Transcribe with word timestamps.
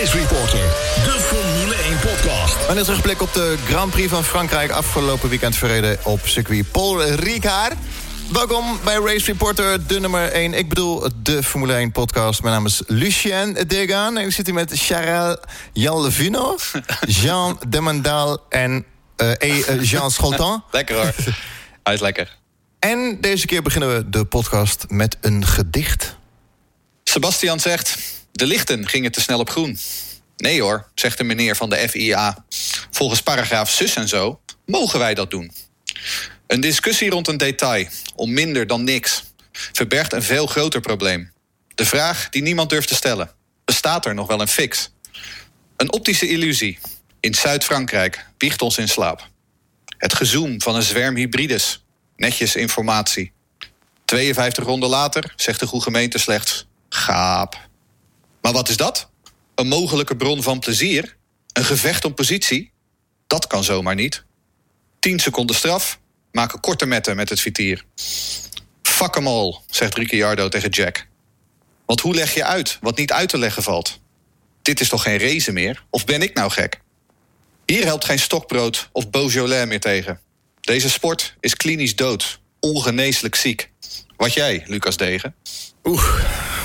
Race 0.00 0.18
Reporter, 0.18 0.60
de 1.04 1.16
Formule 1.20 1.74
1 1.74 1.98
podcast. 1.98 2.68
En 2.68 2.76
een 2.76 2.84
terugblik 2.84 3.22
op 3.22 3.32
de 3.32 3.56
Grand 3.66 3.90
Prix 3.90 4.08
van 4.08 4.24
Frankrijk... 4.24 4.70
afgelopen 4.70 5.28
weekend 5.28 5.56
verreden 5.56 5.98
op 6.04 6.20
circuit 6.24 6.70
Paul 6.70 7.02
Ricard. 7.02 7.74
Welkom 8.32 8.78
bij 8.84 8.94
Race 8.94 9.26
Reporter, 9.26 9.86
de 9.86 10.00
nummer 10.00 10.28
1. 10.28 10.54
Ik 10.54 10.68
bedoel, 10.68 11.08
de 11.22 11.42
Formule 11.42 11.74
1 11.74 11.92
podcast. 11.92 12.42
Mijn 12.42 12.54
naam 12.54 12.66
is 12.66 12.82
Lucien 12.86 13.52
Degaan. 13.66 14.16
En 14.16 14.26
ik 14.26 14.32
zit 14.32 14.46
hier 14.46 14.54
met 14.54 14.72
Charles 14.74 15.36
Jalvino, 15.72 16.56
Jean 17.22 17.60
Demandal 17.68 18.44
en 18.48 18.84
uh, 19.16 19.82
Jean 19.82 20.10
Scholtan. 20.10 20.64
lekker 20.70 20.96
hoor. 20.96 21.14
Hij 21.82 21.94
is 21.94 22.00
lekker. 22.00 22.36
En 22.78 23.18
deze 23.20 23.46
keer 23.46 23.62
beginnen 23.62 23.96
we 23.96 24.10
de 24.10 24.24
podcast 24.24 24.84
met 24.88 25.16
een 25.20 25.46
gedicht. 25.46 26.16
Sebastian 27.04 27.60
zegt... 27.60 28.18
De 28.32 28.46
lichten 28.46 28.88
gingen 28.88 29.12
te 29.12 29.20
snel 29.20 29.38
op 29.38 29.50
groen. 29.50 29.78
Nee 30.36 30.60
hoor, 30.62 30.90
zegt 30.94 31.18
de 31.18 31.24
meneer 31.24 31.56
van 31.56 31.70
de 31.70 31.88
FIA. 31.88 32.44
Volgens 32.90 33.22
paragraaf 33.22 33.70
zus 33.70 33.94
en 33.94 34.08
zo 34.08 34.40
mogen 34.66 34.98
wij 34.98 35.14
dat 35.14 35.30
doen. 35.30 35.52
Een 36.46 36.60
discussie 36.60 37.10
rond 37.10 37.28
een 37.28 37.36
detail, 37.36 37.86
om 38.14 38.32
minder 38.32 38.66
dan 38.66 38.84
niks, 38.84 39.24
verbergt 39.52 40.12
een 40.12 40.22
veel 40.22 40.46
groter 40.46 40.80
probleem. 40.80 41.32
De 41.74 41.86
vraag 41.86 42.28
die 42.28 42.42
niemand 42.42 42.70
durft 42.70 42.88
te 42.88 42.94
stellen: 42.94 43.30
bestaat 43.64 44.06
er 44.06 44.14
nog 44.14 44.26
wel 44.26 44.40
een 44.40 44.48
fix? 44.48 44.90
Een 45.76 45.92
optische 45.92 46.28
illusie 46.28 46.78
in 47.20 47.34
Zuid-Frankrijk 47.34 48.26
wiegt 48.38 48.62
ons 48.62 48.78
in 48.78 48.88
slaap. 48.88 49.28
Het 49.98 50.14
gezoom 50.14 50.60
van 50.60 50.74
een 50.74 50.82
zwerm 50.82 51.16
hybrides, 51.16 51.84
netjes 52.16 52.56
informatie. 52.56 53.32
52 54.04 54.64
ronden 54.64 54.88
later 54.88 55.32
zegt 55.36 55.60
de 55.60 55.66
goede 55.66 55.84
gemeente 55.84 56.18
slechts: 56.18 56.66
gaap. 56.88 57.68
Maar 58.42 58.52
wat 58.52 58.68
is 58.68 58.76
dat? 58.76 59.10
Een 59.54 59.68
mogelijke 59.68 60.16
bron 60.16 60.42
van 60.42 60.58
plezier? 60.58 61.16
Een 61.52 61.64
gevecht 61.64 62.04
om 62.04 62.14
positie? 62.14 62.72
Dat 63.26 63.46
kan 63.46 63.64
zomaar 63.64 63.94
niet. 63.94 64.24
10 64.98 65.18
seconden 65.18 65.56
straf, 65.56 65.98
maken 66.32 66.60
korte 66.60 66.86
metten 66.86 67.16
met 67.16 67.28
het 67.28 67.40
vitier. 67.40 67.84
Fuck 68.82 69.14
hem 69.14 69.26
all, 69.26 69.58
zegt 69.66 69.94
Ricciardo 69.94 70.48
tegen 70.48 70.70
Jack. 70.70 71.06
Want 71.86 72.00
hoe 72.00 72.14
leg 72.14 72.34
je 72.34 72.44
uit 72.44 72.78
wat 72.80 72.96
niet 72.96 73.12
uit 73.12 73.28
te 73.28 73.38
leggen 73.38 73.62
valt? 73.62 74.00
Dit 74.62 74.80
is 74.80 74.88
toch 74.88 75.02
geen 75.02 75.18
race 75.18 75.52
meer? 75.52 75.84
Of 75.90 76.04
ben 76.04 76.22
ik 76.22 76.34
nou 76.34 76.50
gek? 76.50 76.80
Hier 77.66 77.84
helpt 77.84 78.04
geen 78.04 78.18
stokbrood 78.18 78.88
of 78.92 79.10
Beaujolais 79.10 79.66
meer 79.66 79.80
tegen. 79.80 80.20
Deze 80.60 80.90
sport 80.90 81.36
is 81.40 81.54
klinisch 81.54 81.96
dood, 81.96 82.40
ongeneeslijk 82.60 83.34
ziek. 83.34 83.70
Wat 84.16 84.32
jij, 84.32 84.62
Lucas 84.66 84.96
Degen? 84.96 85.34
Oeh, 85.84 86.20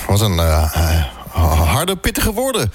wat 0.08 0.22
een 0.22 0.36
uh, 0.36 1.06
harde, 1.42 1.96
pittige 1.96 2.34
woorden. 2.34 2.72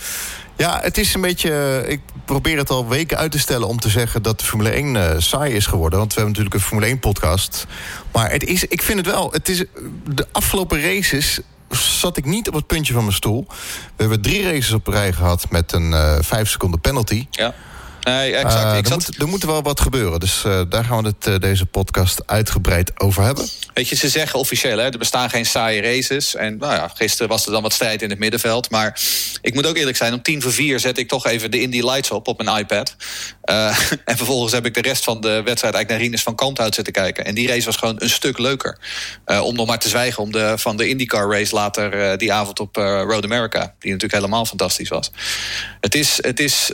Ja, 0.56 0.80
het 0.82 0.98
is 0.98 1.14
een 1.14 1.20
beetje... 1.20 1.84
Ik 1.86 2.00
probeer 2.24 2.58
het 2.58 2.70
al 2.70 2.88
weken 2.88 3.16
uit 3.16 3.32
te 3.32 3.38
stellen 3.38 3.68
om 3.68 3.80
te 3.80 3.88
zeggen... 3.88 4.22
dat 4.22 4.38
de 4.38 4.44
Formule 4.44 4.70
1 4.70 4.94
uh, 4.94 5.10
saai 5.18 5.54
is 5.54 5.66
geworden. 5.66 5.98
Want 5.98 6.14
we 6.14 6.20
hebben 6.20 6.38
natuurlijk 6.38 6.54
een 6.62 6.68
Formule 6.68 6.96
1-podcast. 6.96 7.66
Maar 8.12 8.30
het 8.30 8.44
is, 8.44 8.64
ik 8.64 8.82
vind 8.82 8.98
het 8.98 9.06
wel... 9.06 9.32
Het 9.32 9.48
is, 9.48 9.64
de 10.14 10.26
afgelopen 10.32 10.82
races 10.82 11.40
zat 11.70 12.16
ik 12.16 12.24
niet 12.24 12.48
op 12.48 12.54
het 12.54 12.66
puntje 12.66 12.92
van 12.92 13.02
mijn 13.02 13.14
stoel. 13.14 13.46
We 13.48 14.02
hebben 14.02 14.20
drie 14.20 14.42
races 14.42 14.72
op 14.72 14.86
rij 14.86 15.12
gehad 15.12 15.50
met 15.50 15.72
een 15.72 15.90
uh, 15.90 16.16
vijf 16.20 16.48
seconden 16.48 16.80
penalty. 16.80 17.26
Ja. 17.30 17.54
Nee, 18.00 18.34
exact. 18.34 18.64
Uh, 18.64 18.76
er, 18.76 18.86
zat... 18.86 19.06
moet, 19.06 19.16
er, 19.18 19.28
moet, 19.28 19.42
wel 19.42 19.62
wat 19.62 19.80
gebeuren. 19.80 20.20
Dus 20.20 20.44
uh, 20.46 20.60
daar 20.68 20.84
gaan 20.84 21.02
we 21.02 21.08
het 21.08 21.26
uh, 21.26 21.38
deze 21.38 21.66
podcast 21.66 22.22
uitgebreid 22.26 23.00
over 23.00 23.22
hebben. 23.22 23.48
Weet 23.74 23.88
je, 23.88 23.96
ze 23.96 24.08
zeggen 24.08 24.38
officieel, 24.38 24.78
hè, 24.78 24.84
er 24.84 24.98
bestaan 24.98 25.30
geen 25.30 25.46
saaie 25.46 25.82
races. 25.82 26.34
En 26.34 26.56
nou 26.56 26.74
ja, 26.74 26.88
gisteren 26.94 27.28
was 27.28 27.46
er 27.46 27.52
dan 27.52 27.62
wat 27.62 27.72
strijd 27.72 28.02
in 28.02 28.10
het 28.10 28.18
middenveld. 28.18 28.70
Maar 28.70 29.00
ik 29.40 29.54
moet 29.54 29.66
ook 29.66 29.76
eerlijk 29.76 29.96
zijn, 29.96 30.12
om 30.12 30.22
tien 30.22 30.42
voor 30.42 30.52
vier 30.52 30.80
zet 30.80 30.98
ik 30.98 31.08
toch 31.08 31.26
even 31.26 31.50
de 31.50 31.60
Indy 31.60 31.80
Lights 31.80 32.10
op 32.10 32.28
op 32.28 32.42
mijn 32.42 32.58
iPad. 32.58 32.96
en 34.04 34.16
vervolgens 34.16 34.52
heb 34.52 34.66
ik 34.66 34.74
de 34.74 34.80
rest 34.80 35.04
van 35.04 35.20
de 35.20 35.28
wedstrijd 35.28 35.74
eigenlijk 35.74 35.88
naar 35.88 35.98
Rinus 35.98 36.22
van 36.22 36.34
Kanthout 36.34 36.74
zitten 36.74 36.92
kijken. 36.92 37.24
En 37.24 37.34
die 37.34 37.48
race 37.48 37.64
was 37.64 37.76
gewoon 37.76 37.96
een 37.98 38.10
stuk 38.10 38.38
leuker. 38.38 38.78
om 39.42 39.54
nog 39.54 39.66
maar 39.66 39.78
te 39.78 39.88
zwijgen 39.88 40.22
om 40.22 40.32
de, 40.32 40.54
van 40.56 40.76
de 40.76 40.88
IndyCar 40.88 41.30
race 41.30 41.54
later 41.54 42.18
die 42.18 42.32
avond 42.32 42.60
op 42.60 42.76
Road 42.76 43.24
America. 43.24 43.74
Die 43.78 43.92
natuurlijk 43.92 44.22
helemaal 44.22 44.46
fantastisch 44.46 44.88
was. 44.88 45.10
Het 45.80 45.94
is... 45.94 46.18
Het 46.22 46.40
is 46.40 46.72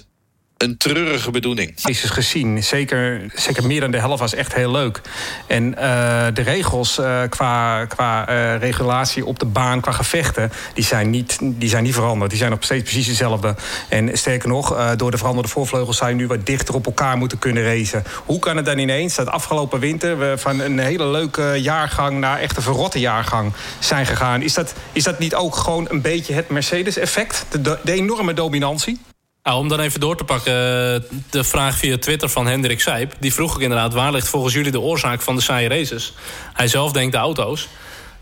een 0.57 0.77
treurige 0.77 1.31
bedoeling. 1.31 1.75
Is 1.85 2.01
gezien, 2.01 2.65
zeker, 2.65 3.21
zeker 3.35 3.67
meer 3.67 3.81
dan 3.81 3.91
de 3.91 3.99
helft 3.99 4.21
was 4.21 4.35
echt 4.35 4.55
heel 4.55 4.71
leuk. 4.71 5.01
En 5.47 5.65
uh, 5.65 6.27
de 6.35 6.43
regels 6.43 6.99
uh, 6.99 7.23
qua, 7.29 7.85
qua 7.85 8.29
uh, 8.29 8.59
regulatie 8.59 9.25
op 9.25 9.39
de 9.39 9.47
baan, 9.47 9.81
qua 9.81 9.93
gevechten, 9.93 10.53
die 10.75 10.85
zijn, 10.85 11.11
niet, 11.11 11.39
die 11.43 11.69
zijn 11.69 11.83
niet 11.83 11.95
veranderd. 11.95 12.31
Die 12.31 12.39
zijn 12.39 12.51
nog 12.51 12.65
steeds 12.65 12.83
precies 12.83 13.07
hetzelfde. 13.07 13.55
En 13.89 14.19
sterker 14.19 14.49
nog, 14.49 14.97
door 14.97 15.11
de 15.11 15.17
veranderde 15.17 15.49
voorvleugels 15.49 15.97
zou 15.97 16.11
je 16.11 16.17
nu 16.17 16.27
wat 16.27 16.47
dichter 16.47 16.75
op 16.75 16.87
elkaar 16.87 17.17
moeten 17.17 17.39
kunnen 17.39 17.65
racen. 17.65 18.05
Hoe 18.25 18.39
kan 18.39 18.57
het 18.57 18.65
dan 18.65 18.79
ineens 18.79 19.15
dat 19.15 19.29
afgelopen 19.29 19.81
winter 19.81 20.19
we 20.19 20.35
van 20.37 20.61
een 20.61 20.79
hele 20.79 21.07
leuke 21.07 21.55
jaargang 21.59 22.19
naar 22.19 22.39
echt 22.39 22.57
een 22.57 22.63
verrotte 22.63 23.01
jaargang 23.01 23.53
zijn 23.79 24.07
gegaan? 24.07 24.43
Is 24.43 24.55
dat, 24.55 24.75
is 24.93 25.03
dat 25.05 25.19
niet 25.19 25.35
ook 25.35 25.57
gewoon 25.57 25.87
een 25.91 26.01
beetje 26.01 26.35
het 26.35 26.49
Mercedes-effect? 26.49 27.47
De, 27.51 27.79
de 27.83 27.93
enorme 27.93 28.35
dominantie? 28.35 29.01
Nou, 29.47 29.59
om 29.59 29.69
dan 29.69 29.81
even 29.81 30.01
door 30.01 30.17
te 30.17 30.25
pakken, 30.25 30.53
de 31.31 31.45
vraag 31.45 31.77
via 31.77 31.99
Twitter 31.99 32.29
van 32.29 32.47
Hendrik 32.47 32.81
Seip. 32.81 33.15
Die 33.21 33.33
vroeg 33.33 33.57
ik 33.57 33.63
inderdaad, 33.63 33.93
waar 33.93 34.13
ligt 34.13 34.29
volgens 34.29 34.55
jullie 34.55 34.71
de 34.71 34.81
oorzaak 34.81 35.21
van 35.21 35.37
de 35.37 35.43
saaie 35.43 35.69
races? 35.69 36.13
Hij 36.53 36.69
zelf 36.69 36.93
denkt 36.93 37.13
de 37.13 37.19
auto's. 37.19 37.69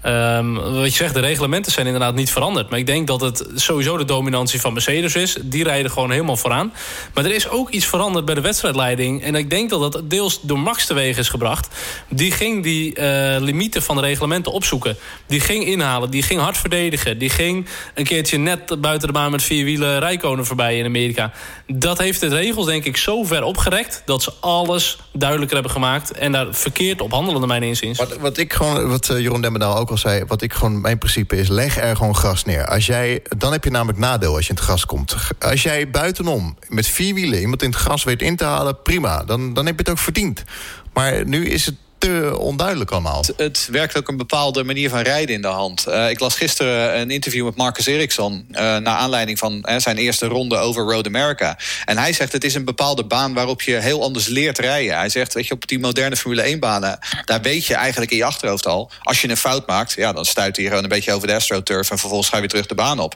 Um, 0.07 0.55
wat 0.55 0.91
je 0.91 0.97
zegt, 0.97 1.15
de 1.15 1.21
reglementen 1.21 1.73
zijn 1.73 1.87
inderdaad 1.87 2.15
niet 2.15 2.31
veranderd. 2.31 2.71
Maar 2.71 2.79
ik 2.79 2.87
denk 2.87 3.07
dat 3.07 3.21
het 3.21 3.47
sowieso 3.55 3.97
de 3.97 4.05
dominantie 4.05 4.61
van 4.61 4.73
Mercedes 4.73 5.15
is. 5.15 5.37
Die 5.43 5.65
rijden 5.65 5.91
gewoon 5.91 6.11
helemaal 6.11 6.37
vooraan. 6.37 6.73
Maar 7.15 7.25
er 7.25 7.35
is 7.35 7.49
ook 7.49 7.71
iets 7.71 7.87
veranderd 7.87 8.25
bij 8.25 8.35
de 8.35 8.41
wedstrijdleiding. 8.41 9.23
En 9.23 9.35
ik 9.35 9.51
denk 9.51 9.71
dat 9.71 9.93
dat 9.93 10.11
deels 10.11 10.41
door 10.43 10.59
Max 10.59 10.87
teweeg 10.87 11.19
is 11.19 11.29
gebracht. 11.29 11.69
Die 12.09 12.31
ging 12.33 12.63
die 12.63 12.99
uh, 12.99 13.05
limieten 13.39 13.83
van 13.83 13.97
de 13.97 14.03
reglementen 14.03 14.53
opzoeken. 14.53 14.97
Die 15.27 15.41
ging 15.41 15.67
inhalen, 15.67 16.11
die 16.11 16.23
ging 16.23 16.41
hard 16.41 16.57
verdedigen. 16.57 17.19
Die 17.19 17.31
ging 17.31 17.67
een 17.95 18.05
keertje 18.05 18.39
net 18.39 18.81
buiten 18.81 19.07
de 19.07 19.15
baan 19.15 19.31
met 19.31 19.43
vier 19.43 19.65
wielen 19.65 19.99
rijkonen 19.99 20.47
voorbij 20.47 20.79
in 20.79 20.85
Amerika. 20.85 21.33
Dat 21.67 21.99
heeft 21.99 22.21
de 22.21 22.29
regels 22.29 22.67
denk 22.67 22.85
ik 22.85 22.97
zo 22.97 23.25
ver 23.25 23.43
opgerekt... 23.43 24.03
dat 24.05 24.23
ze 24.23 24.33
alles 24.41 24.99
duidelijker 25.13 25.55
hebben 25.55 25.73
gemaakt. 25.73 26.13
En 26.13 26.33
daar 26.33 26.47
verkeerd 26.51 27.01
op 27.01 27.11
handelen, 27.11 27.39
naar 27.39 27.49
mijn 27.49 27.63
inziens. 27.63 27.99
Wat, 27.99 28.17
wat, 28.17 28.39
ik 28.39 28.53
gewoon, 28.53 28.89
wat 28.89 29.09
uh, 29.09 29.19
Jeroen 29.19 29.41
Demmendaal 29.41 29.77
ook 29.77 29.93
zei... 29.97 30.25
wat 30.25 30.43
ik 30.43 30.53
gewoon, 30.53 30.81
mijn 30.81 30.99
principe 30.99 31.37
is, 31.37 31.49
leg 31.49 31.79
er 31.79 31.97
gewoon 31.97 32.15
gras 32.15 32.45
neer. 32.45 32.67
Als 32.67 32.87
jij, 32.87 33.23
dan 33.37 33.53
heb 33.53 33.65
je 33.65 33.71
namelijk 33.71 33.99
nadeel 33.99 34.35
als 34.35 34.45
je 34.45 34.51
in 34.51 34.57
het 34.57 34.65
gras 34.65 34.87
komt. 34.87 35.17
Als 35.39 35.63
jij 35.63 35.91
buitenom 35.91 36.57
met 36.69 36.87
vier 36.87 37.15
wielen 37.15 37.41
iemand 37.41 37.63
in 37.63 37.71
het 37.71 37.79
gras 37.79 38.05
weet 38.05 38.23
in 38.23 38.37
te 38.37 38.45
halen... 38.45 38.83
prima, 38.83 39.25
dan, 39.25 39.55
dan 39.55 39.67
heb 39.67 39.75
je 39.75 39.81
het 39.81 39.91
ook 39.91 39.99
verdiend. 39.99 40.43
Maar 40.93 41.27
nu 41.27 41.47
is 41.47 41.67
het 41.67 41.75
te 42.05 42.39
onduidelijk 42.39 42.91
allemaal. 42.91 43.25
Het, 43.37 43.69
werkt 43.71 43.97
ook 43.97 44.09
een 44.09 44.17
bepaalde 44.17 44.65
manier 44.65 44.89
van 44.89 45.01
rijden 45.01 45.35
in 45.35 45.43
de 45.43 45.49
hand. 45.49 45.85
Uh, 45.89 46.11
ik 46.11 46.21
las 46.21 46.35
gisteren 46.35 47.01
een 47.01 47.11
interview 47.11 47.45
met 47.45 47.57
Marcus 47.57 47.87
Ericsson... 47.87 48.47
Uh, 48.51 48.57
naar 48.59 48.87
aanleiding 48.87 49.39
van 49.39 49.67
uh, 49.69 49.79
zijn 49.79 49.97
eerste 49.97 50.27
ronde 50.27 50.57
over 50.57 50.85
Road 50.85 51.07
America. 51.07 51.59
En 51.85 51.99
hij 51.99 52.13
zegt 52.13 52.33
het 52.33 52.45
is 52.45 52.55
een 52.55 52.65
bepaalde 52.65 53.05
baan 53.05 53.35
waarop 53.35 53.63
je 53.63 53.75
heel 53.75 54.03
anders 54.03 54.27
leert 54.27 54.59
rijden. 54.59 54.97
Hij 54.97 55.09
zegt, 55.09 55.35
weet 55.35 55.47
je, 55.47 55.55
op 55.55 55.69
die 55.69 55.79
moderne 55.79 56.17
Formule 56.17 56.55
1-banen... 56.57 56.99
daar 57.25 57.41
weet 57.41 57.67
je 57.67 57.75
eigenlijk 57.75 58.11
in 58.11 58.17
je 58.17 58.25
achterhoofd 58.25 58.67
al... 58.67 58.91
als 59.03 59.21
je 59.21 59.29
een 59.29 59.37
fout 59.37 59.67
maakt, 59.67 59.93
ja, 59.93 60.13
dan 60.13 60.25
stuit 60.25 60.57
hij 60.57 60.67
gewoon 60.67 60.83
een 60.83 60.89
beetje 60.89 61.13
over 61.13 61.27
de 61.27 61.35
astroturf... 61.35 61.91
en 61.91 61.99
vervolgens 61.99 62.29
ga 62.29 62.35
je 62.35 62.41
weer 62.41 62.51
terug 62.51 62.67
de 62.67 62.75
baan 62.75 62.99
op. 62.99 63.15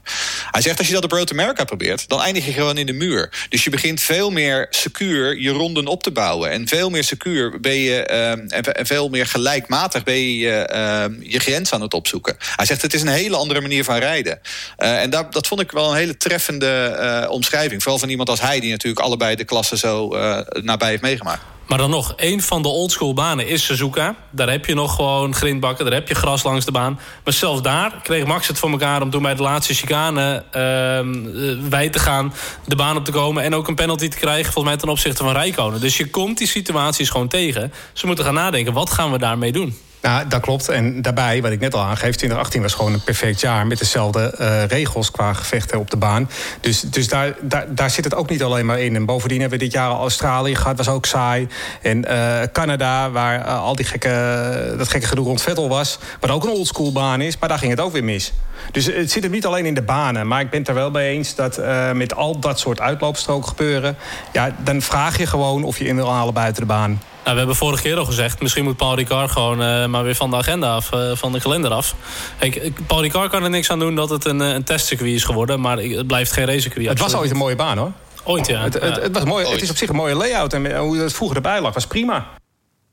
Hij 0.51 0.63
zegt, 0.63 0.79
als 0.79 0.87
je 0.87 0.93
dat 0.93 1.05
op 1.05 1.13
Road 1.13 1.33
America 1.33 1.65
probeert... 1.65 2.09
dan 2.09 2.21
eindig 2.21 2.45
je 2.45 2.53
gewoon 2.53 2.79
in 2.79 2.87
de 2.87 2.93
muur. 2.93 3.47
Dus 3.49 3.65
je 3.65 3.71
begint 3.71 4.01
veel 4.01 4.31
meer 4.31 4.67
secuur 4.71 5.41
je 5.41 5.51
ronden 5.51 5.87
op 5.87 6.03
te 6.03 6.11
bouwen. 6.11 6.51
En 6.51 6.69
veel 6.69 6.91
meer 6.91 7.05
secuur 7.05 7.61
ben 7.61 7.77
je... 7.77 8.03
en 8.03 8.77
veel 8.87 9.09
meer 9.09 9.27
gelijkmatig 9.27 10.05
ben 10.05 10.37
je 10.37 10.71
uh, 10.73 11.31
je 11.31 11.39
grens 11.39 11.73
aan 11.73 11.81
het 11.81 11.95
opzoeken. 11.95 12.37
Hij 12.57 12.67
zegt 12.67 12.83
het 12.83 12.95
is 12.95 13.03
een 13.03 13.09
hele 13.09 13.37
andere 13.37 13.61
manier 13.61 13.85
van 13.85 13.97
rijden. 13.97 14.41
Uh, 14.79 15.03
en 15.03 15.11
dat, 15.11 15.47
vond 15.47 15.61
ik 15.61 15.71
wel 15.71 15.91
een 15.91 15.97
hele 15.97 16.17
treffende 16.17 16.97
uh, 17.25 17.31
omschrijving. 17.31 17.83
Vooral 17.83 17.99
van 17.99 18.09
iemand 18.09 18.29
als 18.29 18.41
hij 18.41 18.61
die 18.61 18.71
natuurlijk 18.71 19.05
allebei 19.05 19.37
de 19.37 19.45
klassen 19.45 19.79
zo 19.79 20.17
nabij 20.63 20.89
heeft 20.89 21.03
meegemaakt. 21.03 21.43
Maar 21.69 21.79
dan 21.79 21.91
nog, 21.91 22.13
een 22.17 22.43
van 22.43 22.63
de 22.63 22.69
oldschool 22.69 23.15
banen 23.15 23.49
is 23.49 23.65
Suzuka. 23.65 24.15
Daar 24.31 24.51
heb 24.51 24.67
je 24.67 24.75
nog 24.75 24.95
gewoon 24.95 25.35
grindbakken, 25.35 25.85
daar 25.85 25.95
heb 25.95 26.09
je 26.09 26.15
gras 26.15 26.43
langs 26.43 26.65
de 26.65 26.73
baan. 26.73 27.01
Maar 27.25 27.33
zelfs 27.33 27.63
daar 27.63 28.01
kreeg 28.03 28.27
Max 28.27 28.49
het 28.49 28.59
voor 28.59 28.71
elkaar 28.71 29.03
om 29.03 29.11
toen 29.11 29.23
bij 29.23 29.35
de 29.35 29.43
laatste 29.43 29.75
chicane 29.75 30.45
uh, 30.47 31.69
wij 31.69 31.89
te 31.89 31.99
gaan, 31.99 32.33
de 32.67 32.77
baan 32.77 32.97
op 32.97 33.05
te 33.05 33.11
komen 33.13 33.43
en 33.43 33.55
ook 33.55 33.69
een 33.69 33.75
penalty 33.75 34.09
te 34.09 34.17
krijgen, 34.17 34.53
volgens 34.53 34.65
mij 34.65 34.77
ten 34.77 34.89
opzichte 34.89 35.25
van 35.25 35.33
Rijkonen. 35.33 35.81
Dus 35.81 35.97
je 35.97 36.11
komt 36.11 36.39
die 36.39 36.47
situaties 36.47 37.11
gewoon 37.11 37.29
tegen. 37.29 37.73
Ze 37.93 38.07
moeten 38.07 38.25
gaan 38.25 38.35
nadenken, 38.35 38.73
wat 38.73 38.91
gaan 38.91 39.13
we 39.13 39.19
daarmee 39.19 39.53
doen? 39.53 39.77
Nou, 40.03 40.29
dat 40.29 40.41
klopt. 40.41 40.69
En 40.69 41.03
daarbij, 41.03 41.43
wat 41.43 41.51
ik 41.51 41.61
net 41.61 41.75
al 41.75 41.81
aangeef, 41.81 42.17
2018 42.17 42.63
was 42.63 42.75
gewoon 42.75 42.93
een 42.93 43.03
perfect 43.03 43.41
jaar 43.41 43.67
met 43.67 43.79
dezelfde 43.79 44.35
uh, 44.41 44.65
regels 44.65 45.11
qua 45.11 45.33
gevechten 45.33 45.79
op 45.79 45.91
de 45.91 45.97
baan. 45.97 46.31
Dus, 46.61 46.81
dus 46.81 47.09
daar, 47.09 47.35
daar, 47.41 47.75
daar 47.75 47.91
zit 47.91 48.05
het 48.05 48.15
ook 48.15 48.31
niet 48.31 48.43
alleen 48.43 48.67
maar 48.67 48.81
in. 48.81 48.95
En 48.95 49.05
bovendien 49.05 49.41
hebben 49.41 49.59
we 49.59 49.65
dit 49.65 49.75
jaar 49.75 49.89
al 49.91 50.01
Australië 50.01 50.55
gehad, 50.55 50.77
was 50.77 50.89
ook 50.89 51.07
saai. 51.07 51.49
En 51.83 52.05
uh, 52.11 52.41
Canada, 52.53 53.11
waar 53.11 53.39
uh, 53.39 53.63
al 53.63 53.77
die 53.77 53.85
gekke, 53.85 54.75
dat 54.79 54.89
gekke 54.89 55.07
gedoe 55.07 55.25
rond 55.25 55.43
Vettel 55.43 55.69
was, 55.69 55.99
wat 56.21 56.31
ook 56.31 56.45
een 56.45 56.51
oldschool 56.51 56.93
baan 56.93 57.21
is, 57.21 57.39
maar 57.39 57.49
daar 57.49 57.59
ging 57.59 57.71
het 57.71 57.81
ook 57.81 57.93
weer 57.93 58.05
mis. 58.05 58.33
Dus 58.73 58.87
het 58.87 59.11
zit 59.11 59.23
hem 59.23 59.33
niet 59.33 59.47
alleen 59.47 59.67
in 59.67 59.75
de 59.75 59.83
banen. 59.83 60.27
Maar 60.27 60.41
ik 60.41 60.51
ben 60.51 60.59
het 60.59 60.69
er 60.69 60.75
wel 60.75 60.91
mee 60.91 61.17
eens 61.17 61.35
dat 61.35 61.61
met 61.95 62.15
al 62.15 62.39
dat 62.39 62.59
soort 62.59 62.81
uitloopstroken 62.81 63.49
gebeuren, 63.49 63.97
ja, 64.33 64.57
dan 64.65 64.83
vraag 64.83 65.19
je 65.19 65.27
gewoon 65.27 65.65
of 65.65 65.79
je 65.79 65.85
in 65.85 65.97
wil 65.97 66.13
halen 66.13 66.35
buiten 66.35 66.63
de 66.63 66.69
baan. 66.69 67.01
Nou, 67.29 67.41
we 67.41 67.47
hebben 67.47 67.57
vorige 67.57 67.83
keer 67.83 67.97
al 67.97 68.05
gezegd... 68.05 68.41
misschien 68.41 68.65
moet 68.65 68.77
Paul 68.77 68.95
Ricard 68.95 69.31
gewoon 69.31 69.63
uh, 69.63 69.87
maar 69.87 70.05
weer 70.05 70.15
van 70.15 70.31
de 70.31 70.37
agenda 70.37 70.75
af, 70.75 70.93
uh, 70.93 71.11
van 71.15 71.33
de 71.33 71.41
kalender 71.41 71.71
af. 71.71 71.95
Kijk, 72.39 72.87
Paul 72.87 73.03
Ricard 73.03 73.31
kan 73.31 73.43
er 73.43 73.51
niks 73.51 73.71
aan 73.71 73.79
doen 73.79 73.95
dat 73.95 74.11
het 74.11 74.25
een, 74.25 74.41
een 74.41 74.65
testcircuit 74.65 75.13
is 75.13 75.25
geworden... 75.25 75.61
maar 75.61 75.79
het 75.79 76.07
blijft 76.07 76.33
geen 76.33 76.45
racecircuit. 76.45 76.89
Het 76.89 76.99
was 76.99 77.15
ooit 77.15 77.31
een 77.31 77.37
mooie 77.37 77.57
baan, 77.57 77.79
hoor. 77.79 77.93
Ooit, 78.25 78.47
ja. 78.47 78.63
Het, 78.63 78.75
het, 78.75 78.97
het 78.97 79.15
was 79.15 79.25
mooi, 79.25 79.47
het 79.47 79.63
is 79.63 79.71
op 79.71 79.77
zich 79.77 79.89
een 79.89 79.97
mooie 79.97 80.15
layout. 80.15 80.53
En 80.53 80.77
hoe 80.77 80.99
het 80.99 81.13
vroeger 81.13 81.37
erbij 81.37 81.61
lag, 81.61 81.75
was 81.75 81.87
prima. 81.87 82.27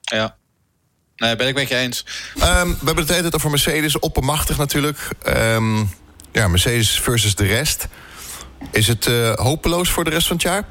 Ja. 0.02 0.36
Nee, 1.16 1.36
ben 1.36 1.48
ik 1.48 1.56
met 1.56 1.68
je 1.68 1.76
eens. 1.76 2.06
Um, 2.36 2.44
we 2.44 2.86
hebben 2.86 3.04
het 3.04 3.10
hele 3.10 3.22
tijd 3.22 3.36
over 3.36 3.50
Mercedes, 3.50 4.00
oppermachtig 4.00 4.58
natuurlijk. 4.58 5.08
Um, 5.28 5.90
ja, 6.32 6.48
Mercedes 6.48 7.00
versus 7.00 7.36
de 7.36 7.46
rest. 7.46 7.88
Is 8.72 8.88
het 8.88 9.06
uh, 9.06 9.34
hopeloos 9.34 9.90
voor 9.90 10.04
de 10.04 10.10
rest 10.10 10.28
van 10.28 10.36
het 10.36 10.46
jaar? 10.46 10.64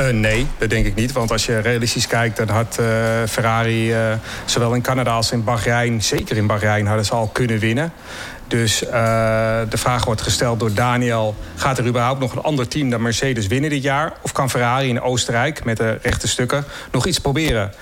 Uh, 0.00 0.08
nee, 0.08 0.46
dat 0.58 0.70
denk 0.70 0.86
ik 0.86 0.94
niet. 0.94 1.12
Want 1.12 1.30
als 1.30 1.46
je 1.46 1.58
realistisch 1.58 2.06
kijkt, 2.06 2.36
dan 2.36 2.48
had 2.48 2.76
uh, 2.80 2.86
Ferrari 3.28 3.94
uh, 3.94 4.14
zowel 4.44 4.74
in 4.74 4.82
Canada 4.82 5.14
als 5.14 5.32
in 5.32 5.44
Bahrein, 5.44 6.02
zeker 6.02 6.36
in 6.36 6.46
Bahrein, 6.46 6.86
hadden 6.86 7.04
ze 7.04 7.12
al 7.12 7.28
kunnen 7.28 7.58
winnen. 7.58 7.92
Dus 8.48 8.78
de 8.78 9.66
vraag 9.76 10.04
wordt 10.04 10.20
gesteld 10.20 10.60
door 10.60 10.74
Daniel: 10.74 11.36
gaat 11.56 11.78
er 11.78 11.86
überhaupt 11.86 12.20
nog 12.20 12.32
een 12.32 12.42
ander 12.42 12.68
team 12.68 12.90
dan 12.90 13.02
Mercedes 13.02 13.46
winnen 13.46 13.70
dit 13.70 13.82
jaar? 13.82 14.12
Of 14.22 14.32
kan 14.32 14.50
Ferrari 14.50 14.88
in 14.88 15.00
Oostenrijk 15.00 15.64
met 15.64 15.76
de 15.76 15.98
rechte 16.02 16.28
stukken 16.28 16.64
nog 16.92 17.06
iets 17.06 17.18
proberen? 17.18 17.72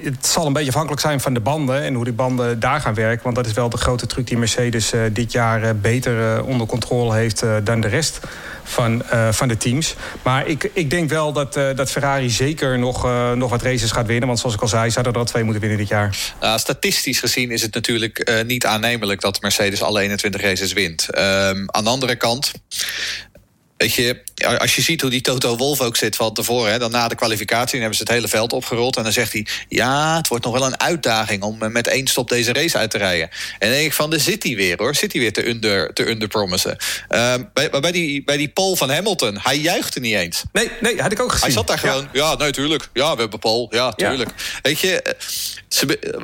Het 0.00 0.26
zal 0.26 0.46
een 0.46 0.52
beetje 0.52 0.68
afhankelijk 0.68 1.02
zijn 1.02 1.20
van 1.20 1.34
de 1.34 1.40
banden 1.40 1.82
en 1.82 1.94
hoe 1.94 2.04
die 2.04 2.12
banden 2.12 2.60
daar 2.60 2.80
gaan 2.80 2.94
werken. 2.94 3.22
Want 3.22 3.36
dat 3.36 3.46
is 3.46 3.52
wel 3.52 3.68
de 3.68 3.76
grote 3.76 4.06
truc 4.06 4.26
die 4.26 4.38
Mercedes 4.38 4.92
uh, 4.92 5.02
dit 5.12 5.32
jaar 5.32 5.62
uh, 5.62 5.70
beter 5.80 6.36
uh, 6.36 6.46
onder 6.48 6.66
controle 6.66 7.14
heeft 7.14 7.44
dan 7.64 7.80
de 7.80 7.88
rest 7.88 8.20
van, 8.64 9.02
van 9.30 9.48
de 9.48 9.56
teams. 9.56 9.94
Maar 10.22 10.46
ik, 10.46 10.70
ik 10.72 10.90
denk 10.90 11.08
wel 11.08 11.32
dat, 11.32 11.52
dat 11.52 11.90
Ferrari 11.90 12.30
zeker 12.30 12.78
nog, 12.78 13.08
nog 13.34 13.50
wat 13.50 13.62
races 13.62 13.90
gaat 13.90 14.06
winnen. 14.06 14.26
Want 14.26 14.38
zoals 14.38 14.54
ik 14.54 14.60
al 14.60 14.68
zei, 14.68 14.90
zouden 14.90 15.12
er 15.12 15.18
al 15.18 15.24
twee 15.24 15.42
moeten 15.42 15.60
winnen 15.60 15.78
dit 15.78 15.88
jaar. 15.88 16.16
statistisch 16.56 17.20
gezien 17.20 17.50
is 17.50 17.62
het 17.62 17.74
natuurlijk 17.74 18.42
niet 18.46 18.66
aannemelijk 18.66 19.20
dat 19.20 19.40
Mercedes 19.40 19.82
alle 19.82 20.00
21 20.00 20.40
races 20.40 20.72
wint. 20.72 21.08
Ehm, 21.10 21.64
aan 21.66 21.84
de 21.84 21.90
andere 21.90 22.16
kant 22.16 22.52
Weet 23.82 23.94
je, 23.94 24.22
als 24.58 24.74
je 24.74 24.82
ziet 24.82 25.00
hoe 25.00 25.10
die 25.10 25.20
Toto 25.20 25.56
Wolf 25.56 25.80
ook 25.80 25.96
zit 25.96 26.16
van 26.16 26.34
tevoren... 26.34 26.72
Hè, 26.72 26.78
dan 26.78 26.90
na 26.90 27.08
de 27.08 27.14
kwalificatie 27.14 27.78
hebben 27.78 27.96
ze 27.96 28.02
het 28.02 28.12
hele 28.12 28.28
veld 28.28 28.52
opgerold... 28.52 28.96
en 28.96 29.02
dan 29.02 29.12
zegt 29.12 29.32
hij, 29.32 29.46
ja, 29.68 30.16
het 30.16 30.28
wordt 30.28 30.44
nog 30.44 30.58
wel 30.58 30.66
een 30.66 30.80
uitdaging... 30.80 31.42
om 31.42 31.72
met 31.72 31.86
één 31.86 32.06
stop 32.06 32.28
deze 32.28 32.52
race 32.52 32.78
uit 32.78 32.90
te 32.90 32.98
rijden. 32.98 33.28
En 33.30 33.68
dan 33.68 33.70
denk 33.70 33.84
ik 33.84 33.92
van, 33.92 34.10
de 34.10 34.18
zit 34.18 34.42
hij 34.42 34.56
weer, 34.56 34.76
hoor. 34.78 34.94
Zit 34.94 35.12
hij 35.12 35.20
weer 35.20 35.32
te, 35.32 35.48
under, 35.48 35.92
te 35.92 36.08
underpromissen. 36.08 36.76
Uh, 37.10 37.34
bij, 37.52 37.70
bij, 37.70 37.92
die, 37.92 38.24
bij 38.24 38.36
die 38.36 38.48
pole 38.48 38.76
van 38.76 38.90
Hamilton, 38.90 39.38
hij 39.42 39.58
juichte 39.58 40.00
niet 40.00 40.14
eens. 40.14 40.42
Nee, 40.52 40.70
nee, 40.80 41.00
had 41.00 41.12
ik 41.12 41.20
ook 41.20 41.32
gezien. 41.32 41.44
Hij 41.44 41.54
zat 41.54 41.66
daar 41.66 41.78
gewoon, 41.78 42.08
ja, 42.12 42.30
ja 42.30 42.36
nee, 42.36 42.50
tuurlijk. 42.50 42.88
Ja, 42.92 43.14
we 43.14 43.20
hebben 43.20 43.38
pole, 43.38 43.66
ja, 43.70 43.92
tuurlijk. 43.92 44.30
Weet 44.62 44.80
je, 44.80 45.16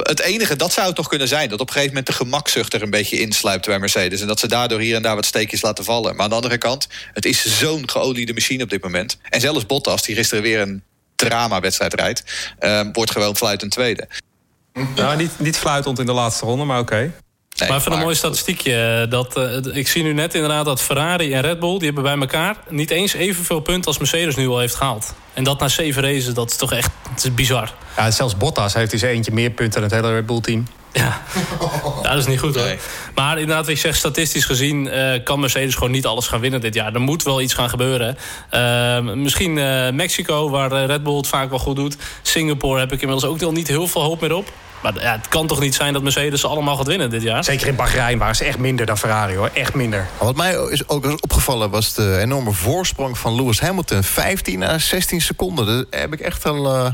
het 0.03 0.21
enige, 0.21 0.57
dat 0.57 0.73
zou 0.73 0.87
het 0.87 0.97
toch 0.97 1.09
kunnen 1.09 1.29
zijn... 1.29 1.49
dat 1.49 1.61
op 1.61 1.67
een 1.67 1.73
gegeven 1.73 1.95
moment 1.95 2.07
de 2.07 2.25
gemakzucht 2.25 2.75
er 2.75 2.83
een 2.83 2.91
beetje 2.91 3.21
insluipt 3.21 3.67
bij 3.67 3.79
Mercedes... 3.79 4.21
en 4.21 4.27
dat 4.27 4.39
ze 4.41 4.49
daardoor 4.49 4.81
hier 4.81 4.97
en 4.97 5.03
daar 5.03 5.15
wat 5.15 5.27
steekjes 5.27 5.63
laten 5.63 5.85
vallen. 5.85 6.15
Maar 6.15 6.25
aan 6.25 6.29
de 6.29 6.35
andere 6.35 6.59
kant, 6.59 6.87
het 7.13 7.25
is 7.25 7.48
zo'n 7.49 7.91
geoliede 7.91 8.33
machine 8.33 8.63
op 8.63 8.71
dit 8.71 8.83
moment. 8.83 9.19
En 9.23 9.41
zelfs 9.41 9.67
Bottas, 9.67 10.03
die 10.03 10.15
gisteren 10.15 10.43
weer 10.43 10.61
een 10.61 10.83
drama-wedstrijd 11.17 11.95
rijdt... 11.95 12.25
Uh, 12.61 12.81
wordt 12.93 13.11
gewoon 13.11 13.37
fluitend 13.37 13.71
tweede. 13.71 14.09
Nou, 14.95 15.17
niet, 15.17 15.31
niet 15.39 15.57
fluitend 15.57 15.99
in 15.99 16.07
de 16.07 16.13
laatste 16.13 16.45
ronde, 16.45 16.65
maar 16.65 16.81
oké. 16.81 16.93
Okay. 16.93 17.13
Nee, 17.59 17.69
maar 17.69 17.79
even 17.79 17.93
een 17.93 17.99
mooi 17.99 18.15
statistiekje. 18.15 19.03
Eh, 19.03 19.11
dat, 19.11 19.37
uh, 19.37 19.77
ik 19.77 19.89
zie 19.89 20.03
nu 20.03 20.13
net 20.13 20.35
inderdaad 20.35 20.65
dat 20.65 20.81
Ferrari 20.81 21.33
en 21.33 21.41
Red 21.41 21.59
Bull... 21.59 21.79
die 21.79 21.85
hebben 21.87 22.03
bij 22.03 22.19
elkaar 22.19 22.57
niet 22.69 22.91
eens 22.91 23.13
evenveel 23.13 23.61
punten 23.61 23.87
als 23.87 23.99
Mercedes 23.99 24.37
nu 24.37 24.49
al 24.49 24.59
heeft 24.59 24.75
gehaald. 24.75 25.15
En 25.35 25.45
dat 25.45 25.61
na 25.61 25.69
zeven 25.69 26.03
races, 26.03 26.35
dat 26.35 26.51
is 26.51 26.57
toch 26.57 26.73
echt 26.73 26.91
het 27.11 27.25
is 27.25 27.35
bizar. 27.35 27.75
Ja, 27.97 28.11
zelfs 28.11 28.37
Bottas 28.37 28.75
heeft 28.75 28.91
dus 28.91 29.03
eentje 29.03 29.33
meer 29.33 29.51
punten 29.51 29.81
dan 29.81 29.91
het 29.91 30.01
hele 30.01 30.15
Red 30.15 30.27
Bull-team. 30.27 30.67
Ja. 30.93 31.23
ja, 32.03 32.09
dat 32.09 32.19
is 32.19 32.27
niet 32.27 32.41
goed 32.41 32.55
hoor. 32.55 32.65
Nee. 32.65 32.79
Maar 33.15 33.39
inderdaad, 33.39 33.69
ik 33.69 33.79
zeg 33.79 33.97
statistisch 33.97 34.45
gezien... 34.45 34.87
Uh, 34.87 35.25
kan 35.25 35.41
Mercedes 35.41 35.75
gewoon 35.75 35.91
niet 35.91 36.07
alles 36.07 36.27
gaan 36.27 36.41
winnen 36.41 36.61
dit 36.61 36.75
jaar. 36.75 36.95
Er 36.95 37.01
moet 37.01 37.23
wel 37.23 37.41
iets 37.41 37.55
gaan 37.55 37.69
gebeuren. 37.69 38.19
Uh, 38.55 39.15
misschien 39.15 39.57
uh, 39.57 39.91
Mexico, 39.91 40.51
waar 40.51 40.87
Red 40.87 41.03
Bull 41.03 41.17
het 41.17 41.27
vaak 41.27 41.51
wel 41.51 41.59
goed 41.59 41.77
doet. 41.77 41.97
Singapore 42.23 42.81
heb 42.81 42.93
ik 42.93 43.01
inmiddels 43.01 43.31
ook 43.33 43.43
al 43.43 43.53
niet 43.53 43.69
heel 43.69 43.87
veel 43.87 44.03
hoop 44.03 44.21
meer 44.21 44.35
op. 44.35 44.53
Maar 44.83 45.01
ja, 45.01 45.13
het 45.13 45.29
kan 45.29 45.47
toch 45.47 45.61
niet 45.61 45.75
zijn 45.75 45.93
dat 45.93 46.03
Mercedes 46.03 46.45
allemaal 46.45 46.77
gaat 46.77 46.87
winnen 46.87 47.11
dit 47.11 47.23
jaar? 47.23 47.45
Zeker 47.45 47.67
in 47.67 47.77
Bahrein 47.77 48.19
waren 48.19 48.37
ze 48.37 48.45
echt 48.45 48.59
minder 48.59 48.87
dan 48.87 48.99
Ferrari 48.99 49.37
hoor. 49.37 49.51
Echt 49.55 49.75
minder. 49.75 50.09
Wat 50.19 50.37
mij 50.37 50.53
is 50.53 50.89
ook 50.89 51.23
opgevallen 51.23 51.71
was 51.71 51.95
de 51.95 52.19
enorme 52.21 52.53
voorsprong 52.53 53.19
van 53.19 53.35
Lewis 53.35 53.61
Hamilton. 53.61 54.03
15 54.03 54.63
à 54.63 54.79
16 54.79 55.21
seconden. 55.21 55.67
Dat 55.67 55.87
heb 55.91 56.13
ik 56.13 56.21
echt 56.21 56.47
al... 56.47 56.93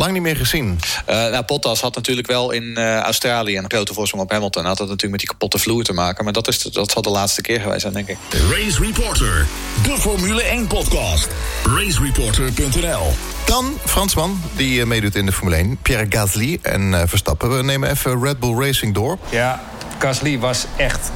Lang 0.00 0.12
niet 0.12 0.22
meer 0.22 0.36
gezien. 0.36 0.78
Uh, 1.10 1.14
nou, 1.16 1.44
Bottas 1.44 1.80
had 1.80 1.94
natuurlijk 1.94 2.26
wel 2.26 2.50
in 2.50 2.64
uh, 2.78 2.96
Australië 2.96 3.56
een 3.56 3.64
grote 3.70 3.94
voorsprong 3.94 4.24
op 4.24 4.30
Hamilton. 4.30 4.64
Had 4.64 4.76
dat 4.76 4.86
natuurlijk 4.86 5.10
met 5.10 5.20
die 5.20 5.28
kapotte 5.28 5.58
vloer 5.58 5.84
te 5.84 5.92
maken. 5.92 6.24
Maar 6.24 6.32
dat, 6.32 6.48
is, 6.48 6.62
dat 6.62 6.90
zal 6.90 7.02
de 7.02 7.10
laatste 7.10 7.40
keer 7.40 7.60
geweest 7.60 7.80
zijn, 7.80 7.92
denk 7.92 8.08
ik. 8.08 8.16
Race 8.30 8.82
Reporter, 8.82 9.46
de 9.82 9.96
Formule 9.98 10.42
1 10.42 10.66
podcast. 10.66 11.28
Racereporter.nl 11.64 13.12
Dan 13.44 13.78
Fransman, 13.84 14.42
die 14.56 14.86
meedoet 14.86 15.14
in 15.14 15.26
de 15.26 15.32
Formule 15.32 15.56
1. 15.56 15.78
Pierre 15.82 16.06
Gasly 16.08 16.58
en 16.62 17.08
Verstappen. 17.08 17.56
We 17.56 17.62
nemen 17.62 17.90
even 17.90 18.22
Red 18.22 18.38
Bull 18.38 18.54
Racing 18.58 18.94
door. 18.94 19.18
Ja, 19.30 19.60
Gasly 19.98 20.38
was 20.38 20.64
echt 20.76 21.10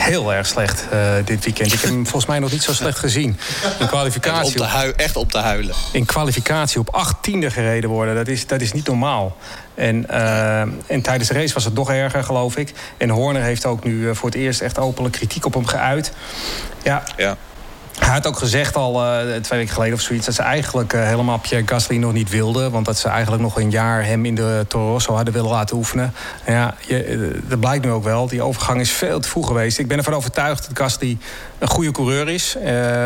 heel 0.00 0.34
erg 0.34 0.46
slecht 0.46 0.84
uh, 0.92 1.14
dit 1.24 1.44
weekend. 1.44 1.72
Ik 1.72 1.80
heb 1.80 1.90
hem 1.90 2.02
volgens 2.02 2.26
mij 2.26 2.38
nog 2.38 2.52
niet 2.52 2.62
zo 2.62 2.72
slecht 2.72 2.98
gezien. 2.98 3.38
In 3.78 3.86
kwalificatie. 3.86 4.64
Echt, 4.64 4.88
op, 4.88 4.94
echt 4.96 5.16
op 5.16 5.30
te 5.30 5.38
huilen. 5.38 5.74
In 5.92 6.04
kwalificatie 6.04 6.80
op 6.80 6.88
achttiende 6.88 7.50
gereden 7.50 7.90
worden. 7.90 8.14
Dat 8.14 8.28
is, 8.28 8.46
dat 8.46 8.60
is 8.60 8.72
niet 8.72 8.86
normaal. 8.86 9.36
En, 9.74 10.06
uh, 10.10 10.60
en 10.60 11.02
tijdens 11.02 11.28
de 11.28 11.34
race 11.34 11.54
was 11.54 11.64
het 11.64 11.74
nog 11.74 11.90
erger, 11.90 12.24
geloof 12.24 12.56
ik. 12.56 12.72
En 12.96 13.08
Horner 13.08 13.42
heeft 13.42 13.66
ook 13.66 13.84
nu 13.84 13.92
uh, 13.92 14.14
voor 14.14 14.28
het 14.28 14.38
eerst 14.38 14.60
echt 14.60 14.78
openlijk 14.78 15.14
kritiek 15.14 15.46
op 15.46 15.54
hem 15.54 15.66
geuit. 15.66 16.12
Ja. 16.82 17.02
ja. 17.16 17.36
Hij 17.98 18.08
had 18.08 18.26
ook 18.26 18.38
gezegd 18.38 18.76
al 18.76 19.04
uh, 19.04 19.20
twee 19.20 19.58
weken 19.58 19.74
geleden 19.74 19.94
of 19.94 20.00
zoiets... 20.00 20.26
dat 20.26 20.34
ze 20.34 20.42
eigenlijk 20.42 20.92
uh, 20.92 21.04
helemaal 21.04 21.38
Pierre 21.38 21.66
Gasly 21.66 21.96
nog 21.96 22.12
niet 22.12 22.30
wilden. 22.30 22.70
Want 22.70 22.86
dat 22.86 22.98
ze 22.98 23.08
eigenlijk 23.08 23.42
nog 23.42 23.58
een 23.58 23.70
jaar 23.70 24.04
hem 24.04 24.24
in 24.24 24.34
de 24.34 24.64
Toro 24.68 24.90
Rosso 24.92 25.14
hadden 25.14 25.34
willen 25.34 25.50
laten 25.50 25.76
oefenen. 25.76 26.14
Ja, 26.46 26.74
je, 26.86 27.08
uh, 27.08 27.40
dat 27.44 27.60
blijkt 27.60 27.84
nu 27.84 27.90
ook 27.90 28.04
wel. 28.04 28.26
Die 28.26 28.42
overgang 28.42 28.80
is 28.80 28.90
veel 28.90 29.20
te 29.20 29.28
vroeg 29.28 29.46
geweest. 29.46 29.78
Ik 29.78 29.88
ben 29.88 29.98
ervan 29.98 30.14
overtuigd 30.14 30.68
dat 30.68 30.78
Gasly 30.78 31.18
een 31.58 31.68
goede 31.68 31.90
coureur 31.92 32.28
is. 32.28 32.56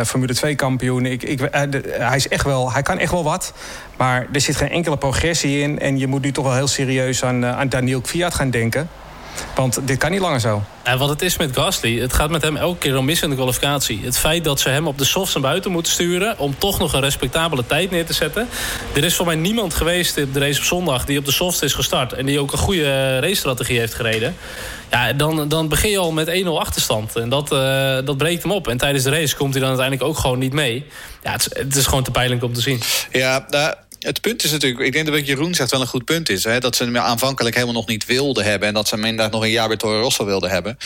Formule 0.07 0.35
2 0.35 0.55
kampioen. 0.55 1.07
Ik, 1.07 1.23
ik, 1.23 1.49
hij, 1.51 2.17
is 2.17 2.29
echt 2.29 2.45
wel, 2.45 2.73
hij 2.73 2.83
kan 2.83 2.99
echt 2.99 3.13
wel 3.13 3.25
wat. 3.25 3.53
Maar 3.97 4.27
er 4.33 4.41
zit 4.41 4.57
geen 4.57 4.71
enkele 4.71 4.97
progressie 4.97 5.61
in. 5.61 5.79
En 5.79 5.99
je 5.99 6.07
moet 6.07 6.23
nu 6.23 6.33
toch 6.33 6.45
wel 6.45 6.55
heel 6.55 6.69
serieus 6.69 7.25
aan, 7.25 7.47
aan 7.47 7.69
Daniel 7.69 8.01
Kvyat 8.01 8.35
gaan 8.35 8.51
denken. 8.51 8.89
Want 9.55 9.79
dit 9.85 9.99
kan 9.99 10.11
niet 10.11 10.21
langer 10.21 10.41
zo. 10.41 10.63
En 10.83 10.99
wat 10.99 11.09
het 11.09 11.23
is 11.23 11.37
met 11.37 11.57
Gasly, 11.57 12.01
het 12.01 12.13
gaat 12.13 12.31
met 12.31 12.43
hem 12.43 12.57
elke 12.57 12.79
keer 12.79 12.97
om 12.97 13.05
mis 13.05 13.23
in 13.23 13.31
de 13.31 13.37
kwalificatie. 13.37 14.01
Het 14.03 14.19
feit 14.19 14.45
dat 14.45 14.61
ze 14.61 14.69
hem 14.69 14.87
op 14.87 14.99
de 14.99 15.05
softs 15.05 15.35
naar 15.35 15.43
buiten 15.43 15.71
moeten 15.71 15.93
sturen... 15.93 16.39
om 16.39 16.59
toch 16.59 16.79
nog 16.79 16.93
een 16.93 17.01
respectabele 17.01 17.67
tijd 17.67 17.91
neer 17.91 18.07
te 18.07 18.13
zetten. 18.13 18.49
Er 18.95 19.05
is 19.05 19.17
voor 19.17 19.27
mij 19.27 19.35
niemand 19.35 19.75
geweest 19.75 20.17
in 20.17 20.33
de 20.33 20.39
race 20.39 20.59
op 20.59 20.65
zondag... 20.65 21.05
die 21.05 21.19
op 21.19 21.25
de 21.25 21.33
softs 21.33 21.63
is 21.63 21.73
gestart 21.73 22.13
en 22.13 22.27
die 22.27 22.41
ook 22.41 22.53
een 22.53 22.59
goede 22.59 23.19
race-strategie 23.19 23.79
heeft 23.79 23.95
gereden. 23.95 24.37
Ja, 24.91 25.13
dan, 25.13 25.49
dan 25.49 25.69
begin 25.69 25.91
je 25.91 25.99
al 25.99 26.13
met 26.13 26.45
1-0 26.45 26.47
achterstand. 26.47 27.17
En 27.17 27.29
dat, 27.29 27.53
uh, 27.53 27.59
dat 28.05 28.17
breekt 28.17 28.43
hem 28.43 28.53
op. 28.53 28.69
En 28.69 28.77
tijdens 28.77 29.05
de 29.05 29.11
race 29.11 29.37
komt 29.37 29.53
hij 29.53 29.61
dan 29.61 29.69
uiteindelijk 29.69 30.09
ook 30.09 30.19
gewoon 30.19 30.39
niet 30.39 30.53
mee. 30.53 30.87
Ja, 31.23 31.33
het, 31.33 31.41
is, 31.41 31.59
het 31.59 31.77
is 31.77 31.87
gewoon 31.87 32.03
te 32.03 32.11
pijnlijk 32.11 32.43
om 32.43 32.53
te 32.53 32.61
zien. 32.61 32.81
Ja, 33.11 33.47
nou, 33.49 33.75
het 34.05 34.21
punt 34.21 34.45
is 34.45 34.51
natuurlijk, 34.51 34.85
ik 34.85 34.93
denk 34.93 35.07
dat 35.07 35.15
wat 35.15 35.27
Jeroen 35.27 35.55
zegt 35.55 35.71
wel 35.71 35.81
een 35.81 35.87
goed 35.87 36.05
punt 36.05 36.29
is. 36.29 36.45
Hè, 36.45 36.61
dat 36.61 36.77
ze 36.77 36.85
hem 36.85 36.99
aanvankelijk 36.99 37.55
helemaal 37.55 37.75
nog 37.75 37.87
niet 37.87 38.05
wilden 38.05 38.45
hebben. 38.45 38.69
En 38.69 38.75
dat 38.75 38.89
ze 38.89 38.95
hem 38.95 39.05
inderdaad 39.05 39.33
nog 39.33 39.43
een 39.43 39.51
jaar 39.51 39.69
bij 39.69 39.77
Toro 39.77 40.01
Rosso 40.01 40.25
wilden 40.25 40.51
hebben. 40.51 40.77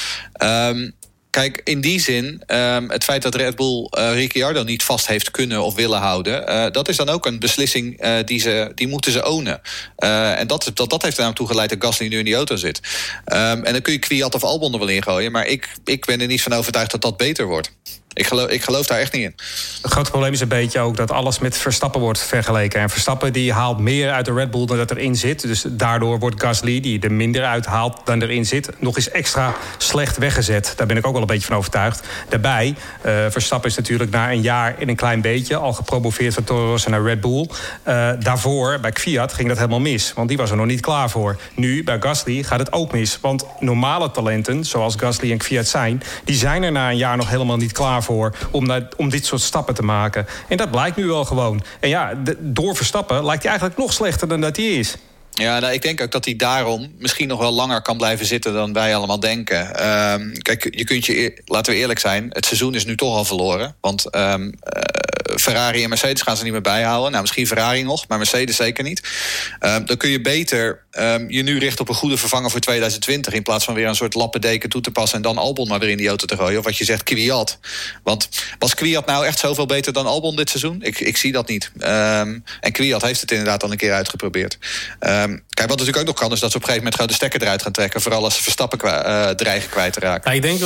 Um, 0.43 0.97
Kijk, 1.31 1.61
in 1.65 1.81
die 1.81 2.01
zin, 2.01 2.43
um, 2.47 2.91
het 2.91 3.05
feit 3.05 3.23
dat 3.23 3.35
Red 3.35 3.57
Bull 3.57 3.89
uh, 3.99 4.13
Ricciardo 4.13 4.63
niet 4.63 4.83
vast 4.83 5.07
heeft 5.07 5.31
kunnen 5.31 5.63
of 5.63 5.75
willen 5.75 5.99
houden, 5.99 6.51
uh, 6.51 6.67
dat 6.71 6.89
is 6.89 6.97
dan 6.97 7.09
ook 7.09 7.27
een 7.27 7.39
beslissing 7.39 8.05
uh, 8.05 8.17
die, 8.25 8.41
ze, 8.41 8.73
die 8.75 8.89
moeten 8.89 9.13
ze 9.13 9.27
ownen. 9.27 9.61
en 9.97 10.47
dat, 10.47 10.71
dat, 10.75 10.91
dat 10.91 11.03
heeft 11.03 11.19
er 11.19 11.33
toe 11.33 11.47
geleid 11.47 11.71
dat 11.71 11.85
Gasly 11.85 12.09
nu 12.09 12.19
in 12.19 12.25
die 12.25 12.35
auto 12.35 12.57
zit. 12.57 12.81
Um, 13.27 13.65
en 13.65 13.73
dan 13.73 13.83
kun 13.83 13.93
je 13.93 13.99
Kwiat 13.99 14.35
of 14.35 14.45
Albon 14.45 14.73
er 14.73 14.79
wel 14.79 14.89
ingooien, 14.89 15.33
maar 15.33 15.47
ik, 15.47 15.69
ik 15.85 16.05
ben 16.05 16.21
er 16.21 16.27
niet 16.27 16.43
van 16.43 16.53
overtuigd 16.53 16.91
dat 16.91 17.03
dat 17.03 17.17
beter 17.17 17.47
wordt. 17.47 17.71
Ik 18.19 18.27
geloof, 18.27 18.49
ik 18.49 18.63
geloof 18.63 18.87
daar 18.87 18.99
echt 18.99 19.13
niet 19.13 19.23
in. 19.23 19.35
Het 19.83 19.93
grote 19.93 20.11
probleem 20.11 20.33
is 20.33 20.41
een 20.41 20.49
beetje 20.49 20.81
ook 20.81 20.97
dat 20.97 21.11
alles 21.11 21.39
met 21.39 21.57
Verstappen 21.57 22.01
wordt 22.01 22.19
vergeleken. 22.19 22.81
En 22.81 22.91
Verstappen 22.91 23.33
die 23.33 23.53
haalt 23.53 23.79
meer 23.79 24.11
uit 24.11 24.25
de 24.25 24.33
Red 24.33 24.51
Bull 24.51 24.67
dan 24.67 24.77
dat 24.77 24.91
erin 24.91 25.17
zit. 25.17 25.41
Dus 25.41 25.65
daardoor 25.69 26.19
wordt 26.19 26.43
Gasly, 26.43 26.81
die 26.81 27.01
er 27.01 27.13
minder 27.13 27.45
uit 27.45 27.67
haalt 27.67 28.01
dan 28.05 28.23
erin 28.23 28.47
zit... 28.47 28.71
nog 28.79 28.97
eens 28.97 29.11
extra 29.11 29.55
slecht 29.77 30.17
weggezet. 30.17 30.73
Daar 30.77 30.87
ben 30.87 30.97
ik 30.97 31.07
ook 31.07 31.13
wel 31.13 31.21
een 31.21 31.27
beetje 31.27 31.47
van 31.47 31.57
overtuigd. 31.57 32.07
Daarbij, 32.29 32.75
uh, 33.07 33.13
Verstappen 33.29 33.71
is 33.71 33.77
natuurlijk 33.77 34.11
na 34.11 34.33
een 34.33 34.41
jaar 34.41 34.75
in 34.79 34.89
een 34.89 34.97
klein 34.97 35.21
beetje... 35.21 35.57
al 35.57 35.73
gepromoveerd 35.73 36.35
van 36.35 36.45
Toro 36.45 36.71
Rosso 36.71 36.91
naar 36.91 37.03
Red 37.03 37.21
Bull. 37.21 37.49
Uh, 37.89 38.11
daarvoor, 38.21 38.79
bij 38.81 38.93
Fiat, 38.95 39.33
ging 39.33 39.49
dat 39.49 39.57
helemaal 39.57 39.81
mis. 39.81 40.13
Want 40.13 40.29
die 40.29 40.37
was 40.37 40.51
er 40.51 40.57
nog 40.57 40.67
niet 40.67 40.81
klaar 40.81 41.11
voor. 41.11 41.41
Nu, 41.55 41.85
bij 41.85 41.97
Gasly, 42.01 42.43
gaat 42.43 42.59
het 42.59 42.73
ook 42.73 42.93
mis. 42.93 43.19
Want 43.21 43.45
normale 43.61 44.11
talenten, 44.11 44.65
zoals 44.65 44.95
Gasly 44.97 45.33
en 45.33 45.43
Fiat 45.43 45.67
zijn... 45.67 46.03
die 46.25 46.37
zijn 46.37 46.63
er 46.63 46.73
na 46.73 46.91
een 46.91 46.97
jaar 46.97 47.17
nog 47.17 47.29
helemaal 47.29 47.57
niet 47.57 47.73
klaar 47.73 48.03
voor... 48.03 48.08
om, 48.51 48.67
naar, 48.67 48.89
om 48.97 49.09
dit 49.09 49.27
soort 49.27 49.41
stappen 49.41 49.75
te 49.75 49.83
maken. 49.83 50.27
En 50.49 50.57
dat 50.57 50.71
blijkt 50.71 50.97
nu 50.97 51.07
wel 51.07 51.25
gewoon. 51.25 51.63
En 51.81 51.89
ja, 51.89 52.15
de, 52.15 52.37
door 52.41 52.77
Verstappen 52.77 53.25
lijkt 53.25 53.43
hij 53.43 53.51
eigenlijk 53.51 53.81
nog 53.81 53.93
slechter 53.93 54.29
dan 54.29 54.41
dat 54.41 54.57
hij 54.57 54.67
is. 54.67 54.97
Ja, 55.39 55.59
nou, 55.59 55.73
ik 55.73 55.83
denk 55.83 56.01
ook 56.01 56.11
dat 56.11 56.25
hij 56.25 56.37
daarom 56.37 56.95
misschien 56.99 57.29
nog 57.29 57.39
wel 57.39 57.53
langer 57.53 57.83
kan 57.83 57.97
blijven 57.97 58.27
zitten 58.27 58.53
dan 58.53 58.73
wij 58.73 58.97
allemaal 58.97 59.21
denken. 59.21 59.89
Um, 60.13 60.33
kijk, 60.43 60.69
je 60.71 60.85
kunt 60.85 61.07
je, 61.07 61.43
laten 61.45 61.73
we 61.73 61.79
eerlijk 61.79 61.99
zijn, 61.99 62.27
het 62.29 62.47
seizoen 62.47 62.75
is 62.75 62.85
nu 62.85 62.97
toch 62.97 63.17
al 63.17 63.25
verloren. 63.25 63.77
Want 63.81 64.17
um, 64.17 64.45
uh, 64.45 64.53
Ferrari 65.37 65.83
en 65.83 65.89
Mercedes 65.89 66.23
gaan 66.23 66.37
ze 66.37 66.43
niet 66.43 66.53
meer 66.53 66.61
bijhouden. 66.61 67.11
Nou, 67.11 67.23
misschien 67.23 67.47
Ferrari 67.47 67.83
nog, 67.83 68.09
maar 68.09 68.19
Mercedes 68.19 68.57
zeker 68.57 68.85
niet. 68.85 69.03
Um, 69.61 69.87
dan 69.87 69.97
kun 69.97 70.11
je 70.11 70.21
beter 70.21 70.87
je 71.29 71.43
nu 71.43 71.59
richten 71.59 71.81
op 71.81 71.89
een 71.89 71.95
goede 71.95 72.17
vervanger 72.17 72.51
voor 72.51 72.61
2020... 72.61 73.33
in 73.33 73.43
plaats 73.43 73.65
van 73.65 73.75
weer 73.75 73.87
een 73.87 73.95
soort 73.95 74.15
lappendeken 74.15 74.69
toe 74.69 74.81
te 74.81 74.91
passen... 74.91 75.17
en 75.17 75.23
dan 75.23 75.39
Albon 75.39 75.69
maar 75.69 75.79
weer 75.79 75.89
in 75.89 75.97
die 75.97 76.09
auto 76.09 76.27
te 76.27 76.37
gooien. 76.37 76.59
Of 76.59 76.65
wat 76.65 76.77
je 76.77 76.85
zegt, 76.85 77.03
Kwiat. 77.03 77.59
Want 78.03 78.29
was 78.59 78.75
Kwiat 78.75 79.07
nou 79.07 79.27
echt 79.27 79.39
zoveel 79.39 79.67
beter 79.67 79.93
dan 79.93 80.07
Albon 80.07 80.37
dit 80.37 80.51
seizoen? 80.51 80.83
Ik, 80.83 81.01
ik 81.01 81.17
zie 81.17 81.33
dat 81.33 81.49
niet. 81.49 81.71
en 81.81 82.73
Kwiat 82.73 83.03
heeft 83.03 83.21
het 83.21 83.31
inderdaad 83.31 83.63
al 83.63 83.71
een 83.71 83.77
keer 83.77 83.93
uitgeprobeerd. 83.93 84.59
Um, 85.29 85.43
kijk, 85.49 85.69
wat 85.69 85.79
natuurlijk 85.79 85.99
ook 85.99 86.15
nog 86.15 86.23
kan, 86.23 86.33
is 86.33 86.41
dat 86.41 86.51
ze 86.51 86.57
op 86.57 86.63
een 86.63 86.69
gegeven 86.69 86.77
moment 86.77 86.95
gewoon 86.95 87.09
de 87.09 87.15
stekker 87.15 87.43
eruit 87.43 87.63
gaan 87.63 87.73
trekken. 87.73 88.01
Vooral 88.01 88.25
als 88.25 88.37
ze 88.37 88.43
Verstappen 88.43 88.79
uh, 88.85 89.29
dreigen 89.29 89.71
kwijt 89.71 89.93
te 89.93 90.01
raken. 90.01 90.31
Ja, 90.31 90.37
ik 90.37 90.43
denk 90.43 90.61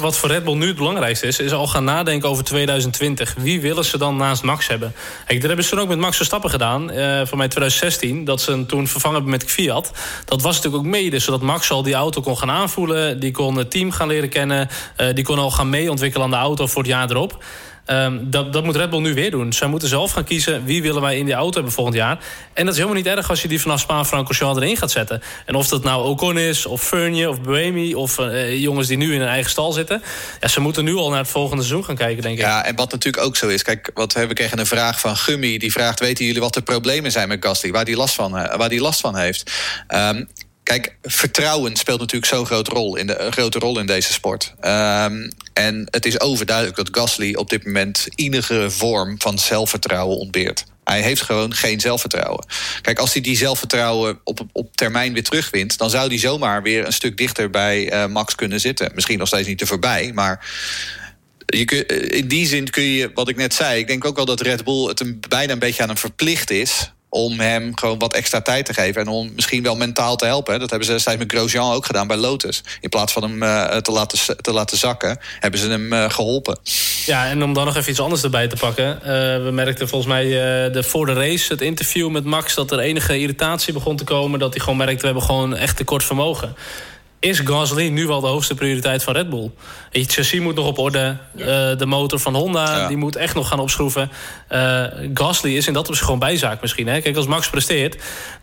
wat 0.00 0.16
voor 0.16 0.28
Red 0.28 0.44
Bull 0.44 0.54
nu 0.54 0.66
het 0.66 0.76
belangrijkste 0.76 1.26
is, 1.26 1.38
is 1.38 1.52
al 1.52 1.66
gaan 1.66 1.84
nadenken 1.84 2.28
over 2.28 2.44
2020. 2.44 3.34
Wie 3.38 3.60
willen 3.60 3.84
ze 3.84 3.98
dan 3.98 4.16
naast 4.16 4.42
Max 4.42 4.66
hebben? 4.66 4.94
Kijk, 5.26 5.38
dat 5.38 5.48
hebben 5.48 5.66
ze 5.66 5.80
ook 5.80 5.88
met 5.88 5.98
Max 5.98 6.16
Verstappen 6.16 6.50
gedaan, 6.50 6.82
uh, 6.82 6.96
voor 7.26 7.38
mij 7.38 7.48
2016. 7.48 8.24
Dat 8.24 8.40
ze 8.40 8.50
hem 8.50 8.66
toen 8.66 8.88
vervangen 8.88 9.16
hebben 9.16 9.38
met 9.38 9.50
Fiat. 9.50 9.90
Dat 10.24 10.42
was 10.42 10.56
natuurlijk 10.56 10.84
ook 10.84 10.90
mede, 10.90 11.18
zodat 11.18 11.40
Max 11.40 11.70
al 11.70 11.82
die 11.82 11.94
auto 11.94 12.20
kon 12.20 12.38
gaan 12.38 12.50
aanvoelen. 12.50 13.20
Die 13.20 13.30
kon 13.30 13.56
het 13.56 13.70
team 13.70 13.90
gaan 13.90 14.08
leren 14.08 14.28
kennen. 14.28 14.68
Die 15.14 15.24
kon 15.24 15.38
al 15.38 15.50
gaan 15.50 15.70
meeontwikkelen 15.70 16.24
aan 16.24 16.32
de 16.32 16.36
auto 16.36 16.66
voor 16.66 16.82
het 16.82 16.90
jaar 16.90 17.10
erop. 17.10 17.44
Um, 17.90 18.30
dat, 18.30 18.52
dat 18.52 18.64
moet 18.64 18.76
Red 18.76 18.90
Bull 18.90 19.00
nu 19.00 19.14
weer 19.14 19.30
doen. 19.30 19.52
Zij 19.52 19.68
moeten 19.68 19.88
zelf 19.88 20.12
gaan 20.12 20.24
kiezen 20.24 20.64
wie 20.64 20.82
willen 20.82 21.02
wij 21.02 21.18
in 21.18 21.24
die 21.24 21.34
auto 21.34 21.54
hebben 21.54 21.72
volgend 21.72 21.96
jaar. 21.96 22.18
En 22.52 22.64
dat 22.64 22.74
is 22.74 22.80
helemaal 22.80 23.02
niet 23.02 23.06
erg 23.06 23.30
als 23.30 23.42
je 23.42 23.48
die 23.48 23.60
vanaf 23.60 23.80
Spa-Francorchamps 23.80 24.60
erin 24.60 24.76
gaat 24.76 24.90
zetten. 24.90 25.22
En 25.46 25.54
of 25.54 25.68
dat 25.68 25.82
nou 25.82 26.04
Ocon 26.04 26.38
is, 26.38 26.66
of 26.66 26.82
Furnier, 26.82 27.28
of 27.28 27.40
Buemi... 27.40 27.94
of 27.94 28.18
uh, 28.18 28.60
jongens 28.60 28.88
die 28.88 28.96
nu 28.96 29.14
in 29.14 29.20
een 29.20 29.28
eigen 29.28 29.50
stal 29.50 29.72
zitten. 29.72 30.02
Ja, 30.40 30.48
ze 30.48 30.60
moeten 30.60 30.84
nu 30.84 30.94
al 30.94 31.10
naar 31.10 31.18
het 31.18 31.28
volgende 31.28 31.62
seizoen 31.62 31.84
gaan 31.84 31.96
kijken, 31.96 32.22
denk 32.22 32.38
ik. 32.38 32.44
Ja, 32.44 32.64
en 32.64 32.76
wat 32.76 32.90
natuurlijk 32.92 33.24
ook 33.24 33.36
zo 33.36 33.48
is... 33.48 33.62
Kijk, 33.62 33.90
wat 33.94 34.12
we 34.12 34.34
kregen 34.34 34.58
een 34.58 34.66
vraag 34.66 35.00
van 35.00 35.16
Gummy. 35.16 35.58
Die 35.58 35.72
vraagt, 35.72 36.00
weten 36.00 36.24
jullie 36.24 36.40
wat 36.40 36.54
de 36.54 36.62
problemen 36.62 37.10
zijn 37.10 37.28
met 37.28 37.44
Gasly? 37.44 37.70
Waar 37.70 37.84
die 37.84 37.96
last 37.96 38.14
van, 38.14 38.36
uh, 38.38 38.54
waar 38.54 38.68
die 38.68 38.80
last 38.80 39.00
van 39.00 39.16
heeft? 39.16 39.52
Um, 39.94 40.28
Kijk, 40.68 40.96
vertrouwen 41.02 41.76
speelt 41.76 42.00
natuurlijk 42.00 42.32
zo'n 42.32 42.46
grote 42.46 42.70
rol 42.70 42.96
in 42.96 43.06
de, 43.06 43.26
grote 43.30 43.58
rol 43.58 43.78
in 43.78 43.86
deze 43.86 44.12
sport. 44.12 44.54
Um, 44.60 45.30
en 45.52 45.86
het 45.90 46.06
is 46.06 46.20
overduidelijk 46.20 46.76
dat 46.76 46.88
Gasly 46.90 47.34
op 47.34 47.50
dit 47.50 47.64
moment 47.64 48.06
enige 48.14 48.70
vorm 48.70 49.20
van 49.20 49.38
zelfvertrouwen 49.38 50.16
ontbeert. 50.16 50.64
Hij 50.84 51.02
heeft 51.02 51.22
gewoon 51.22 51.54
geen 51.54 51.80
zelfvertrouwen. 51.80 52.46
Kijk, 52.82 52.98
als 52.98 53.12
hij 53.12 53.22
die 53.22 53.36
zelfvertrouwen 53.36 54.20
op, 54.24 54.46
op 54.52 54.76
termijn 54.76 55.12
weer 55.12 55.22
terugwint... 55.24 55.78
dan 55.78 55.90
zou 55.90 56.08
hij 56.08 56.18
zomaar 56.18 56.62
weer 56.62 56.86
een 56.86 56.92
stuk 56.92 57.16
dichter 57.16 57.50
bij 57.50 57.92
uh, 57.92 58.06
Max 58.06 58.34
kunnen 58.34 58.60
zitten. 58.60 58.90
Misschien 58.94 59.18
nog 59.18 59.28
steeds 59.28 59.48
niet 59.48 59.58
te 59.58 59.66
voorbij, 59.66 60.10
maar... 60.14 60.46
Je 61.46 61.64
kun, 61.64 61.86
in 62.10 62.28
die 62.28 62.46
zin 62.46 62.70
kun 62.70 62.82
je, 62.82 63.10
wat 63.14 63.28
ik 63.28 63.36
net 63.36 63.54
zei... 63.54 63.80
ik 63.80 63.86
denk 63.86 64.04
ook 64.04 64.16
wel 64.16 64.24
dat 64.24 64.40
Red 64.40 64.64
Bull 64.64 64.88
het 64.88 65.00
een, 65.00 65.20
bijna 65.28 65.52
een 65.52 65.58
beetje 65.58 65.82
aan 65.82 65.88
hem 65.88 65.98
verplicht 65.98 66.50
is 66.50 66.92
om 67.08 67.40
hem 67.40 67.76
gewoon 67.76 67.98
wat 67.98 68.14
extra 68.14 68.40
tijd 68.40 68.66
te 68.66 68.74
geven. 68.74 69.00
En 69.00 69.08
om 69.08 69.32
misschien 69.34 69.62
wel 69.62 69.76
mentaal 69.76 70.16
te 70.16 70.24
helpen. 70.24 70.58
Dat 70.58 70.70
hebben 70.70 70.86
ze 70.86 70.92
destijds 70.92 71.20
met 71.20 71.32
Grosjean 71.32 71.72
ook 71.72 71.86
gedaan 71.86 72.06
bij 72.06 72.16
Lotus. 72.16 72.62
In 72.80 72.88
plaats 72.88 73.12
van 73.12 73.22
hem 73.22 73.42
uh, 73.42 73.76
te, 73.76 73.92
laten, 73.92 74.36
te 74.42 74.52
laten 74.52 74.76
zakken, 74.76 75.18
hebben 75.40 75.60
ze 75.60 75.68
hem 75.68 75.92
uh, 75.92 76.10
geholpen. 76.10 76.58
Ja, 77.06 77.26
en 77.26 77.42
om 77.42 77.52
dan 77.52 77.64
nog 77.64 77.76
even 77.76 77.90
iets 77.90 78.00
anders 78.00 78.22
erbij 78.22 78.48
te 78.48 78.56
pakken. 78.56 78.98
Uh, 79.00 79.06
we 79.44 79.50
merkten 79.52 79.88
volgens 79.88 80.12
mij 80.12 80.24
de, 80.70 80.82
voor 80.82 81.06
de 81.06 81.12
race, 81.12 81.52
het 81.52 81.60
interview 81.60 82.10
met 82.10 82.24
Max... 82.24 82.54
dat 82.54 82.70
er 82.70 82.78
enige 82.78 83.18
irritatie 83.18 83.72
begon 83.72 83.96
te 83.96 84.04
komen. 84.04 84.38
Dat 84.38 84.54
hij 84.54 84.60
gewoon 84.60 84.78
merkte, 84.78 85.00
we 85.00 85.06
hebben 85.06 85.22
gewoon 85.22 85.56
echt 85.56 85.76
tekort 85.76 86.04
vermogen 86.04 86.56
is 87.20 87.38
Gasly 87.38 87.88
nu 87.88 88.06
wel 88.06 88.20
de 88.20 88.26
hoogste 88.26 88.54
prioriteit 88.54 89.02
van 89.02 89.14
Red 89.14 89.30
Bull. 89.30 89.50
Het 89.90 90.12
chassis 90.12 90.40
moet 90.40 90.54
nog 90.54 90.66
op 90.66 90.78
orde. 90.78 91.16
Uh, 91.36 91.46
de 91.76 91.86
motor 91.86 92.18
van 92.18 92.34
Honda 92.34 92.76
ja. 92.76 92.88
die 92.88 92.96
moet 92.96 93.16
echt 93.16 93.34
nog 93.34 93.48
gaan 93.48 93.58
opschroeven. 93.58 94.10
Uh, 94.52 94.84
Gasly 95.14 95.56
is 95.56 95.66
in 95.66 95.72
dat 95.72 95.86
opzicht 95.86 96.04
gewoon 96.04 96.18
bijzaak 96.18 96.60
misschien. 96.60 96.86
Hè? 96.86 97.00
Kijk, 97.00 97.16
als 97.16 97.26
Max 97.26 97.50
presteert, 97.50 97.96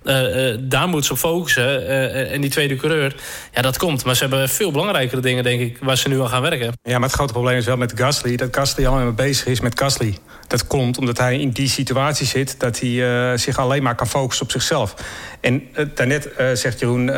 uh, 0.03 0.55
daar 0.59 0.87
moet 0.87 1.05
ze 1.05 1.11
op 1.11 1.17
focussen. 1.17 1.87
en 2.31 2.41
die 2.41 2.49
tweede 2.49 2.75
coureur, 2.75 3.15
ja, 3.53 3.61
dat 3.61 3.77
komt. 3.77 4.05
Maar 4.05 4.15
ze 4.15 4.21
hebben 4.21 4.49
veel 4.49 4.71
belangrijkere 4.71 5.21
dingen, 5.21 5.43
denk 5.43 5.61
ik, 5.61 5.77
waar 5.81 5.97
ze 5.97 6.07
nu 6.07 6.21
aan 6.21 6.29
gaan 6.29 6.41
werken. 6.41 6.73
Ja, 6.83 6.93
maar 6.93 7.07
het 7.07 7.17
grote 7.17 7.33
probleem 7.33 7.57
is 7.57 7.65
wel 7.65 7.77
met 7.77 7.93
Gasly... 7.95 8.35
dat 8.35 8.55
Gasly 8.55 8.85
al 8.85 8.95
mee 8.95 9.11
bezig 9.11 9.45
is 9.45 9.59
met 9.59 9.79
Gasly. 9.79 10.17
Dat 10.47 10.67
komt 10.67 10.97
omdat 10.97 11.17
hij 11.17 11.39
in 11.39 11.49
die 11.49 11.69
situatie 11.69 12.25
zit... 12.25 12.59
dat 12.59 12.79
hij 12.79 13.37
zich 13.37 13.57
alleen 13.57 13.83
maar 13.83 13.95
kan 13.95 14.07
focussen 14.07 14.45
op 14.45 14.51
zichzelf. 14.51 14.95
En 15.41 15.63
daarnet 15.95 16.29
zegt 16.53 16.79
Jeroen 16.79 17.09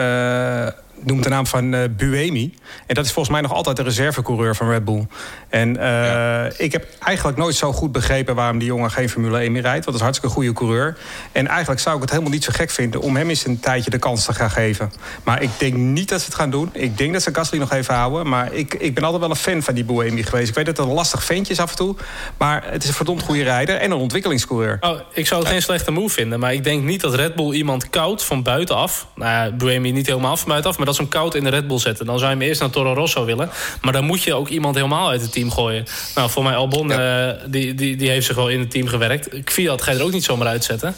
noemt 1.03 1.23
de 1.23 1.29
naam 1.29 1.47
van 1.47 1.73
uh, 1.73 1.83
Buemi. 1.97 2.53
En 2.85 2.95
dat 2.95 3.05
is 3.05 3.11
volgens 3.11 3.33
mij 3.33 3.41
nog 3.41 3.53
altijd 3.53 3.77
de 3.77 3.83
reservecoureur 3.83 4.55
van 4.55 4.69
Red 4.69 4.85
Bull. 4.85 5.05
En 5.49 5.69
uh, 5.69 5.83
ja. 5.83 6.49
ik 6.57 6.71
heb 6.71 6.87
eigenlijk 6.99 7.37
nooit 7.37 7.55
zo 7.55 7.73
goed 7.73 7.91
begrepen 7.91 8.35
waarom 8.35 8.57
die 8.57 8.67
jongen 8.67 8.91
geen 8.91 9.09
Formule 9.09 9.39
1 9.39 9.51
meer 9.51 9.61
rijdt. 9.61 9.85
Want 9.85 9.85
dat 9.85 9.93
is 9.93 9.99
een 9.99 10.05
hartstikke 10.05 10.35
goede 10.35 10.53
coureur. 10.53 10.97
En 11.31 11.47
eigenlijk 11.47 11.79
zou 11.79 11.95
ik 11.95 12.01
het 12.01 12.11
helemaal 12.11 12.31
niet 12.31 12.43
zo 12.43 12.51
gek 12.53 12.69
vinden 12.69 13.01
om 13.01 13.15
hem 13.15 13.29
eens 13.29 13.45
een 13.45 13.59
tijdje 13.59 13.89
de 13.89 13.97
kans 13.97 14.25
te 14.25 14.33
gaan 14.33 14.51
geven. 14.51 14.91
Maar 15.23 15.41
ik 15.41 15.49
denk 15.57 15.75
niet 15.75 16.09
dat 16.09 16.19
ze 16.19 16.25
het 16.25 16.35
gaan 16.35 16.49
doen. 16.49 16.69
Ik 16.73 16.97
denk 16.97 17.13
dat 17.13 17.21
ze 17.21 17.33
Gasly 17.33 17.59
nog 17.59 17.71
even 17.71 17.93
houden. 17.93 18.29
Maar 18.29 18.53
ik, 18.53 18.73
ik 18.73 18.93
ben 18.93 19.03
altijd 19.03 19.21
wel 19.21 19.29
een 19.29 19.35
fan 19.35 19.61
van 19.61 19.73
die 19.73 19.83
Buemi 19.83 20.23
geweest. 20.23 20.49
Ik 20.49 20.55
weet 20.55 20.65
dat 20.65 20.77
het 20.77 20.87
een 20.87 20.93
lastig 20.93 21.23
ventje 21.23 21.53
is 21.53 21.59
af 21.59 21.69
en 21.69 21.75
toe. 21.75 21.95
Maar 22.37 22.63
het 22.71 22.83
is 22.83 22.89
een 22.89 22.95
verdomd 22.95 23.21
goede 23.21 23.43
rijder 23.43 23.75
en 23.75 23.91
een 23.91 23.97
ontwikkelingscoureur. 23.97 24.77
Oh, 24.79 24.99
ik 25.13 25.27
zou 25.27 25.41
het 25.41 25.49
geen 25.49 25.61
slechte 25.61 25.91
move 25.91 26.13
vinden. 26.13 26.39
Maar 26.39 26.53
ik 26.53 26.63
denk 26.63 26.83
niet 26.83 27.01
dat 27.01 27.13
Red 27.13 27.35
Bull 27.35 27.53
iemand 27.53 27.89
koud 27.89 28.23
van 28.23 28.43
buitenaf. 28.43 29.07
Nou 29.15 29.31
ja, 29.31 29.55
Buemi 29.55 29.91
niet 29.91 30.07
helemaal 30.07 30.37
van 30.37 30.47
buitenaf. 30.47 30.77
Maar 30.77 30.85
dat 30.88 30.96
ze 30.96 31.01
hem 31.01 31.12
koud 31.12 31.36
in 31.36 31.44
de 31.44 31.50
Red 31.50 31.67
Bull 31.67 31.79
zetten. 31.79 32.06
Dan 32.06 32.20
zou 32.20 32.32
je 32.32 32.38
hem 32.38 32.48
eerst 32.48 32.60
naar 32.62 32.70
Toro 32.70 32.94
Rosso 32.94 33.25
willen. 33.25 33.50
Maar 33.82 33.94
dan 33.94 34.06
moet 34.06 34.24
je 34.24 34.34
ook 34.34 34.48
iemand 34.48 34.75
helemaal 34.75 35.10
uit 35.10 35.22
het 35.22 35.32
team 35.32 35.51
gooien. 35.51 35.86
Nou, 36.15 36.29
voor 36.29 36.44
mij 36.44 36.56
Albon, 36.56 36.88
ja. 36.88 37.27
uh, 37.27 37.41
die, 37.48 37.74
die, 37.74 37.96
die 37.96 38.10
heeft 38.10 38.25
zich 38.25 38.36
wel 38.36 38.50
in 38.50 38.60
het 38.60 38.72
team 38.72 38.88
gewerkt. 38.88 39.29
Fiat 39.46 39.82
ga 39.82 39.91
je 39.91 39.98
er 39.98 40.03
ook 40.03 40.12
niet 40.12 40.24
zomaar 40.24 40.48
uitzetten. 40.48 40.96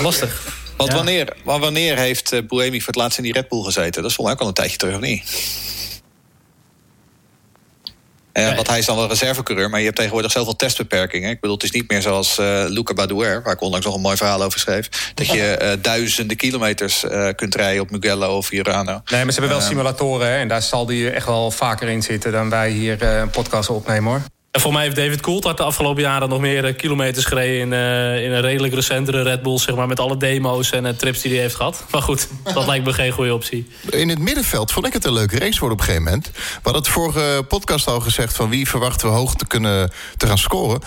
Lastig. 0.00 0.58
Want 0.76 0.90
ja. 0.90 0.96
wanneer, 0.96 1.36
wanneer 1.44 1.98
heeft 1.98 2.32
uh, 2.32 2.40
Buemi 2.48 2.78
voor 2.78 2.86
het 2.86 2.96
laatst 2.96 3.18
in 3.18 3.24
die 3.24 3.32
Red 3.32 3.48
Bull 3.48 3.62
gezeten? 3.62 4.02
Dat 4.02 4.10
is 4.10 4.16
volgens 4.16 4.26
mij 4.26 4.32
ook 4.32 4.40
al 4.40 4.46
een 4.46 4.54
tijdje 4.54 4.76
terug, 4.76 4.94
of 4.94 5.00
niet? 5.00 5.22
Uh, 8.40 8.46
nee. 8.46 8.54
Want 8.54 8.68
hij 8.68 8.78
is 8.78 8.86
dan 8.86 8.96
wel 8.96 9.08
reservecoureur, 9.08 9.70
maar 9.70 9.78
je 9.78 9.84
hebt 9.84 9.96
tegenwoordig 9.96 10.32
zoveel 10.32 10.56
testbeperkingen. 10.56 11.30
Ik 11.30 11.40
bedoel, 11.40 11.56
het 11.56 11.64
is 11.64 11.70
niet 11.70 11.90
meer 11.90 12.02
zoals 12.02 12.38
uh, 12.38 12.64
Luca 12.66 12.94
Badouer, 12.94 13.42
waar 13.42 13.52
ik 13.52 13.60
onlangs 13.60 13.86
nog 13.86 13.94
een 13.94 14.00
mooi 14.00 14.16
verhaal 14.16 14.42
over 14.42 14.60
schreef. 14.60 15.12
Dat 15.14 15.26
je 15.26 15.58
uh, 15.62 15.72
duizenden 15.82 16.36
kilometers 16.36 17.04
kunt 17.36 17.54
rijden 17.54 17.82
op 17.82 17.90
Mugello 17.90 18.36
of 18.36 18.52
Urano. 18.52 19.02
Nee, 19.04 19.24
maar 19.24 19.32
ze 19.32 19.40
hebben 19.40 19.58
wel 19.58 19.68
simulatoren 19.68 20.26
hè, 20.28 20.36
en 20.36 20.48
daar 20.48 20.62
zal 20.62 20.86
die 20.86 21.10
echt 21.10 21.26
wel 21.26 21.50
vaker 21.50 21.88
in 21.88 22.02
zitten 22.02 22.32
dan 22.32 22.50
wij 22.50 22.70
hier 22.70 23.02
een 23.02 23.30
podcast 23.30 23.70
opnemen 23.70 24.10
hoor. 24.10 24.22
En 24.50 24.60
voor 24.60 24.72
mij 24.72 24.82
heeft 24.82 24.96
David 24.96 25.20
Coulthard 25.20 25.56
de 25.56 25.62
afgelopen 25.62 26.02
jaren 26.02 26.28
nog 26.28 26.40
meer 26.40 26.64
uh, 26.68 26.76
kilometers 26.76 27.24
gereden... 27.24 27.60
In, 27.60 27.72
uh, 27.72 28.24
in, 28.24 28.32
een 28.32 28.40
redelijk 28.40 28.74
recentere 28.74 29.22
Red 29.22 29.42
Bull, 29.42 29.58
zeg 29.58 29.74
maar... 29.74 29.86
met 29.86 30.00
alle 30.00 30.16
demo's 30.16 30.70
en 30.70 30.84
uh, 30.84 30.90
trips 30.90 31.20
die 31.20 31.32
hij 31.32 31.40
heeft 31.40 31.54
gehad. 31.54 31.84
Maar 31.90 32.02
goed, 32.02 32.28
dat 32.54 32.66
lijkt 32.66 32.84
me 32.84 32.92
geen 32.92 33.12
goede 33.12 33.34
optie. 33.34 33.70
In 33.90 34.08
het 34.08 34.18
middenveld 34.18 34.72
vond 34.72 34.86
ik 34.86 34.92
het 34.92 35.04
een 35.04 35.12
leuke 35.12 35.38
race 35.38 35.60
worden 35.60 35.78
op 35.78 35.78
een 35.78 35.84
gegeven 35.84 36.04
moment. 36.04 36.30
We 36.34 36.60
hadden 36.62 36.82
het 36.82 36.90
vorige 36.90 37.44
podcast 37.48 37.86
al 37.86 38.00
gezegd... 38.00 38.36
van 38.36 38.48
wie 38.48 38.68
verwachten 38.68 39.08
we 39.08 39.14
hoog 39.14 39.34
te 39.34 39.46
kunnen 39.46 39.92
te 40.16 40.26
gaan 40.26 40.38
scoren. 40.38 40.80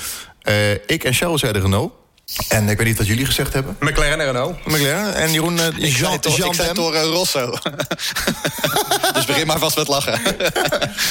ik 0.87 1.03
en 1.03 1.13
Charles 1.13 1.39
zeiden 1.39 1.61
Renault. 1.61 2.02
En 2.47 2.69
ik 2.69 2.77
weet 2.77 2.87
niet 2.87 2.97
wat 2.97 3.07
jullie 3.07 3.25
gezegd 3.25 3.53
hebben. 3.53 3.75
McLaren 3.79 4.19
en 4.19 4.25
Renault. 4.25 4.65
McLaren. 4.65 5.15
En 5.15 5.31
Jeroen, 5.31 5.57
uh, 5.57 5.65
Ik 5.65 5.77
Jean, 5.77 5.91
zei, 5.91 6.19
toch, 6.19 6.37
Jean 6.37 6.49
ik 6.49 6.55
zei 6.55 6.67
Dem. 6.67 6.75
Toro 6.75 7.11
Rosso. 7.11 7.57
dus 9.13 9.25
begin 9.25 9.47
maar 9.47 9.59
vast 9.59 9.75
met 9.75 9.87
lachen. 9.87 10.13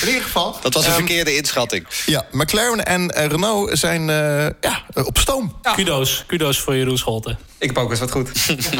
In 0.02 0.06
ieder 0.06 0.22
geval. 0.22 0.56
Dat 0.62 0.74
was 0.74 0.82
een 0.82 0.88
ehm, 0.88 0.98
verkeerde 0.98 1.36
inschatting. 1.36 1.86
Ja, 2.06 2.24
McLaren 2.30 2.84
en 2.84 3.10
eh, 3.10 3.26
Renault 3.26 3.78
zijn 3.78 4.10
eh, 4.10 4.46
ja, 4.60 4.84
op 5.04 5.18
stoom. 5.18 5.56
Kudos, 5.74 6.24
kudos 6.26 6.58
voor 6.58 6.76
Jeroen 6.76 6.98
Scholten. 6.98 7.38
Ik 7.62 7.68
heb 7.68 7.78
ook 7.78 7.90
eens 7.90 8.00
wat 8.00 8.10
goed. 8.10 8.30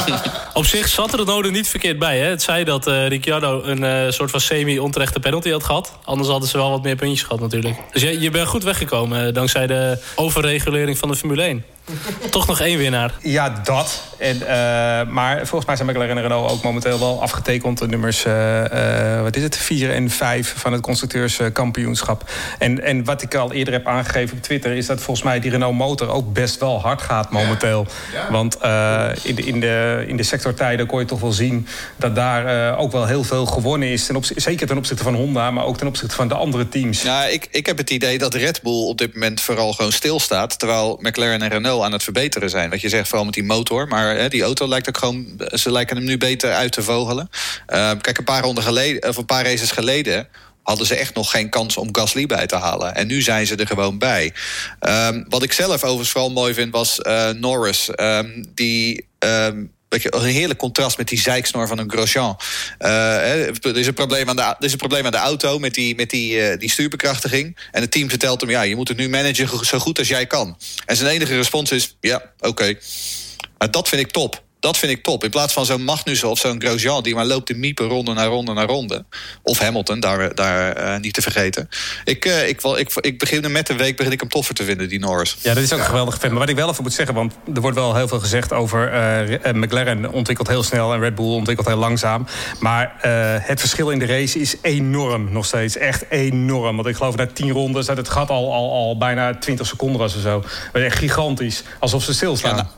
Op 0.55 0.67
zich 0.67 0.89
zat 0.89 1.15
Renault 1.15 1.45
er 1.45 1.51
niet 1.51 1.69
verkeerd 1.69 1.99
bij. 1.99 2.19
Hè? 2.19 2.27
Het 2.27 2.43
zei 2.43 2.65
dat 2.65 2.87
eh, 2.87 3.09
Ricciardo 3.09 3.63
een 3.63 3.85
eh, 3.85 4.11
soort 4.11 4.31
van 4.31 4.41
semi-onterechte 4.41 5.21
penalty 5.21 5.51
had 5.51 5.65
gehad. 5.65 5.93
Anders 6.05 6.29
hadden 6.29 6.49
ze 6.49 6.57
wel 6.57 6.71
wat 6.71 6.83
meer 6.83 6.97
puntjes 6.97 7.23
gehad 7.23 7.41
natuurlijk. 7.41 7.77
Dus 7.93 8.03
je, 8.03 8.21
je 8.21 8.31
bent 8.31 8.49
goed 8.49 8.63
weggekomen 8.63 9.35
dankzij 9.35 9.67
de 9.67 10.03
overregulering 10.15 10.99
van 10.99 11.09
de 11.09 11.17
Formule 11.17 11.43
1. 11.43 11.65
Toch 12.31 12.47
nog 12.47 12.61
één 12.61 12.79
winnaar. 12.79 13.15
Ja, 13.23 13.61
dat. 13.65 14.03
En, 14.19 14.41
eh, 14.41 15.13
maar 15.13 15.37
volgens 15.37 15.67
mij 15.67 15.77
zijn 15.77 15.89
McLaren 15.89 16.17
en 16.17 16.23
Renault 16.23 16.51
ook 16.51 16.63
momenteel 16.63 16.99
wel 16.99 17.23
afgetekend. 17.23 17.79
De 17.79 17.87
nummers, 17.87 18.25
eh, 18.25 19.17
eh, 19.17 19.23
wat 19.23 19.37
is 19.37 19.43
het, 19.43 19.57
4 19.57 19.93
en 19.93 20.11
5 20.11 20.55
van 20.57 20.73
het 20.73 20.81
constructeurskampioenschap. 20.81 22.31
En, 22.59 22.83
en 22.83 23.05
wat 23.05 23.23
ik 23.23 23.35
al 23.35 23.53
eerder 23.53 23.75
heb 23.75 23.87
aangegeven 23.87 24.37
op 24.37 24.43
Twitter... 24.43 24.73
is 24.73 24.87
dat 24.87 25.01
volgens 25.01 25.27
mij 25.27 25.41
die 25.41 25.51
Renault 25.51 25.77
motor 25.77 26.09
ook 26.09 26.33
best 26.33 26.61
wel 26.61 26.81
hard 26.81 27.03
gaat 27.03 27.31
momenteel. 27.31 27.87
Want 28.31 28.59
eh, 28.59 29.09
in, 29.23 29.35
de, 29.35 29.43
in, 29.43 29.61
de, 29.61 30.05
in 30.07 30.17
de 30.17 30.23
sectortijden 30.23 30.87
kon 30.87 31.01
je 31.01 31.07
toch 31.07 31.21
wel 31.21 31.33
zien... 31.33 31.67
dat 31.97 32.15
daar 32.15 32.47
eh, 32.47 32.81
ook 32.81 32.93
wel 32.93 33.07
heel 33.07 33.25
veel 33.25 33.47
gewonnen 33.47 33.89
is. 33.89 34.07
Ten 34.07 34.23
zeker 34.37 34.67
ten 34.67 34.77
opzichte 34.77 35.03
van 35.03 35.15
Honda, 35.15 35.51
maar 35.51 35.65
ook 35.65 35.77
ten 35.77 35.87
opzichte 35.87 36.15
van 36.15 36.29
de 36.29 36.35
andere 36.35 36.69
teams. 36.69 37.03
Ja, 37.03 37.25
ik, 37.25 37.49
ik 37.51 37.67
heb 37.67 37.79
het 37.79 37.91
idee 37.91 38.19
dat 38.19 38.35
Red 38.35 38.63
Bull 38.63 38.87
op 38.87 38.99
dit 38.99 39.15
moment 39.15 39.41
vooral 39.41 39.73
gewoon 39.73 39.93
stilstaat. 39.93 40.59
Terwijl 40.59 40.99
McLaren 41.01 41.43
en 41.43 41.49
Renault 41.49 41.72
aan 41.81 41.93
het 41.93 42.03
verbeteren 42.03 42.51
zijn. 42.51 42.71
Wat 42.71 42.81
je 42.81 42.89
zegt, 42.89 43.09
vooral 43.09 43.25
met 43.25 43.35
die 43.35 43.45
motor. 43.45 43.89
Maar 43.89 44.17
hè, 44.17 44.29
die 44.29 44.43
auto 44.43 44.69
lijkt 44.69 44.89
ook 44.89 44.99
gewoon. 44.99 45.41
Ze 45.53 45.73
lijken 45.73 45.97
hem 45.97 46.05
nu 46.05 46.19
beter 46.19 46.53
uit 46.53 46.73
te 46.73 46.83
vogelen. 46.83 47.29
Eh, 47.67 47.91
kijk, 48.01 48.19
een 48.19 48.25
paar 48.25 48.43
ronden 48.43 48.65
geleden, 48.65 49.09
of 49.09 49.17
een 49.17 49.25
paar 49.25 49.45
races 49.45 49.71
geleden. 49.71 50.29
Hadden 50.63 50.87
ze 50.87 50.95
echt 50.95 51.15
nog 51.15 51.31
geen 51.31 51.49
kans 51.51 51.77
om 51.77 51.95
Gasly 51.97 52.27
bij 52.27 52.47
te 52.47 52.57
halen. 52.57 52.95
En 52.95 53.07
nu 53.07 53.23
zijn 53.23 53.47
ze 53.47 53.57
er 53.57 53.67
gewoon 53.67 53.99
bij. 53.99 54.33
Ehm, 54.79 55.25
wat 55.29 55.43
ik 55.43 55.53
zelf 55.53 55.83
overigens 55.83 56.11
vooral 56.11 56.31
mooi 56.31 56.55
vind, 56.55 56.73
was 56.73 57.01
eh, 57.01 57.31
Norris. 57.31 57.91
Ehm, 57.91 58.43
die. 58.55 59.07
ehm, 59.19 59.65
Je, 60.01 60.15
een 60.15 60.25
heerlijk 60.25 60.59
contrast 60.59 60.99
met 60.99 61.09
die 61.09 61.21
zeiksnor 61.21 61.69
van 61.69 61.79
een 61.79 61.91
Grosjean. 61.91 62.39
Hè, 62.79 63.47
er, 63.47 63.77
is 63.77 63.87
een 63.87 63.95
probleem 63.95 64.29
aan 64.29 64.37
de, 64.37 64.43
er 64.43 64.57
is 64.59 64.73
een 64.73 64.79
probleem 64.79 65.05
aan 65.05 65.11
de 65.11 65.17
auto 65.17 65.59
met 65.59 65.75
die, 65.75 65.95
met 65.95 66.11
die, 66.11 66.41
eh, 66.41 66.59
die 66.59 66.71
stuurbekrachtiging. 66.71 67.59
En 67.71 67.81
het 67.81 67.91
team 67.91 68.09
vertelt 68.09 68.41
hem, 68.41 68.51
ja, 68.51 68.63
je 68.63 68.77
moet 68.77 68.89
het 68.89 68.97
nu 68.97 69.09
managen 69.09 69.67
zo 69.67 69.79
goed 69.79 69.99
als 69.99 70.09
jij 70.09 70.27
kan. 70.27 70.59
En 70.87 70.97
zijn 70.97 71.11
enige 71.11 71.37
respons 71.37 71.71
is, 71.71 71.97
ja, 72.01 72.23
oké. 72.41 72.79
Maar 73.59 73.71
dat 73.71 73.89
vind 73.89 74.03
ik 74.03 74.11
top. 74.11 74.43
Dat 74.63 74.77
vind 74.77 74.93
ik 74.93 75.03
top. 75.03 75.25
In 75.25 75.31
plaats 75.31 75.53
van 75.53 75.67
zo'n 75.67 75.85
Magnussen 75.85 76.29
of 76.29 76.39
zo'n 76.39 76.61
Grosjean... 76.61 77.03
die 77.03 77.15
maar 77.15 77.25
loopt 77.25 77.47
te 77.47 77.55
miepen 77.55 77.87
ronde 77.87 78.13
na 78.13 78.25
ronde 78.25 78.53
na 78.53 78.67
ronde. 78.67 79.05
Of 79.43 79.59
Hamilton, 79.59 80.01
daar, 80.01 80.35
daar 80.35 80.73
eh, 80.73 81.01
niet 81.01 81.15
te 81.15 81.23
vergeten. 81.23 81.69
Ik, 82.05 82.25
eh, 82.25 82.49
ik, 82.49 82.61
wil, 82.61 82.77
ik, 82.77 82.95
ik 83.01 83.19
begin 83.19 83.53
met 83.53 83.67
de 83.67 83.75
week 83.75 83.97
begin 83.97 84.13
ik 84.13 84.21
hem 84.21 84.29
toffer 84.29 84.55
te 84.55 84.65
vinden, 84.65 84.89
die 84.89 84.99
Norris. 84.99 85.37
Ja, 85.41 85.55
dat 85.55 85.63
is 85.63 85.73
ook 85.73 85.79
een 85.79 85.85
geweldige 85.85 86.19
fan. 86.19 86.31
Maar 86.31 86.39
wat 86.39 86.49
ik 86.49 86.57
wel 86.57 86.69
even 86.71 86.83
moet 86.83 86.93
zeggen, 86.93 87.15
want 87.15 87.35
er 87.55 87.61
wordt 87.61 87.77
wel 87.77 87.95
heel 87.95 88.09
veel 88.09 88.21
gezegd 88.21 88.53
over 88.53 88.93
eh, 88.93 89.53
McLaren 89.53 90.13
ontwikkelt 90.13 90.49
heel 90.49 90.63
snel 90.63 90.93
en 90.93 91.01
Red 91.01 91.15
Bull 91.15 91.35
ontwikkelt 91.35 91.67
heel 91.67 91.77
langzaam. 91.77 92.27
Maar 92.61 92.95
het 93.43 93.61
verschil 93.61 93.91
in 93.91 93.99
de 93.99 94.07
race 94.07 94.39
is 94.39 94.57
enorm 94.61 95.33
nog 95.33 95.47
steeds. 95.47 95.77
Echt 95.77 96.05
enorm. 96.11 96.77
Want 96.77 96.89
ik 96.89 96.97
geloof 96.97 97.17
na 97.17 97.27
10 97.27 97.51
rondes 97.51 97.87
dat 97.87 97.97
het 97.97 98.09
gat 98.09 98.29
al, 98.29 98.53
al, 98.53 98.73
al 98.73 98.99
bijna 98.99 99.35
20 99.39 99.67
seconden 99.67 99.99
was 100.01 100.15
of 100.15 100.21
zo. 100.21 100.41
Dat 100.41 100.83
is 100.83 100.87
echt 100.89 100.99
gigantisch. 100.99 101.63
Alsof 101.79 102.03
ze 102.03 102.15
stilstaan. 102.15 102.57
Ja, 102.57 102.63
nou, 102.63 102.69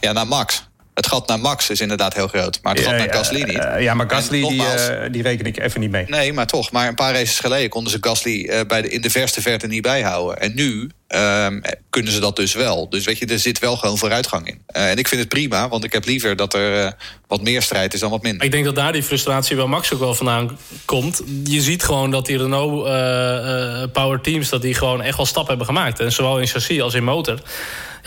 ja, 0.00 0.12
naar 0.12 0.26
Max. 0.26 0.67
Het 0.98 1.06
gat 1.06 1.28
naar 1.28 1.38
Max 1.40 1.70
is 1.70 1.80
inderdaad 1.80 2.14
heel 2.14 2.28
groot. 2.28 2.58
Maar 2.62 2.74
het 2.74 2.82
gat 2.82 2.92
Ja, 2.92 2.98
naar 2.98 3.14
Gasly 3.14 3.42
niet. 3.42 3.58
eh, 3.58 3.82
ja, 3.82 3.94
maar 3.94 4.10
Gasly, 4.10 4.48
die, 4.48 4.64
eh, 4.66 5.12
die 5.12 5.22
reken 5.22 5.46
ik 5.46 5.58
even 5.60 5.80
niet 5.80 5.90
mee. 5.90 6.04
Nee, 6.08 6.32
maar 6.32 6.46
toch. 6.46 6.70
Maar 6.72 6.88
een 6.88 6.94
paar 6.94 7.12
races 7.12 7.38
geleden 7.38 7.68
konden 7.70 7.92
ze 7.92 7.98
Gasly 8.00 8.44
eh, 8.44 8.60
bij 8.66 8.82
de, 8.82 8.88
in 8.88 9.00
de 9.00 9.10
verste 9.10 9.42
verte 9.42 9.66
niet 9.66 9.82
bijhouden. 9.82 10.40
En 10.40 10.52
nu 10.54 10.90
ehm, 11.08 11.60
kunnen 11.90 12.12
ze 12.12 12.20
dat 12.20 12.36
dus 12.36 12.54
wel. 12.54 12.88
Dus 12.90 13.04
weet 13.04 13.18
je, 13.18 13.26
er 13.26 13.38
zit 13.38 13.58
wel 13.58 13.76
gewoon 13.76 13.98
vooruitgang 13.98 14.46
in. 14.48 14.62
Eh, 14.66 14.90
en 14.90 14.96
ik 14.96 15.08
vind 15.08 15.20
het 15.20 15.30
prima, 15.30 15.68
want 15.68 15.84
ik 15.84 15.92
heb 15.92 16.04
liever 16.04 16.36
dat 16.36 16.54
er 16.54 16.84
eh, 16.84 16.92
wat 17.26 17.42
meer 17.42 17.62
strijd 17.62 17.94
is 17.94 18.00
dan 18.00 18.10
wat 18.10 18.22
minder. 18.22 18.44
Ik 18.44 18.50
denk 18.52 18.64
dat 18.64 18.74
daar 18.74 18.92
die 18.92 19.02
frustratie 19.02 19.56
bij 19.56 19.64
Max 19.66 19.92
ook 19.92 20.00
wel 20.00 20.14
vandaan 20.14 20.58
komt. 20.84 21.22
Je 21.44 21.60
ziet 21.60 21.82
gewoon 21.82 22.10
dat 22.10 22.26
die 22.26 22.38
Renault 22.38 22.86
eh, 22.86 23.82
eh, 23.82 23.90
Power 23.92 24.20
Teams... 24.20 24.48
dat 24.48 24.62
die 24.62 24.74
gewoon 24.74 25.02
echt 25.02 25.16
wel 25.16 25.26
stappen 25.26 25.56
hebben 25.56 25.74
gemaakt. 25.74 26.00
En 26.00 26.12
zowel 26.12 26.38
in 26.40 26.46
chassis 26.46 26.80
als 26.80 26.94
in 26.94 27.04
motor. 27.04 27.38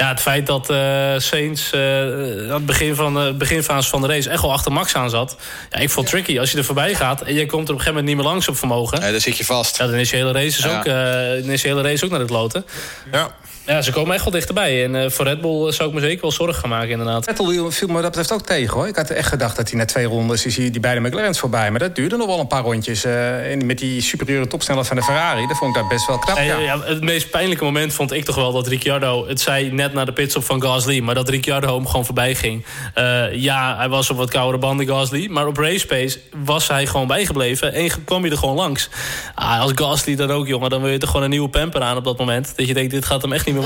Ja, 0.01 0.07
het 0.07 0.19
feit 0.21 0.47
dat 0.47 0.69
eh 0.69 1.13
Sainz 1.17 1.71
eh, 1.73 1.79
aan 1.81 2.53
het 2.53 2.65
begin 2.65 2.95
van 2.95 3.13
de 3.13 3.33
beginfase 3.37 3.89
van 3.89 4.01
de 4.01 4.07
race... 4.07 4.29
echt 4.29 4.41
wel 4.41 4.51
achter 4.51 4.71
Max 4.71 4.95
aan 4.95 5.09
zat. 5.09 5.35
Ja, 5.69 5.77
ik 5.79 5.89
vond 5.89 6.11
het 6.11 6.15
tricky. 6.15 6.39
Als 6.39 6.51
je 6.51 6.57
er 6.57 6.63
voorbij 6.63 6.95
gaat 6.95 7.21
en 7.21 7.33
je 7.33 7.45
komt 7.45 7.51
er 7.67 7.73
op 7.73 7.79
een 7.79 7.85
gegeven 7.85 7.93
moment 7.93 8.05
niet 8.05 8.15
meer 8.15 8.25
langs 8.25 8.47
op 8.47 8.57
vermogen... 8.57 8.99
Nee, 8.99 9.11
daar 9.11 9.21
zit 9.21 9.37
je 9.37 9.45
vast. 9.45 9.77
Ja, 9.77 9.85
dan 9.85 9.95
is 9.95 10.09
je 10.09 10.15
hele 10.15 10.31
race, 10.31 10.61
dus 10.61 10.71
Ja. 10.71 10.77
ook, 10.79 10.85
eh, 10.85 11.43
dan 11.43 11.51
is 11.51 11.61
je 11.61 11.67
hele 11.67 11.81
race 11.81 12.05
ook 12.05 12.11
naar 12.11 12.19
het 12.19 12.29
loten. 12.29 12.65
Ja. 13.11 13.31
Ja, 13.71 13.81
ze 13.81 13.91
komen 13.91 14.13
echt 14.13 14.23
wel 14.23 14.33
dichterbij. 14.33 14.83
En 14.83 14.95
eh, 14.95 15.09
voor 15.09 15.25
Red 15.25 15.41
Bull 15.41 15.71
zou 15.71 15.89
ik 15.89 15.95
me 15.95 16.01
zeker 16.01 16.21
wel 16.21 16.31
zorgen 16.31 16.55
gaan 16.55 16.69
maken, 16.69 16.89
inderdaad. 16.89 17.23
Vettel 17.23 17.71
viel 17.71 17.87
me 17.87 17.93
dat 17.93 18.03
betreft 18.03 18.31
ook 18.31 18.41
tegen 18.41 18.73
hoor. 18.73 18.87
Ik 18.87 18.95
had 18.95 19.09
echt 19.09 19.27
gedacht 19.27 19.55
dat 19.55 19.69
hij 19.69 19.79
na 19.79 19.85
twee 19.85 20.05
rondes 20.05 20.45
is 20.45 20.57
hij 20.57 20.71
die 20.71 20.79
beide 20.79 21.01
McLaren's 21.01 21.39
voorbij. 21.39 21.71
Maar 21.71 21.79
dat 21.79 21.95
duurde 21.95 22.17
nog 22.17 22.27
wel 22.27 22.39
een 22.39 22.47
paar 22.47 22.63
rondjes. 22.63 23.03
eh, 23.03 23.51
en 23.51 23.65
met 23.65 23.77
die 23.77 24.01
superieure 24.01 24.47
topsnelheid 24.47 24.87
van 24.87 24.95
de 24.95 25.03
Ferrari, 25.03 25.47
dat 25.47 25.57
vond 25.57 25.75
ik 25.75 25.81
dat 25.81 25.89
best 25.89 26.07
wel 26.07 26.19
knap. 26.19 26.37
Ja. 26.37 26.57
ja, 26.57 26.79
het 26.83 27.01
meest 27.01 27.29
pijnlijke 27.29 27.63
moment 27.63 27.93
vond 27.93 28.11
ik 28.11 28.25
toch 28.25 28.35
wel 28.35 28.51
dat 28.51 28.67
Ricciardo... 28.67 29.27
het 29.27 29.41
zei 29.41 29.71
net 29.71 29.93
na 29.93 30.05
de 30.05 30.13
pitstop 30.13 30.43
van 30.43 30.61
Gasly... 30.61 30.99
maar 30.99 31.15
dat 31.15 31.29
Ricciardo 31.29 31.75
hem 31.75 31.87
gewoon 31.87 32.05
voorbij 32.05 32.35
ging. 32.35 32.65
Eh, 32.93 33.33
ja, 33.33 33.77
hij 33.77 33.89
was 33.89 34.09
op 34.09 34.17
wat 34.17 34.29
koudere 34.29 34.57
banden, 34.57 34.87
Gasly... 34.87 35.27
maar 35.29 35.47
op 35.47 35.57
race 35.57 35.85
pace 35.85 36.19
was 36.43 36.67
hij 36.67 36.85
gewoon 36.85 37.07
bijgebleven... 37.07 37.73
en 37.73 38.03
kwam 38.05 38.25
je 38.25 38.31
er 38.31 38.37
gewoon 38.37 38.55
langs. 38.55 38.89
Ah, 39.35 39.59
als 39.59 39.71
Gasly 39.75 40.15
dan 40.15 40.31
ook, 40.31 40.47
jongen... 40.47 40.69
dan 40.69 40.81
wil 40.81 40.91
je 40.91 40.97
toch 40.97 41.09
gewoon 41.09 41.25
een 41.25 41.31
nieuwe 41.31 41.49
pamper 41.49 41.81
aan 41.81 41.97
op 41.97 42.03
dat 42.03 42.17
moment. 42.17 42.53
Dat 42.55 42.67
je 42.67 42.73
denkt, 42.73 42.91
dit 42.91 43.05
gaat 43.05 43.21
hem 43.21 43.33
echt 43.33 43.45
niet 43.45 43.55
meer 43.55 43.60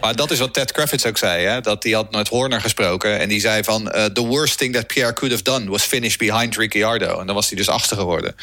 Maar 0.00 0.16
dat 0.16 0.30
is 0.30 0.38
wat 0.38 0.54
Ted 0.54 0.72
Kravitz 0.72 1.06
ook 1.06 1.18
zei. 1.18 1.44
Hè? 1.44 1.60
Dat 1.60 1.82
hij 1.82 1.92
had 1.92 2.12
met 2.12 2.28
Horner 2.28 2.60
gesproken. 2.60 3.18
En 3.18 3.28
die 3.28 3.40
zei 3.40 3.64
van... 3.64 3.90
eh, 3.90 4.04
the 4.04 4.26
worst 4.26 4.58
thing 4.58 4.74
that 4.74 4.86
Pierre 4.86 5.12
could 5.12 5.32
have 5.32 5.42
done... 5.42 5.70
was 5.70 5.82
finish 5.82 6.16
behind 6.16 6.56
Ricciardo. 6.56 7.20
En 7.20 7.26
dan 7.26 7.34
was 7.34 7.48
hij 7.48 7.56
dus 7.56 7.68
achter 7.68 7.96
geworden. 7.96 8.34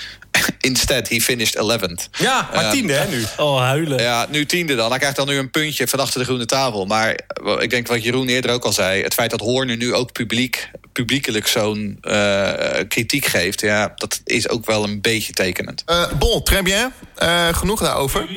Instead, 0.60 1.10
he 1.10 1.20
finished 1.20 1.56
11th. 1.58 2.10
Ja, 2.18 2.50
maar 2.54 2.64
Eh, 2.64 2.72
tiende 2.72 2.94
hè 2.94 3.08
nu. 3.08 3.24
Oh, 3.38 3.60
huilen. 3.62 4.02
Ja, 4.02 4.26
nu 4.30 4.46
tiende 4.46 4.76
dan. 4.76 4.90
Hij 4.90 4.98
krijgt 5.00 5.16
dan 5.18 5.28
nu 5.28 5.38
een 5.38 5.52
puntje 5.52 5.88
van 5.88 6.00
achter 6.00 6.20
de 6.20 6.26
groene 6.26 6.46
tafel. 6.46 6.86
Maar 6.86 7.10
eh, 7.46 7.56
ik 7.60 7.70
denk 7.70 7.88
wat 7.88 8.04
Jeroen 8.04 8.28
eerder 8.28 8.52
ook 8.52 8.64
al 8.66 8.74
zei... 8.74 9.04
het 9.04 9.14
feit 9.14 9.30
dat 9.32 9.40
Horner 9.40 9.78
nu 9.78 9.94
ook 9.94 10.12
publiek, 10.12 10.70
publiekelijk 10.94 11.48
zo'n 11.48 11.98
eh, 12.02 12.52
kritiek 12.88 13.26
geeft... 13.26 13.62
Ja, 13.62 13.92
dat 13.96 14.22
is 14.24 14.50
ook 14.50 14.66
wel 14.66 14.84
een 14.84 15.02
beetje 15.02 15.34
tekenend. 15.34 15.84
Eh, 15.86 16.04
bon, 16.20 16.44
très 16.44 16.62
bien. 16.64 16.94
Eh, 17.16 17.48
genoeg 17.54 17.80
daarover. 17.82 18.28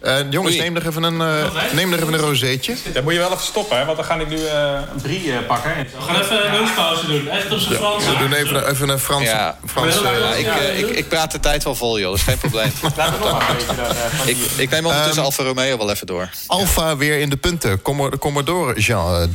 Eh, 0.00 0.16
jongens, 0.30 0.56
neem 0.56 0.72
nog 0.72 0.84
even 0.84 1.02
een, 1.02 1.20
eh, 1.20 1.72
neem 1.72 1.88
nog 1.90 2.00
even 2.00 2.12
een 2.12 2.20
rozeetje. 2.20 2.74
Dan 2.92 3.02
moet 3.02 3.12
je 3.12 3.18
wel 3.18 3.32
even 3.32 3.44
stoppen, 3.44 3.78
hè, 3.78 3.84
want 3.84 3.96
dan 3.96 4.06
ga 4.06 4.14
ik 4.14 4.28
nu 4.28 4.44
eh, 4.44 5.36
eh, 5.36 5.46
pakken. 5.46 5.72
We 5.76 6.00
gaan 6.02 6.20
even 6.20 6.46
een 6.46 6.52
lunchpauze 6.52 7.06
doen. 7.06 7.28
Echt 7.28 7.50
op 7.52 7.58
zijn 7.58 7.74
Frans. 7.74 8.04
We 8.04 8.16
doen 8.18 8.32
even, 8.32 8.70
even 8.70 8.88
een 8.88 8.98
Frans... 8.98 9.24
Ja. 9.24 9.58
Frans 9.66 10.00
Ja, 10.00 10.34
ik, 10.34 10.46
ik, 10.76 10.96
ik 10.96 11.08
praat 11.08 11.32
de 11.42 11.48
tijd 11.48 11.64
wel 11.64 11.74
vol, 11.74 11.98
joh. 11.98 12.08
Dat 12.10 12.18
is 12.18 12.22
geen 12.24 12.38
probleem. 12.38 12.72
Laten 12.96 13.18
we 13.18 13.24
nog 13.24 13.32
maar 13.38 13.56
even 13.56 13.76
dan, 13.76 13.84
eh, 13.86 13.90
van 14.16 14.28
ik, 14.28 14.36
die- 14.36 14.62
ik 14.62 14.70
neem 14.70 14.84
ondertussen 14.86 15.16
Ehm, 15.16 15.24
Alfa 15.24 15.42
Romeo 15.42 15.76
wel 15.78 15.90
even 15.90 16.06
door. 16.06 16.30
Alfa 16.46 16.96
weer 16.96 17.18
in 17.18 17.30
de 17.30 17.36
punten. 17.36 17.82
Kom 17.82 17.96
maar, 17.96 18.18
kom 18.18 18.32
maar 18.32 18.44
door, 18.44 18.78
Jean 18.78 19.22
eh, 19.22 19.26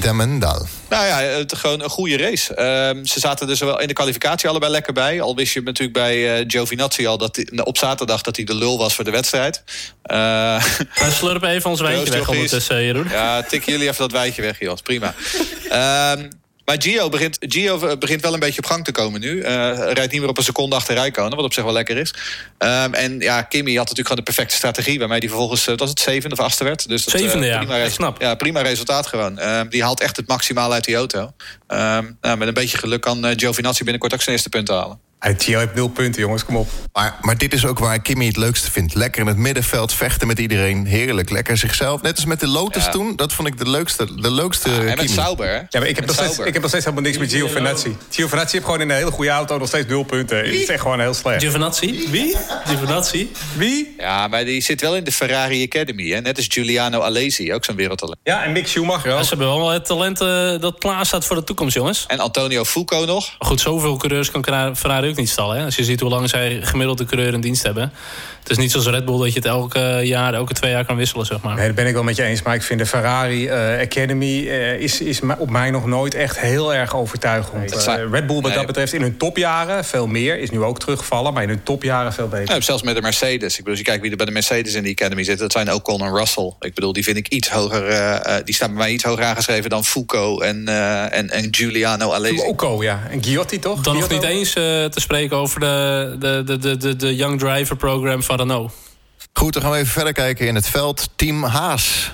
Demmendaal. 0.00 0.66
Nou 0.88 1.06
ja, 1.06 1.18
het, 1.20 1.56
gewoon 1.56 1.82
een 1.82 1.90
goede 1.90 2.16
race. 2.16 2.54
Ehm, 2.54 3.04
ze 3.04 3.20
zaten 3.20 3.48
er 3.48 3.56
zowel 3.56 3.80
in 3.80 3.86
de 3.88 3.92
kwalificatie 3.94 4.48
allebei 4.48 4.72
lekker 4.72 4.92
bij. 4.92 5.20
Al 5.20 5.34
wist 5.34 5.52
je 5.52 5.62
natuurlijk 5.62 5.98
bij 5.98 6.38
eh 6.38 6.44
Giovinazzi 6.48 7.06
al 7.06 7.18
dat 7.18 7.36
hij- 7.36 7.60
op 7.64 7.78
zaterdag 7.78 8.22
dat 8.22 8.36
hij 8.36 8.44
de 8.44 8.54
lul 8.54 8.78
was 8.78 8.94
voor 8.94 9.04
de 9.04 9.10
wedstrijd. 9.10 9.62
Eh, 10.02 10.16
Wij 11.00 11.10
slurpen 11.10 11.48
even 11.48 11.70
ons 11.70 11.80
wijntje 11.80 12.12
weg 12.12 12.28
ondertussen, 12.28 12.76
eh, 12.76 12.82
Jeroen. 12.84 13.08
ja, 13.10 13.42
tik 13.42 13.64
jullie 13.64 13.86
even 13.88 13.98
dat 13.98 14.12
wijtje 14.12 14.42
weg, 14.42 14.58
joh. 14.60 14.76
Prima. 14.82 15.14
Ehm, 15.68 16.28
maar 16.68 16.82
Gio 16.82 17.08
begint, 17.08 17.36
Gio 17.40 17.96
begint 17.96 18.20
wel 18.20 18.32
een 18.34 18.40
beetje 18.40 18.58
op 18.58 18.66
gang 18.66 18.84
te 18.84 18.92
komen 18.92 19.20
nu. 19.20 19.40
Eh, 19.40 19.52
rijdt 19.74 20.12
niet 20.12 20.20
meer 20.20 20.28
op 20.28 20.38
een 20.38 20.44
seconde 20.44 20.76
achter 20.76 20.94
Rijkonen, 20.94 21.36
wat 21.36 21.44
op 21.44 21.52
zich 21.52 21.64
wel 21.64 21.72
lekker 21.72 21.96
is. 21.96 22.14
Ehm, 22.58 22.94
en 22.94 23.20
ja, 23.20 23.42
Kimi 23.42 23.68
had 23.68 23.78
natuurlijk 23.78 24.08
gewoon 24.08 24.16
de 24.16 24.32
perfecte 24.32 24.56
strategie... 24.56 24.98
waarmee 24.98 25.18
hij 25.18 25.28
vervolgens, 25.28 25.66
eh, 25.66 25.76
was 25.76 25.88
het 25.88 26.00
zevende 26.00 26.36
of 26.36 26.44
achtste 26.44 26.64
werd. 26.64 26.88
Dus 26.88 27.04
dat, 27.04 27.14
eh, 27.14 27.20
Zevende, 27.20 27.46
ja. 27.46 27.58
prima, 27.58 27.88
knap. 27.88 28.20
Ja, 28.20 28.34
prima 28.34 28.60
resultaat 28.60 29.06
gewoon. 29.06 29.38
Ehm, 29.38 29.68
die 29.68 29.82
haalt 29.82 30.00
echt 30.00 30.16
het 30.16 30.28
maximaal 30.28 30.72
uit 30.72 30.84
die 30.84 30.96
auto. 30.96 31.32
Ehm, 31.66 32.04
nou, 32.20 32.36
met 32.36 32.48
een 32.48 32.54
beetje 32.54 32.78
geluk 32.78 33.00
kan 33.00 33.26
eh, 33.26 33.32
Giovinazzi 33.36 33.82
binnenkort 33.82 34.12
ook 34.12 34.20
zijn 34.20 34.34
eerste 34.34 34.48
punten 34.48 34.74
halen. 34.74 35.00
Tio 35.36 35.58
heeft 35.58 35.74
nul 35.74 35.88
punten, 35.88 36.22
jongens, 36.22 36.44
kom 36.44 36.56
op. 36.56 36.68
Maar, 36.92 37.18
maar 37.20 37.38
dit 37.38 37.52
is 37.52 37.66
ook 37.66 37.78
waar 37.78 38.02
Kimmy 38.02 38.26
het 38.26 38.36
leukste 38.36 38.70
vindt. 38.70 38.94
Lekker 38.94 39.20
in 39.20 39.26
het 39.26 39.36
middenveld, 39.36 39.92
vechten 39.92 40.26
met 40.26 40.38
iedereen. 40.38 40.86
Heerlijk, 40.86 41.30
lekker 41.30 41.56
zichzelf. 41.56 42.02
Net 42.02 42.16
als 42.16 42.24
met 42.24 42.40
de 42.40 42.46
Lotus 42.48 42.84
Ja. 42.84 42.90
toen. 42.90 43.16
Dat 43.16 43.32
vond 43.32 43.48
ik 43.48 43.58
de 43.58 43.68
leukste, 43.68 44.20
de 44.20 44.30
leukste 44.30 44.70
en 44.70 44.84
met 44.84 44.94
Kimi. 44.94 45.08
Sauber, 45.08 45.46
hè? 45.48 45.54
Ja, 45.54 45.66
maar 45.72 45.86
ik 45.86 45.96
heb, 45.96 46.06
nog 46.06 46.14
steeds, 46.14 46.38
ik 46.38 46.52
heb 46.52 46.60
nog 46.60 46.68
steeds 46.70 46.84
helemaal 46.84 47.04
niks 47.04 47.18
met 47.18 47.32
Giovinazzi. 47.32 47.96
Giovinazzi 48.10 48.52
heeft 48.52 48.64
gewoon 48.64 48.80
in 48.80 48.90
een 48.90 48.96
hele 48.96 49.10
goede 49.10 49.30
auto 49.30 49.58
nog 49.58 49.68
steeds 49.68 49.86
nul 49.88 50.02
punten. 50.02 50.36
Het 50.36 50.46
is 50.46 50.66
echt 50.68 50.80
gewoon 50.80 51.00
heel 51.00 51.14
slecht. 51.14 51.42
Giovinazzi? 51.42 52.08
Wie? 52.10 52.36
Giovinazzi? 52.64 53.30
Wie? 53.56 53.94
Ja, 53.98 54.28
maar 54.28 54.44
die 54.44 54.60
zit 54.60 54.80
wel 54.80 54.96
in 54.96 55.04
de 55.04 55.12
Ferrari 55.12 55.64
Academy, 55.64 56.10
hè? 56.10 56.20
Net 56.20 56.36
als 56.36 56.46
Giuliano 56.48 57.00
Alesi, 57.00 57.54
ook 57.54 57.64
zo'n 57.64 57.76
wereldtalent. 57.76 58.18
Ja, 58.22 58.44
en 58.44 58.52
Mick 58.52 58.66
Schumacher 58.66 59.12
ook. 59.14 59.22
Ze 59.22 59.28
hebben 59.28 59.46
wel 59.46 59.68
het 59.68 59.84
talent 59.84 60.20
eh, 60.20 60.60
dat 60.60 60.78
klaar 60.78 61.06
staat 61.06 61.24
voor 61.24 61.36
de 61.36 61.44
toekomst, 61.44 61.74
jongens. 61.74 62.04
En 62.06 62.18
Antonio 62.18 62.64
Fuco 62.64 63.04
nog. 63.04 63.34
Goed, 63.38 63.60
zoveel 63.60 63.96
coureurs 63.96 64.30
kan 64.30 64.44
Ferrari 64.76 65.07
niet 65.16 65.28
stallen. 65.28 65.56
Hè? 65.56 65.64
Als 65.64 65.76
je 65.76 65.84
ziet 65.84 66.00
hoe 66.00 66.10
lang 66.10 66.28
zij 66.28 66.58
gemiddeld 66.62 66.98
de 66.98 67.04
coureur 67.04 67.34
in 67.34 67.40
dienst 67.40 67.62
hebben. 67.62 67.92
Het 68.48 68.56
is 68.56 68.62
niet 68.62 68.72
zoals 68.72 68.86
Red 68.86 69.04
Bull 69.04 69.18
dat 69.18 69.28
je 69.32 69.38
het 69.38 69.44
elke 69.48 70.00
jaar, 70.02 70.34
elke 70.34 70.52
twee 70.52 70.70
jaar 70.70 70.84
kan 70.84 70.96
wisselen, 70.96 71.26
zeg 71.26 71.40
maar. 71.42 71.54
Nee, 71.54 71.66
dat 71.66 71.74
ben 71.74 71.86
ik 71.86 71.92
wel 71.94 72.02
met 72.02 72.16
je 72.16 72.22
eens. 72.22 72.42
Maar 72.42 72.54
ik 72.54 72.62
vind 72.62 72.78
de 72.78 72.86
Ferrari 72.86 73.48
eh, 73.48 73.80
Academy 73.80 74.48
eh, 74.48 74.80
is, 74.80 75.00
is 75.00 75.20
op 75.38 75.50
mij 75.50 75.70
nog 75.70 75.86
nooit 75.86 76.14
echt 76.14 76.38
heel 76.40 76.74
erg 76.74 76.96
overtuigend. 76.96 77.86
Eh, 77.86 77.94
Red 78.10 78.26
Bull 78.26 78.36
wat 78.36 78.44
Nee. 78.44 78.54
dat 78.54 78.66
betreft 78.66 78.92
in 78.92 79.00
hun 79.00 79.16
topjaren 79.16 79.84
veel 79.84 80.06
meer. 80.06 80.38
Is 80.38 80.50
nu 80.50 80.62
ook 80.62 80.78
teruggevallen, 80.78 81.32
maar 81.32 81.42
in 81.42 81.48
hun 81.48 81.62
topjaren 81.62 82.12
veel 82.12 82.28
beter. 82.28 82.62
Zelfs 82.62 82.82
met 82.82 82.94
de 82.94 83.02
Mercedes. 83.02 83.50
Ik 83.52 83.56
bedoel, 83.56 83.70
als 83.70 83.78
je 83.78 83.84
kijkt 83.84 84.02
wie 84.02 84.10
er 84.10 84.16
bij 84.16 84.26
de 84.26 84.32
Mercedes 84.32 84.74
in 84.74 84.82
die 84.82 84.92
Academy 84.92 85.24
zit... 85.24 85.38
dat 85.38 85.52
zijn 85.52 85.72
Ocon 85.72 86.00
en 86.00 86.14
Russell. 86.16 86.52
Ik 86.60 86.74
bedoel, 86.74 86.92
die 86.92 87.04
vind 87.04 87.16
ik 87.16 87.28
iets 87.28 87.48
hoger... 87.50 87.86
eh, 87.88 88.36
eh, 88.36 88.44
die 88.44 88.54
staan 88.54 88.68
bij 88.68 88.78
mij 88.78 88.90
iets 88.92 89.04
hoger 89.04 89.24
aangeschreven 89.24 89.70
dan 89.70 89.84
Fuco 89.84 90.40
en, 90.40 90.68
eh, 90.68 91.18
en, 91.18 91.30
en 91.30 91.48
Giuliano 91.50 92.12
Alesi. 92.12 92.40
Oko, 92.46 92.82
ja. 92.82 93.00
En 93.10 93.24
Giotti 93.24 93.58
toch? 93.58 93.80
Dan 93.80 93.94
nog 93.98 94.08
niet 94.08 94.22
eens 94.22 94.48
eh, 94.48 94.62
te 94.84 95.00
spreken 95.00 95.36
over 95.36 95.60
de, 95.60 96.16
de, 96.18 96.42
de, 96.44 96.58
de, 96.58 96.76
de, 96.76 96.96
de 96.96 97.16
Young 97.16 97.38
Driver 97.38 97.76
Program 97.76 98.22
van 98.22 98.37
Goed, 99.32 99.52
dan 99.52 99.62
gaan 99.62 99.70
we 99.70 99.76
even 99.76 99.92
verder 99.92 100.12
kijken 100.12 100.46
in 100.46 100.54
het 100.54 100.68
veld. 100.68 101.08
Team 101.16 101.44
Haas. 101.44 102.12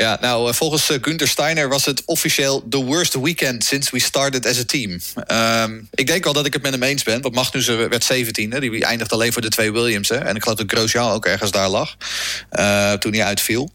Ja, 0.00 0.18
nou, 0.20 0.48
eh, 0.48 0.54
volgens 0.54 0.90
eh, 0.90 0.96
Günther 1.00 1.28
Steiner 1.28 1.68
was 1.68 1.84
het 1.84 2.02
officieel 2.04 2.64
the 2.68 2.84
worst 2.84 3.14
weekend 3.14 3.64
since 3.64 3.90
we 3.92 4.00
started 4.00 4.46
as 4.46 4.58
a 4.58 4.64
team. 4.64 5.00
Ehm, 5.26 5.78
ik 5.94 6.06
denk 6.06 6.24
wel 6.24 6.32
dat 6.32 6.46
ik 6.46 6.52
het 6.52 6.62
met 6.62 6.72
hem 6.72 6.82
eens 6.82 7.02
ben. 7.02 7.20
Want 7.22 7.34
Magnussen 7.34 7.88
werd 7.88 8.04
17e. 8.12 8.58
Die 8.60 8.84
eindigde 8.84 9.14
alleen 9.14 9.32
voor 9.32 9.42
de 9.42 9.48
twee 9.48 9.72
Williamsen. 9.72 10.26
En 10.26 10.36
ik 10.36 10.42
geloof 10.42 10.58
dat 10.58 10.72
Grosjean 10.72 11.10
ook 11.12 11.26
ergens 11.26 11.50
daar 11.50 11.68
lag. 11.68 11.96
eh, 12.50 12.92
toen 12.92 13.12
hij 13.12 13.24
uitviel. 13.24 13.70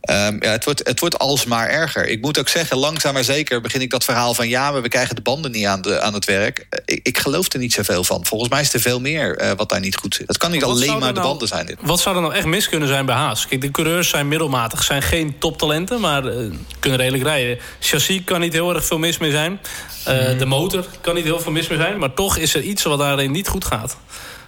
Ehm, 0.00 0.36
ja, 0.40 0.50
het, 0.50 0.64
wordt, 0.64 0.80
het 0.88 1.00
wordt 1.00 1.18
alsmaar 1.18 1.68
erger. 1.68 2.06
Ik 2.06 2.20
moet 2.20 2.38
ook 2.38 2.48
zeggen, 2.48 2.76
langzaam 2.76 3.14
maar 3.14 3.24
zeker 3.24 3.60
begin 3.60 3.80
ik 3.80 3.90
dat 3.90 4.04
verhaal 4.04 4.34
van... 4.34 4.48
ja, 4.48 4.70
maar 4.70 4.82
we 4.82 4.88
krijgen 4.88 5.14
de 5.14 5.22
banden 5.22 5.50
niet 5.50 5.66
aan, 5.66 5.82
de, 5.82 6.00
aan 6.00 6.14
het 6.14 6.24
werk. 6.24 6.66
Eh, 6.70 6.78
Ik, 6.84 7.00
ik 7.02 7.18
geloof 7.18 7.52
er 7.52 7.58
niet 7.58 7.72
zoveel 7.72 8.04
van. 8.04 8.26
Volgens 8.26 8.50
mij 8.50 8.60
is 8.60 8.72
er 8.74 8.80
veel 8.80 9.00
meer 9.00 9.36
eh, 9.36 9.50
wat 9.56 9.68
daar 9.68 9.80
niet 9.80 9.96
goed 9.96 10.14
zit. 10.14 10.28
Het 10.28 10.36
kan 10.38 10.50
niet 10.50 10.60
Wat 10.62 10.70
alleen 10.70 10.98
maar 10.98 11.08
de 11.08 11.20
nou- 11.20 11.26
banden 11.28 11.48
zijn. 11.48 11.66
Dit. 11.66 11.76
Wat 11.80 12.00
zou 12.00 12.16
er 12.16 12.22
nou 12.22 12.34
echt 12.34 12.46
mis 12.46 12.68
kunnen 12.68 12.88
zijn 12.88 13.06
bij 13.06 13.14
Haas? 13.14 13.46
Kijk, 13.46 13.60
de 13.60 13.70
coureurs 13.70 14.08
zijn 14.08 14.28
middelmatig, 14.28 14.82
zijn 14.82 15.02
geen 15.02 15.38
toptalenten, 15.68 16.00
maar 16.00 16.24
eh, 16.26 16.50
kunnen 16.80 16.98
redelijk 16.98 17.24
rijden. 17.24 17.58
Chassis 17.80 18.24
kan 18.24 18.40
niet 18.40 18.52
heel 18.52 18.74
erg 18.74 18.84
veel 18.84 18.98
mis 18.98 19.18
mee 19.18 19.30
zijn. 19.30 19.60
Eh, 20.04 20.14
Mhm. 20.28 20.38
De 20.38 20.46
motor 20.46 20.84
kan 21.00 21.14
niet 21.14 21.24
heel 21.24 21.40
veel 21.40 21.52
mis 21.52 21.68
mee 21.68 21.78
zijn, 21.78 21.98
maar 21.98 22.14
toch 22.14 22.36
is 22.36 22.54
er 22.54 22.62
iets 22.62 22.82
wat 22.82 22.98
daarin 22.98 23.30
niet 23.30 23.48
goed 23.48 23.64
gaat. 23.64 23.96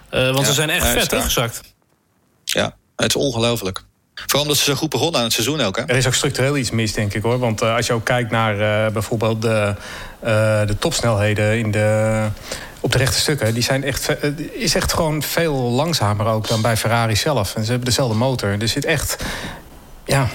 Eh, 0.09 0.23
want 0.25 0.37
Ja, 0.37 0.43
ze 0.45 0.53
zijn 0.53 0.69
echt 0.69 0.87
vet 0.87 1.09
teruggezakt. 1.09 1.61
Ja, 2.43 2.75
het 2.95 3.09
is 3.09 3.15
ongelooflijk. 3.15 3.83
Vooral 4.15 4.41
omdat 4.41 4.57
ze 4.57 4.63
zo 4.63 4.73
goed 4.75 4.89
begonnen 4.89 5.17
aan 5.17 5.23
het 5.25 5.33
seizoen 5.33 5.61
ook. 5.61 5.75
Hè? 5.77 5.83
Er 5.83 5.95
is 5.95 6.07
ook 6.07 6.13
structureel 6.13 6.57
iets 6.57 6.71
mis, 6.71 6.93
denk 6.93 7.13
ik 7.13 7.21
hoor. 7.23 7.39
Want 7.39 7.61
als 7.61 7.87
je 7.87 7.93
ook 7.93 8.05
kijkt 8.05 8.31
naar 8.31 8.85
eh, 8.85 8.91
bijvoorbeeld 8.93 9.41
de, 9.41 9.75
eh, 10.19 10.61
de 10.67 10.75
topsnelheden 10.79 11.57
in 11.59 11.71
de, 11.71 12.27
op 12.79 12.91
de 12.91 12.97
rechte 12.97 13.19
stukken, 13.19 13.53
die 13.53 13.63
zijn 13.63 13.83
echt, 13.83 14.09
is 14.51 14.75
echt 14.75 14.93
gewoon 14.93 15.23
veel 15.23 15.53
langzamer 15.55 16.25
ook 16.25 16.47
dan 16.47 16.61
bij 16.61 16.77
Ferrari 16.77 17.15
zelf. 17.15 17.55
En 17.55 17.63
ze 17.63 17.69
hebben 17.69 17.87
dezelfde 17.87 18.15
motor. 18.15 18.61
Er 18.61 18.67
zit 18.67 18.85
echt. 18.85 19.15
Ja, 20.05 20.27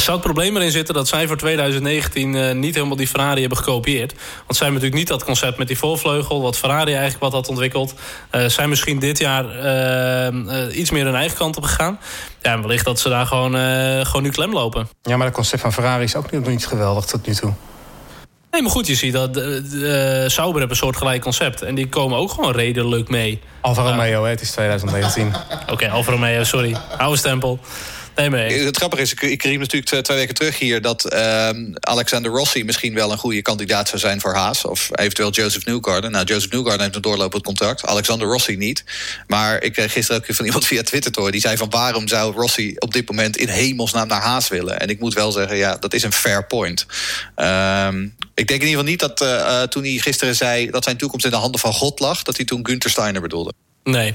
zou 0.00 0.16
het 0.16 0.26
probleem 0.26 0.56
erin 0.56 0.70
zitten 0.70 0.94
dat 0.94 1.08
zij 1.08 1.26
voor 1.26 1.36
2019 1.36 2.34
eh, 2.34 2.54
niet 2.54 2.74
helemaal 2.74 2.96
die 2.96 3.06
Ferrari 3.06 3.40
hebben 3.40 3.58
gekopieerd. 3.58 4.12
Want 4.12 4.56
zij 4.56 4.66
hebben 4.66 4.74
natuurlijk 4.74 4.94
niet 4.94 5.08
dat 5.08 5.24
concept 5.24 5.58
met 5.58 5.68
die 5.68 5.78
voorvleugel, 5.78 6.42
wat 6.42 6.58
Ferrari 6.58 6.92
eigenlijk 6.92 7.22
wat 7.22 7.32
had 7.32 7.48
ontwikkeld. 7.48 7.94
Eh 8.30 8.46
zijn 8.46 8.68
misschien 8.68 8.98
dit 8.98 9.18
jaar 9.18 9.48
eh, 9.50 10.78
iets 10.78 10.90
meer 10.90 11.04
hun 11.04 11.14
eigen 11.14 11.36
kant 11.36 11.56
op 11.56 11.64
gegaan. 11.64 11.98
Ja, 12.42 12.52
en 12.52 12.60
wellicht 12.60 12.84
dat 12.84 13.00
ze 13.00 13.08
daar 13.08 13.26
gewoon, 13.26 13.54
gewoon 14.06 14.22
nu 14.22 14.30
klem 14.30 14.52
lopen. 14.52 14.88
ja 15.02 15.16
maar 15.16 15.26
het 15.26 15.34
concept 15.34 15.62
van 15.62 15.72
Ferrari 15.72 16.04
is 16.04 16.16
ook 16.16 16.30
nog 16.30 16.46
niet 16.46 16.66
geweldig 16.66 17.04
tot 17.04 17.26
nu 17.26 17.34
toe. 17.34 17.52
Nee, 18.54 18.62
maar 18.62 18.72
goed, 18.72 18.86
je 18.86 18.94
ziet 18.94 19.12
dat 19.12 19.36
eh, 19.36 19.44
Sauber 20.26 20.58
heeft 20.58 20.70
een 20.70 20.76
soort 20.76 20.96
gelijk 20.96 21.22
concept. 21.22 21.62
En 21.62 21.74
die 21.74 21.88
komen 21.88 22.18
ook 22.18 22.30
gewoon 22.30 22.52
redelijk 22.52 23.08
mee. 23.08 23.40
Alfa 23.60 23.82
Romeo, 23.82 24.24
het 24.24 24.40
is 24.40 24.50
2019. 24.50 25.32
Oké, 25.70 25.90
Alfa 25.90 26.10
Romeo, 26.10 26.44
sorry. 26.44 26.76
Oude 26.98 27.16
stempel. 27.16 27.58
Nee, 28.16 28.30
mee. 28.30 28.64
Het 28.64 28.76
grappige 28.76 29.02
is, 29.02 29.12
ik, 29.12 29.22
ik 29.22 29.42
riep 29.42 29.58
natuurlijk 29.58 29.86
twee- 29.86 30.02
twee 30.02 30.16
weken 30.16 30.34
terug 30.34 30.58
hier... 30.58 30.82
dat 30.82 31.04
ehm, 31.04 31.72
Alexander 31.80 32.30
Rossi 32.30 32.64
misschien 32.64 32.94
wel 32.94 33.12
een 33.12 33.18
goede 33.18 33.42
kandidaat 33.42 33.88
zou 33.88 34.00
zijn 34.00 34.20
voor 34.20 34.34
Haas. 34.34 34.64
Of 34.64 34.88
eventueel 34.92 35.30
Joseph 35.30 35.64
Newgarden. 35.64 36.10
Nou, 36.10 36.24
Joseph 36.24 36.52
Newgarden 36.52 36.82
heeft 36.82 36.94
een 36.94 37.02
doorlopend 37.02 37.42
contract. 37.44 37.86
Alexander 37.86 38.28
Rossi 38.28 38.56
niet. 38.56 38.84
Maar 39.26 39.62
ik 39.62 39.72
kreeg 39.72 39.92
gisteren 39.92 40.22
ook 40.22 40.34
van 40.34 40.44
iemand 40.50 40.66
via 40.66 40.82
Twitter 40.82 41.12
te 41.12 41.18
horen... 41.18 41.32
die 41.32 41.40
zei 41.42 41.56
van 41.56 41.70
waarom 41.70 42.08
zou 42.08 42.34
Rossi 42.34 42.74
op 42.78 42.92
dit 42.92 43.08
moment 43.08 43.36
in 43.36 43.48
hemelsnaam 43.48 44.08
naar 44.08 44.22
Haas 44.22 44.48
willen? 44.48 44.80
En 44.80 44.88
ik 44.88 45.00
moet 45.00 45.14
wel 45.14 45.32
zeggen, 45.32 45.56
ja, 45.56 45.76
dat 45.76 45.94
is 45.94 46.02
een 46.02 46.12
fair 46.12 46.46
point. 46.46 46.86
Ehm, 47.34 48.02
ik 48.34 48.46
denk 48.46 48.60
in 48.60 48.68
ieder 48.68 48.68
geval 48.68 48.84
niet 48.84 49.00
dat 49.00 49.20
eh, 49.20 49.62
eh, 49.62 49.68
toen 49.68 49.82
hij 49.82 49.92
gisteren 49.92 50.36
zei... 50.36 50.70
dat 50.70 50.84
zijn 50.84 50.96
toekomst 50.96 51.24
in 51.24 51.30
de 51.30 51.36
handen 51.36 51.60
van 51.60 51.72
God 51.72 52.00
lag... 52.00 52.22
dat 52.22 52.36
hij 52.36 52.44
toen 52.44 52.66
Günther 52.66 52.90
Steiner 52.90 53.20
bedoelde. 53.20 53.52
Nee. 53.84 54.14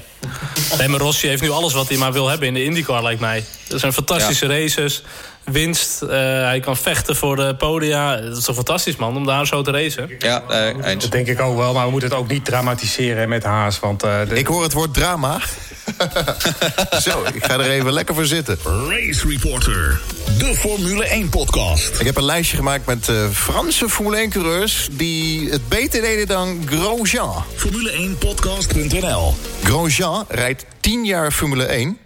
Nee, 0.78 0.88
maar 0.88 1.00
Rossi 1.00 1.28
heeft 1.28 1.42
nu 1.42 1.50
alles 1.50 1.72
wat 1.72 1.88
hij 1.88 1.96
maar 1.96 2.12
wil 2.12 2.28
hebben 2.28 2.48
in 2.48 2.54
de 2.54 2.64
IndyCar, 2.64 3.02
lijkt 3.02 3.20
mij. 3.20 3.44
Dat 3.68 3.80
zijn 3.80 3.92
fantastische 3.92 4.46
races, 4.46 5.02
winst. 5.52 6.02
eh, 6.02 6.08
hij 6.18 6.60
kan 6.60 6.76
vechten 6.76 7.16
voor 7.16 7.36
de 7.36 7.54
podia. 7.56 8.16
Dat 8.16 8.36
is 8.36 8.44
toch 8.44 8.54
fantastisch, 8.54 8.96
man, 8.96 9.16
om 9.16 9.26
daar 9.26 9.46
zo 9.46 9.62
te 9.62 9.70
racen? 9.70 10.10
Ja, 10.18 10.42
eh, 10.48 10.90
eens. 10.90 11.02
Dat 11.02 11.12
denk 11.12 11.26
ik 11.26 11.40
ook 11.40 11.56
wel, 11.56 11.72
maar 11.72 11.84
we 11.84 11.90
moeten 11.90 12.08
het 12.10 12.18
ook 12.18 12.28
niet 12.28 12.44
dramatiseren 12.44 13.28
met 13.28 13.44
Haas. 13.44 13.78
Want 13.80 14.02
eh, 14.02 14.18
de- 14.28 14.34
Ik 14.38 14.46
hoor 14.46 14.62
het 14.62 14.72
woord 14.72 14.94
drama. 14.94 15.40
Zo, 17.02 17.22
ik 17.32 17.44
ga 17.44 17.54
er 17.54 17.70
even 17.70 17.92
lekker 17.92 18.14
voor 18.14 18.26
zitten. 18.26 18.58
Race 18.64 19.28
Reporter, 19.28 20.00
de 20.38 20.54
Formule 20.54 21.04
1 21.06 21.28
podcast. 21.28 22.00
Ik 22.00 22.06
heb 22.06 22.16
een 22.16 22.24
lijstje 22.24 22.56
gemaakt 22.56 22.86
met 22.86 23.08
eh, 23.08 23.28
Franse 23.32 23.88
Formule 23.88 24.28
1-coureurs... 24.28 24.88
die 24.92 25.50
het 25.50 25.68
beter 25.68 26.00
deden 26.00 26.26
dan 26.26 26.62
Grosjean. 26.70 27.44
Formule1podcast.nl 27.56 29.34
Grosjean 29.64 30.24
rijdt 30.28 30.64
10 30.80 31.04
jaar 31.04 31.30
Formule 31.32 31.64
1. 31.64 31.98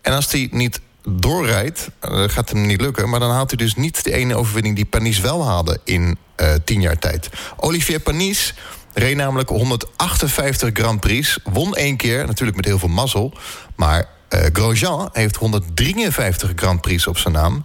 En 0.00 0.12
als 0.12 0.32
hij 0.32 0.48
niet 0.50 0.80
doorrijdt, 1.08 1.88
eh, 2.00 2.24
gaat 2.26 2.50
hem 2.50 2.66
niet 2.66 2.80
lukken... 2.80 3.08
maar 3.08 3.20
dan 3.20 3.30
haalt 3.30 3.50
hij 3.50 3.58
dus 3.58 3.74
niet 3.74 4.04
de 4.04 4.12
ene 4.12 4.36
overwinning 4.36 4.76
die 4.76 4.84
Panis 4.84 5.20
wel 5.20 5.46
haalde... 5.46 5.80
in 5.84 6.18
eh 6.34 6.54
10 6.64 6.80
jaar 6.80 6.98
tijd. 6.98 7.30
Olivier 7.56 8.00
Panis 8.00 8.54
reed 8.92 9.16
namelijk 9.16 9.48
158 9.48 10.70
Grand 10.72 11.00
Prix. 11.00 11.38
Won 11.44 11.74
één 11.74 11.96
keer, 11.96 12.26
natuurlijk 12.26 12.56
met 12.56 12.66
heel 12.66 12.78
veel 12.78 12.88
mazzel. 12.88 13.34
Maar 13.76 14.08
eh, 14.28 14.40
Grosjean 14.52 15.08
heeft 15.12 15.36
153 15.36 16.52
Grand 16.56 16.80
Prix 16.80 17.06
op 17.06 17.18
zijn 17.18 17.34
naam... 17.34 17.64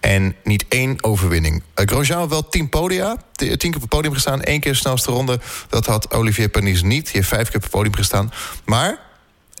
En 0.00 0.34
niet 0.44 0.64
één 0.68 1.04
overwinning. 1.04 1.62
Uh, 1.74 1.86
Grosjean 1.86 2.28
wel 2.28 2.48
tien 2.48 2.68
podia. 2.68 3.16
Tien 3.32 3.56
keer 3.58 3.74
op 3.74 3.80
het 3.80 3.88
podium 3.88 4.12
gestaan. 4.12 4.42
één 4.42 4.60
keer 4.60 4.74
snelste 4.74 5.10
ronde. 5.10 5.40
Dat 5.68 5.86
had 5.86 6.12
Olivier 6.12 6.48
Panis 6.48 6.82
niet. 6.82 7.04
Die 7.04 7.14
heeft 7.14 7.28
vijf 7.28 7.46
keer 7.46 7.56
op 7.56 7.62
het 7.62 7.70
podium 7.70 7.94
gestaan. 7.94 8.32
Maar 8.64 8.98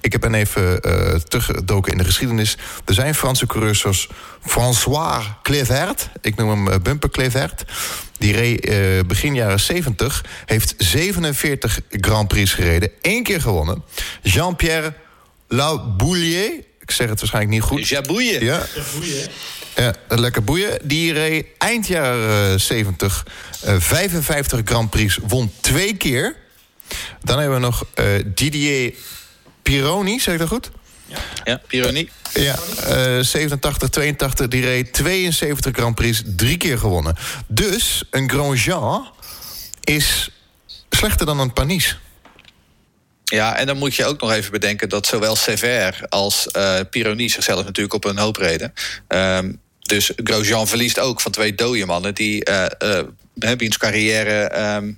ik 0.00 0.12
heb 0.12 0.20
ben 0.20 0.34
even 0.34 0.80
eh 0.80 1.14
teruggedoken 1.14 1.92
in 1.92 1.98
de 1.98 2.04
geschiedenis. 2.04 2.56
Er 2.84 2.94
zijn 2.94 3.14
Franse 3.14 3.46
coureurs 3.46 3.80
zoals 3.80 4.08
François 4.46 5.24
Clevert. 5.42 6.08
Ik 6.20 6.36
noem 6.36 6.48
hem 6.48 6.68
eh, 6.68 6.80
Bumper 6.82 7.10
Clevert. 7.10 7.64
Die 8.18 8.32
reed 8.32 8.64
eh, 8.64 8.76
begin 9.06 9.34
jaren 9.34 9.60
70. 9.60 10.24
Heeft 10.46 10.74
47 10.78 11.80
Grand 11.90 12.28
Prix 12.28 12.52
gereden. 12.52 12.90
Eén 13.02 13.22
keer 13.22 13.40
gewonnen. 13.40 13.84
Jean-Pierre 14.22 14.94
Laboulier. 15.48 16.50
Ik 16.80 16.90
zeg 16.90 17.08
het 17.08 17.20
waarschijnlijk 17.20 17.54
niet 17.54 17.62
goed. 17.62 17.88
Jabouille. 17.88 18.44
Ja. 18.44 18.66
Ja, 19.76 19.94
lekker 20.08 20.44
boeien. 20.44 20.78
Die 20.82 21.12
reed 21.12 21.46
eind 21.58 21.86
jaren 21.86 22.60
70 22.60 23.26
eh, 23.62 23.74
55 23.78 24.60
Grand 24.64 24.90
Prix, 24.90 25.18
won 25.26 25.52
twee 25.60 25.96
keer. 25.96 26.36
Dan 27.22 27.38
hebben 27.38 27.60
we 27.60 27.64
nog 27.64 27.84
eh, 27.94 28.04
Didier 28.34 28.94
Pironi, 29.68 30.20
zeg 30.20 30.34
ik 30.34 30.40
dat 30.40 30.48
goed? 30.48 30.70
Ja, 31.44 31.60
Pironi. 31.66 32.10
Ja, 32.34 32.58
eh 32.86 33.18
87, 33.20 33.88
82, 33.88 34.48
die 34.48 34.62
reed 34.62 34.92
72 34.92 35.72
Grand 35.76 35.94
Prix, 35.94 36.22
drie 36.24 36.56
keer 36.56 36.78
gewonnen. 36.78 37.16
Dus 37.46 38.02
een 38.10 38.30
Grosjean 38.30 39.08
is 39.84 40.30
slechter 40.90 41.26
dan 41.26 41.40
een 41.40 41.52
Panis. 41.52 41.98
Ja, 43.24 43.56
en 43.56 43.66
dan 43.66 43.76
moet 43.76 43.94
je 43.94 44.04
ook 44.04 44.20
nog 44.20 44.32
even 44.32 44.50
bedenken 44.50 44.88
dat 44.88 45.06
zowel 45.06 45.36
Sever 45.36 46.06
als 46.08 46.46
eh 46.46 46.80
Pironi 46.90 47.28
zichzelf 47.28 47.64
natuurlijk 47.64 47.94
op 47.94 48.04
een 48.04 48.18
hoop 48.18 48.36
reden. 48.36 48.72
Ehm, 49.08 49.52
dus 49.80 50.12
Grosjean 50.16 50.68
verliest 50.68 50.98
ook 50.98 51.20
van 51.20 51.32
twee 51.32 51.54
dode 51.54 51.86
mannen 51.86 52.14
die 52.14 52.44
eh 52.44 52.64
eh 52.64 53.04
hebben 53.38 53.66
in 53.66 53.72
zijn 53.72 53.92
carrière 53.92 54.42
ehm, 54.42 54.86
uh, 54.86 54.92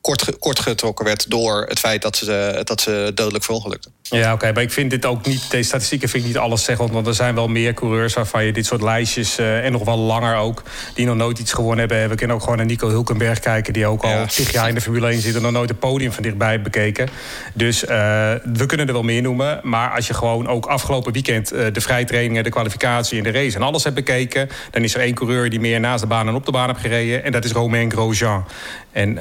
kort, 0.00 0.38
kort 0.38 0.58
getrokken 0.58 1.04
werd 1.04 1.30
door 1.30 1.64
het 1.68 1.78
feit 1.78 2.02
dat 2.02 2.16
ze, 2.16 2.60
dat 2.64 2.80
ze 2.80 3.12
dodelijk 3.14 3.44
verongelukten. 3.44 3.92
Ja, 4.02 4.32
oké, 4.32 4.52
maar 4.52 4.62
ik 4.62 4.70
vind 4.70 4.90
dit 4.90 5.06
ook 5.06 5.26
niet. 5.26 5.50
Deze 5.50 5.68
statistieken 5.68 6.08
vind 6.08 6.22
ik 6.22 6.28
niet 6.28 6.38
alles 6.38 6.64
zeggen. 6.64 6.92
Want 6.92 7.06
er 7.06 7.14
zijn 7.14 7.34
wel 7.34 7.48
meer 7.48 7.74
coureurs 7.74 8.14
waarvan 8.14 8.44
je 8.44 8.52
dit 8.52 8.66
soort 8.66 8.82
lijstjes. 8.82 9.38
Uh, 9.38 9.64
en 9.64 9.72
nog 9.72 9.84
wel 9.84 9.98
langer 9.98 10.36
ook. 10.36 10.62
die 10.94 11.06
nog 11.06 11.16
nooit 11.16 11.38
iets 11.38 11.52
gewonnen 11.52 11.78
hebben. 11.78 12.08
We 12.08 12.14
kunnen 12.14 12.36
ook 12.36 12.42
gewoon 12.42 12.56
naar 12.56 12.66
Nico 12.66 12.88
Hulkenberg 12.88 13.38
kijken. 13.38 13.72
die 13.72 13.86
ook 13.86 14.02
al 14.02 14.10
ja. 14.10 14.26
tig 14.26 14.52
jaar 14.52 14.68
in 14.68 14.74
de 14.74 14.80
Formule 14.80 15.08
1 15.08 15.20
zit. 15.20 15.34
en 15.34 15.42
nog 15.42 15.52
nooit 15.52 15.68
het 15.68 15.78
podium 15.78 16.12
van 16.12 16.22
dichtbij 16.22 16.62
bekeken. 16.62 17.08
Dus 17.54 17.82
uh, 17.82 17.88
we 18.52 18.66
kunnen 18.66 18.86
er 18.86 18.92
wel 18.92 19.02
meer 19.02 19.22
noemen. 19.22 19.60
Maar 19.62 19.90
als 19.90 20.06
je 20.06 20.14
gewoon 20.14 20.48
ook 20.48 20.66
afgelopen 20.66 21.12
weekend. 21.12 21.52
Uh, 21.52 21.66
de 21.72 21.80
vrijtrainingen, 21.80 22.44
de 22.44 22.50
kwalificatie 22.50 23.18
en 23.18 23.24
de 23.24 23.30
race. 23.30 23.56
en 23.56 23.62
alles 23.62 23.84
hebt 23.84 23.96
bekeken. 23.96 24.48
dan 24.70 24.82
is 24.82 24.94
er 24.94 25.00
één 25.00 25.14
coureur 25.14 25.50
die 25.50 25.60
meer 25.60 25.80
naast 25.80 26.00
de 26.00 26.06
baan 26.06 26.28
en 26.28 26.34
op 26.34 26.46
de 26.46 26.52
baan 26.52 26.68
heeft 26.68 26.80
gereden. 26.80 27.24
En 27.24 27.32
dat 27.32 27.44
is 27.44 27.52
Romain 27.52 27.92
Grosjean. 27.92 28.44
En 28.92 29.18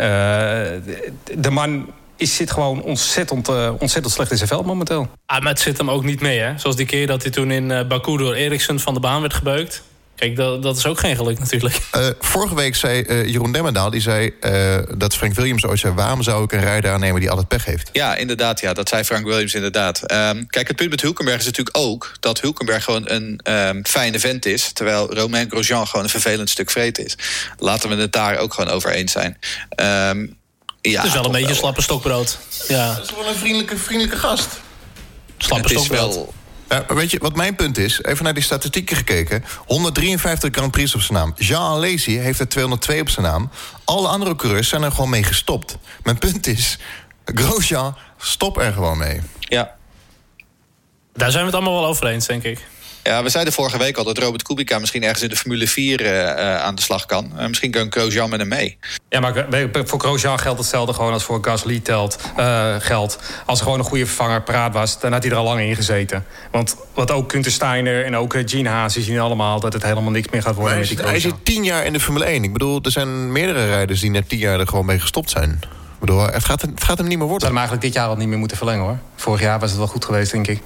de 1.38 1.50
man 1.50 1.94
is, 2.16 2.36
zit 2.36 2.52
gewoon 2.52 2.82
ontzettend, 2.82 3.50
uh, 3.50 3.72
ontzettend 3.80 4.14
slecht 4.14 4.32
in 4.32 4.38
zijn 4.38 4.50
veld 4.50 4.66
momenteel. 4.66 5.10
Ah, 5.26 5.46
het 5.46 5.60
zit 5.60 5.78
hem 5.78 5.90
ook 5.90 6.04
niet 6.04 6.22
mee, 6.22 6.40
hè? 6.40 6.58
Zoals 6.58 6.76
die 6.76 6.86
keer 6.86 7.08
dat 7.08 7.22
hij 7.22 7.32
toen 7.32 7.52
in 7.52 7.70
uh, 7.70 7.88
Baku 7.88 8.18
door 8.18 8.34
Eriksen 8.34 8.80
van 8.80 8.94
de 8.94 9.00
baan 9.00 9.22
werd 9.22 9.34
gebeukt. 9.34 9.84
Kijk, 10.20 10.36
dat, 10.36 10.64
dat 10.64 10.78
is 10.78 10.86
ook 10.86 11.00
geen 11.00 11.16
geluk 11.16 11.40
natuurlijk. 11.40 11.80
Uh, 11.96 12.08
vorige 12.20 12.56
week 12.56 12.76
zei 12.76 13.04
uh, 13.08 13.26
Jeroen 13.26 13.52
Demmendaal... 13.52 13.90
die 13.90 14.02
zei 14.02 14.34
uh, 14.42 14.78
dat 14.98 15.16
Frank 15.16 15.34
Williams 15.34 15.66
ooit 15.66 15.80
zei... 15.80 15.94
waarom 15.94 16.24
zou 16.24 16.44
ik 16.44 16.52
een 16.52 16.60
rijder 16.60 16.92
aannemen 16.92 17.20
die 17.20 17.30
altijd 17.30 17.48
pech 17.48 17.66
heeft? 17.66 17.90
Ja, 17.92 18.16
inderdaad. 18.16 18.60
Ja, 18.60 18.74
dat 18.74 18.90
zei 18.90 19.04
Frank 19.04 19.26
Williams 19.26 19.54
inderdaad. 19.54 20.12
Um, 20.12 20.48
kijk, 20.48 20.68
het 20.68 20.78
punt 20.78 20.90
met 20.90 21.02
Hulkenberg 21.02 21.40
is 21.40 21.46
natuurlijk 21.46 21.78
ook... 21.78 22.12
dat 22.20 22.42
Hulkenberg 22.42 22.84
gewoon 22.84 23.10
een 23.10 23.40
um, 23.44 23.86
fijne 23.86 24.20
vent 24.20 24.46
is... 24.46 24.72
terwijl 24.74 25.14
Romain 25.14 25.50
Grosjean 25.50 25.88
gewoon 25.88 26.04
een 26.04 26.12
vervelend 26.12 26.50
stuk 26.50 26.70
vreed 26.70 26.98
is. 26.98 27.18
Laten 27.58 27.90
we 27.90 27.96
het 27.96 28.12
daar 28.12 28.38
ook 28.38 28.54
gewoon 28.54 28.70
over 28.70 28.92
eens 28.92 29.12
zijn. 29.12 29.38
Um, 30.10 30.38
ja, 30.82 30.98
het 30.98 31.08
is 31.08 31.14
wel 31.14 31.26
een 31.26 31.32
beetje 31.32 31.48
wel. 31.48 31.56
slappe 31.56 31.82
stokbrood. 31.82 32.40
Ja. 32.68 32.94
Dat 32.94 33.04
is 33.04 33.16
wel 33.16 33.28
een 33.28 33.36
vriendelijke, 33.36 33.78
vriendelijke 33.78 34.18
gast. 34.18 34.48
Slappe 35.38 35.68
het 35.68 35.78
is 35.78 35.86
stokbrood. 35.86 36.16
wel 36.16 36.34
Ja, 36.70 36.86
weet 36.88 37.12
je 37.12 37.20
wat 37.20 37.36
mijn 37.36 37.56
punt 37.56 37.78
is? 37.78 38.04
Even 38.04 38.24
naar 38.24 38.34
die 38.34 38.44
statistieken 38.44 38.98
gekeken. 38.98 39.44
153 39.66 40.50
Grand 40.54 40.72
Prix 40.72 40.96
op 40.96 41.02
zijn 41.02 41.18
naam. 41.18 41.34
Jean 41.38 41.62
Alesi 41.62 42.18
heeft 42.18 42.40
er 42.40 42.48
202 42.48 43.02
op 43.02 43.10
zijn 43.10 43.26
naam. 43.26 43.50
Alle 43.84 44.08
andere 44.08 44.36
coureurs 44.36 44.68
zijn 44.68 44.84
er 44.84 44.92
gewoon 44.92 45.10
mee 45.10 45.24
gestopt. 45.24 45.78
Mijn 46.04 46.18
punt 46.18 46.48
is, 46.48 46.78
Grosjean, 47.26 47.96
stop 48.18 48.58
er 48.58 48.74
gewoon 48.74 48.98
mee. 48.98 49.22
Ja. 49.40 49.76
Daar 51.14 51.32
zijn 51.32 51.44
we 51.44 51.50
het 51.50 51.60
allemaal 51.60 51.80
wel 51.82 51.90
over 51.90 52.08
eens, 52.08 52.28
denk 52.28 52.44
ik. 52.44 52.68
Ja, 53.04 53.24
we 53.24 53.30
zeiden 53.30 53.54
vorige 53.54 53.78
week 53.78 53.98
al 53.98 54.04
dat 54.04 54.18
Robert 54.18 54.44
Kubica 54.44 54.80
misschien 54.80 55.04
ergens 55.04 55.22
in 55.22 55.30
de 55.30 55.36
Formule 55.36 55.68
4 55.68 56.02
uh, 56.02 56.12
uh, 56.12 56.62
aan 56.62 56.76
de 56.76 56.82
slag 56.82 57.06
kan. 57.06 57.32
Uh, 57.38 57.48
misschien 57.48 57.72
kan 57.72 57.88
Grosjean 57.90 58.30
met 58.30 58.40
hem 58.40 58.48
mee. 58.48 58.78
Ja, 59.10 59.20
maar 59.20 59.48
voor 59.86 60.00
Grosjean 60.00 60.40
geldt 60.40 60.60
hetzelfde 60.60 60.94
gewoon 60.94 61.14
als 61.14 61.24
voor 61.24 61.38
Gasly 61.42 61.80
telt, 61.80 62.20
uh, 62.40 62.76
geldt. 62.80 63.20
Als 63.46 63.60
er 63.60 63.64
gewoon 63.64 63.80
een 63.80 63.86
goede 63.86 64.06
vervanger 64.06 64.42
paraat 64.42 64.74
was, 64.74 65.00
dan 65.00 65.12
had 65.12 65.24
hij 65.24 65.32
er 65.32 65.38
al 65.38 65.44
lang 65.44 65.62
in 65.62 65.76
gezeten. 65.76 66.26
Want 66.52 66.76
wat 66.94 67.12
ook 67.12 67.30
Kunter 67.30 67.52
Steiner 67.52 68.06
en 68.06 68.16
ook 68.16 68.36
Gene 68.46 68.70
Haas 68.70 68.94
zien 68.94 69.20
allemaal... 69.20 69.60
dat 69.60 69.74
het 69.74 69.84
helemaal 69.84 70.12
niks 70.12 70.30
meer 70.32 70.42
gaat 70.42 70.56
worden 70.56 70.72
hij 70.72 70.80
met 70.80 70.90
die 70.90 70.98
zit, 70.98 71.08
hij 71.08 71.20
zit 71.20 71.36
tien 71.44 71.64
jaar 71.64 71.86
in 71.86 71.94
de 71.94 72.00
Formule 72.00 72.26
1. 72.26 72.44
Ik 72.44 72.54
bedoel, 72.54 72.80
er 72.82 72.92
zijn 72.92 73.32
meerdere 73.32 73.66
rijders 73.66 74.00
die 74.00 74.10
net 74.10 74.30
tien 74.30 74.40
jaar 74.40 74.60
er 74.60 74.68
gewoon 74.68 74.86
mee 74.86 75.00
gestopt 75.00 75.30
zijn. 75.30 75.60
Ik 75.94 76.06
bedoel, 76.06 76.22
het 76.22 76.46
gaat, 76.46 76.62
het 76.62 76.84
gaat 76.84 76.98
hem 76.98 77.08
niet 77.08 77.18
meer 77.18 77.28
worden. 77.28 77.48
Zou 77.48 77.60
hem 77.60 77.62
eigenlijk 77.62 77.82
dit 77.82 77.94
jaar 77.94 78.10
al 78.10 78.16
niet 78.16 78.28
meer 78.28 78.38
moeten 78.38 78.58
verlengen, 78.58 78.84
hoor. 78.84 78.98
Vorig 79.16 79.42
jaar 79.42 79.60
was 79.60 79.70
het 79.70 79.80
wel 79.80 79.88
goed 79.88 80.06
geweest, 80.06 80.32
denk 80.32 80.48
ik. 80.48 80.62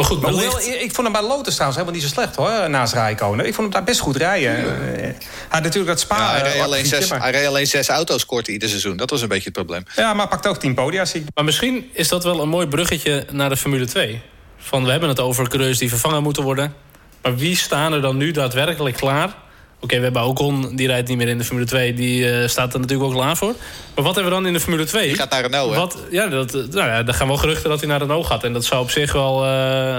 Maar 0.00 0.08
goed, 0.10 0.20
Maar 0.20 0.30
wellicht- 0.34 0.52
hoewel, 0.62 0.80
ik 0.82 0.94
vond 0.94 1.06
hem 1.08 1.12
bij 1.20 1.22
Lotus 1.30 1.54
trouwens 1.54 1.80
helemaal 1.80 2.00
niet 2.00 2.08
zo 2.10 2.14
slecht 2.14 2.36
hoor, 2.36 2.70
naast 2.70 2.92
Rijkonen. 2.92 3.46
Ik 3.46 3.54
vond 3.54 3.66
hem 3.66 3.70
daar 3.76 3.84
best 3.84 4.00
goed 4.00 4.16
rijden. 4.16 4.56
Eh, 4.58 5.02
Hij 5.02 5.14
had 5.48 5.62
natuurlijk 5.62 5.86
dat 5.86 6.00
Spa. 6.00 6.16
Ja, 6.16 6.30
hij, 6.40 6.52
reed 6.52 6.62
alleen 6.62 6.86
zes, 6.86 7.08
maar- 7.10 7.20
hij 7.22 7.30
reed 7.30 7.46
alleen 7.46 7.66
zes 7.66 7.88
auto's 7.88 8.26
kort 8.26 8.48
ieder 8.48 8.68
seizoen. 8.68 8.96
Dat 8.96 9.10
was 9.10 9.22
een 9.22 9.28
beetje 9.28 9.44
het 9.44 9.52
probleem. 9.52 9.82
Ja, 9.96 10.14
maar 10.14 10.28
pakt 10.28 10.46
ook 10.46 10.56
tien 10.58 10.74
podia, 10.74 11.04
zie. 11.04 11.24
Maar 11.34 11.44
misschien 11.44 11.90
is 11.92 12.08
dat 12.08 12.24
wel 12.24 12.40
een 12.40 12.48
mooi 12.48 12.66
bruggetje 12.66 13.26
naar 13.30 13.48
de 13.48 13.56
Formule 13.56 13.86
2. 13.86 14.22
Van, 14.58 14.84
we 14.84 14.90
hebben 14.90 15.08
het 15.08 15.20
over 15.20 15.48
coureurs 15.48 15.78
die 15.78 15.88
vervangen 15.88 16.22
moeten 16.22 16.42
worden. 16.42 16.74
Maar 17.22 17.36
wie 17.36 17.56
staan 17.56 17.92
er 17.92 18.00
dan 18.00 18.16
nu 18.16 18.30
daadwerkelijk 18.30 18.96
klaar? 18.96 19.34
Oké, 19.80 19.96
we 19.96 20.02
hebben 20.02 20.22
Ocon, 20.22 20.76
die 20.76 20.86
rijdt 20.86 21.08
niet 21.08 21.16
meer 21.16 21.28
in 21.28 21.38
de 21.38 21.44
Formule 21.44 21.66
2. 21.66 21.94
Die 21.94 22.30
eh, 22.30 22.48
staat 22.48 22.74
er 22.74 22.80
natuurlijk 22.80 23.08
ook 23.08 23.16
klaar 23.16 23.36
voor. 23.36 23.54
Maar 23.94 24.04
wat 24.04 24.14
hebben 24.14 24.32
we 24.32 24.38
dan 24.38 24.46
in 24.46 24.52
de 24.52 24.60
Formule 24.60 24.84
2? 24.84 25.06
Die 25.06 25.16
gaat 25.16 25.30
naar 25.30 25.40
Renault, 25.40 25.70
hè? 25.70 25.76
Wat, 25.76 25.98
ja, 26.10 26.26
dat, 26.26 26.52
nou 26.52 26.74
ja, 26.74 27.06
er 27.06 27.14
gaan 27.14 27.26
wel 27.26 27.36
geruchten 27.36 27.70
dat 27.70 27.80
hij 27.80 27.88
naar 27.88 27.98
Renault 27.98 28.26
gaat. 28.26 28.44
En 28.44 28.52
dat 28.52 28.64
zou 28.64 28.82
op 28.82 28.90
zich 28.90 29.12
wel 29.12 29.44
eh, 29.44 29.50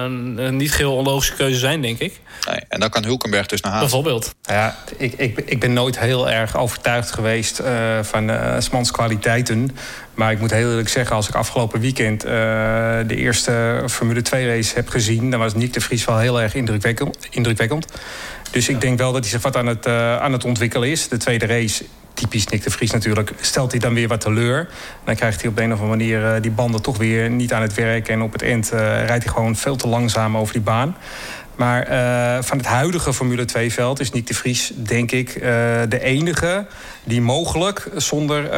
een, 0.04 0.38
een 0.38 0.58
niet 0.58 0.72
geheel 0.72 0.96
onlogische 0.96 1.34
keuze 1.34 1.60
zijn, 1.60 1.82
denk 1.82 2.00
ik. 2.00 2.20
Nee, 2.50 2.60
en 2.70 2.80
dan 2.80 2.90
kan 2.90 3.04
Hulkenberg 3.04 3.46
dus 3.46 3.62
naar 3.62 3.72
Haas. 3.72 3.82
Bijvoorbeeld. 3.82 4.36
Ja, 4.42 4.78
ik, 4.98 5.14
ik, 5.14 5.42
ik 5.46 5.60
ben 5.60 5.74
nooit 5.74 6.00
heel 6.00 6.30
erg 6.30 6.58
overtuigd 6.58 7.12
geweest 7.12 7.60
eh, 7.60 8.00
van 8.02 8.30
eh 8.30 8.56
Smans 8.60 8.92
kwaliteiten. 8.92 9.76
Maar 10.14 10.32
ik 10.32 10.40
moet 10.40 10.52
heel 10.52 10.70
eerlijk 10.70 10.90
zeggen, 10.90 11.16
als 11.16 11.28
ik 11.28 11.36
afgelopen 11.36 11.80
weekend 11.80 12.24
eh, 12.24 12.32
de 13.08 13.16
eerste 13.16 13.84
Formule 13.90 14.22
2 14.22 14.48
race 14.48 14.76
heb 14.76 14.90
gezien, 14.90 15.32
dan 15.32 15.40
was 15.40 15.54
Nick 15.54 15.74
de 15.74 15.82
Vries 15.82 16.06
wel 16.06 16.18
heel 16.18 16.42
erg 16.42 16.54
indrukwekkend. 16.54 17.18
indrukwekkend. 17.30 17.86
Dus 18.52 18.70
ik 18.70 18.82
denk 18.82 18.98
wel 18.98 19.12
dat 19.12 19.22
hij 19.22 19.30
zich 19.30 19.42
wat 19.42 19.56
aan 19.58 19.66
het, 19.66 19.86
eh, 19.86 20.18
aan 20.18 20.32
het 20.32 20.46
ontwikkelen 20.46 20.90
is. 20.90 21.08
De 21.08 21.18
tweede 21.18 21.46
race, 21.46 21.86
typisch 22.14 22.48
Nick 22.48 22.64
de 22.64 22.70
Vries 22.70 22.92
natuurlijk, 22.92 23.34
stelt 23.42 23.72
hij 23.72 23.80
dan 23.80 23.94
weer 23.94 24.08
wat 24.08 24.22
teleur. 24.22 24.70
Dan 25.04 25.16
krijgt 25.16 25.42
hij 25.42 25.50
op 25.50 25.56
de 25.56 25.64
een 25.64 25.74
of 25.74 25.80
andere 25.80 25.98
manier 25.98 26.34
eh, 26.34 26.42
die 26.42 26.52
banden 26.52 26.82
toch 26.82 26.98
weer 26.98 27.30
niet 27.30 27.54
aan 27.54 27.62
het 27.62 27.74
werk. 27.74 28.08
En 28.08 28.22
op 28.22 28.32
het 28.32 28.42
eind 28.42 28.72
eh, 28.72 28.80
rijdt 28.80 29.24
hij 29.24 29.34
gewoon 29.34 29.56
veel 29.56 29.76
te 29.76 29.88
langzaam 29.88 30.38
over 30.38 30.54
die 30.54 30.62
baan. 30.62 30.98
Maar 31.56 31.86
van 32.44 32.58
het 32.58 32.66
huidige 32.66 33.14
Formule 33.14 33.46
2-veld 33.46 34.00
is 34.00 34.12
Nick 34.12 34.28
de 34.28 34.34
Vries, 34.34 34.72
denk 34.76 35.12
ik, 35.12 35.34
de 35.90 36.00
enige 36.02 36.66
die 37.04 37.22
mogelijk 37.22 37.88
zonder 37.96 38.50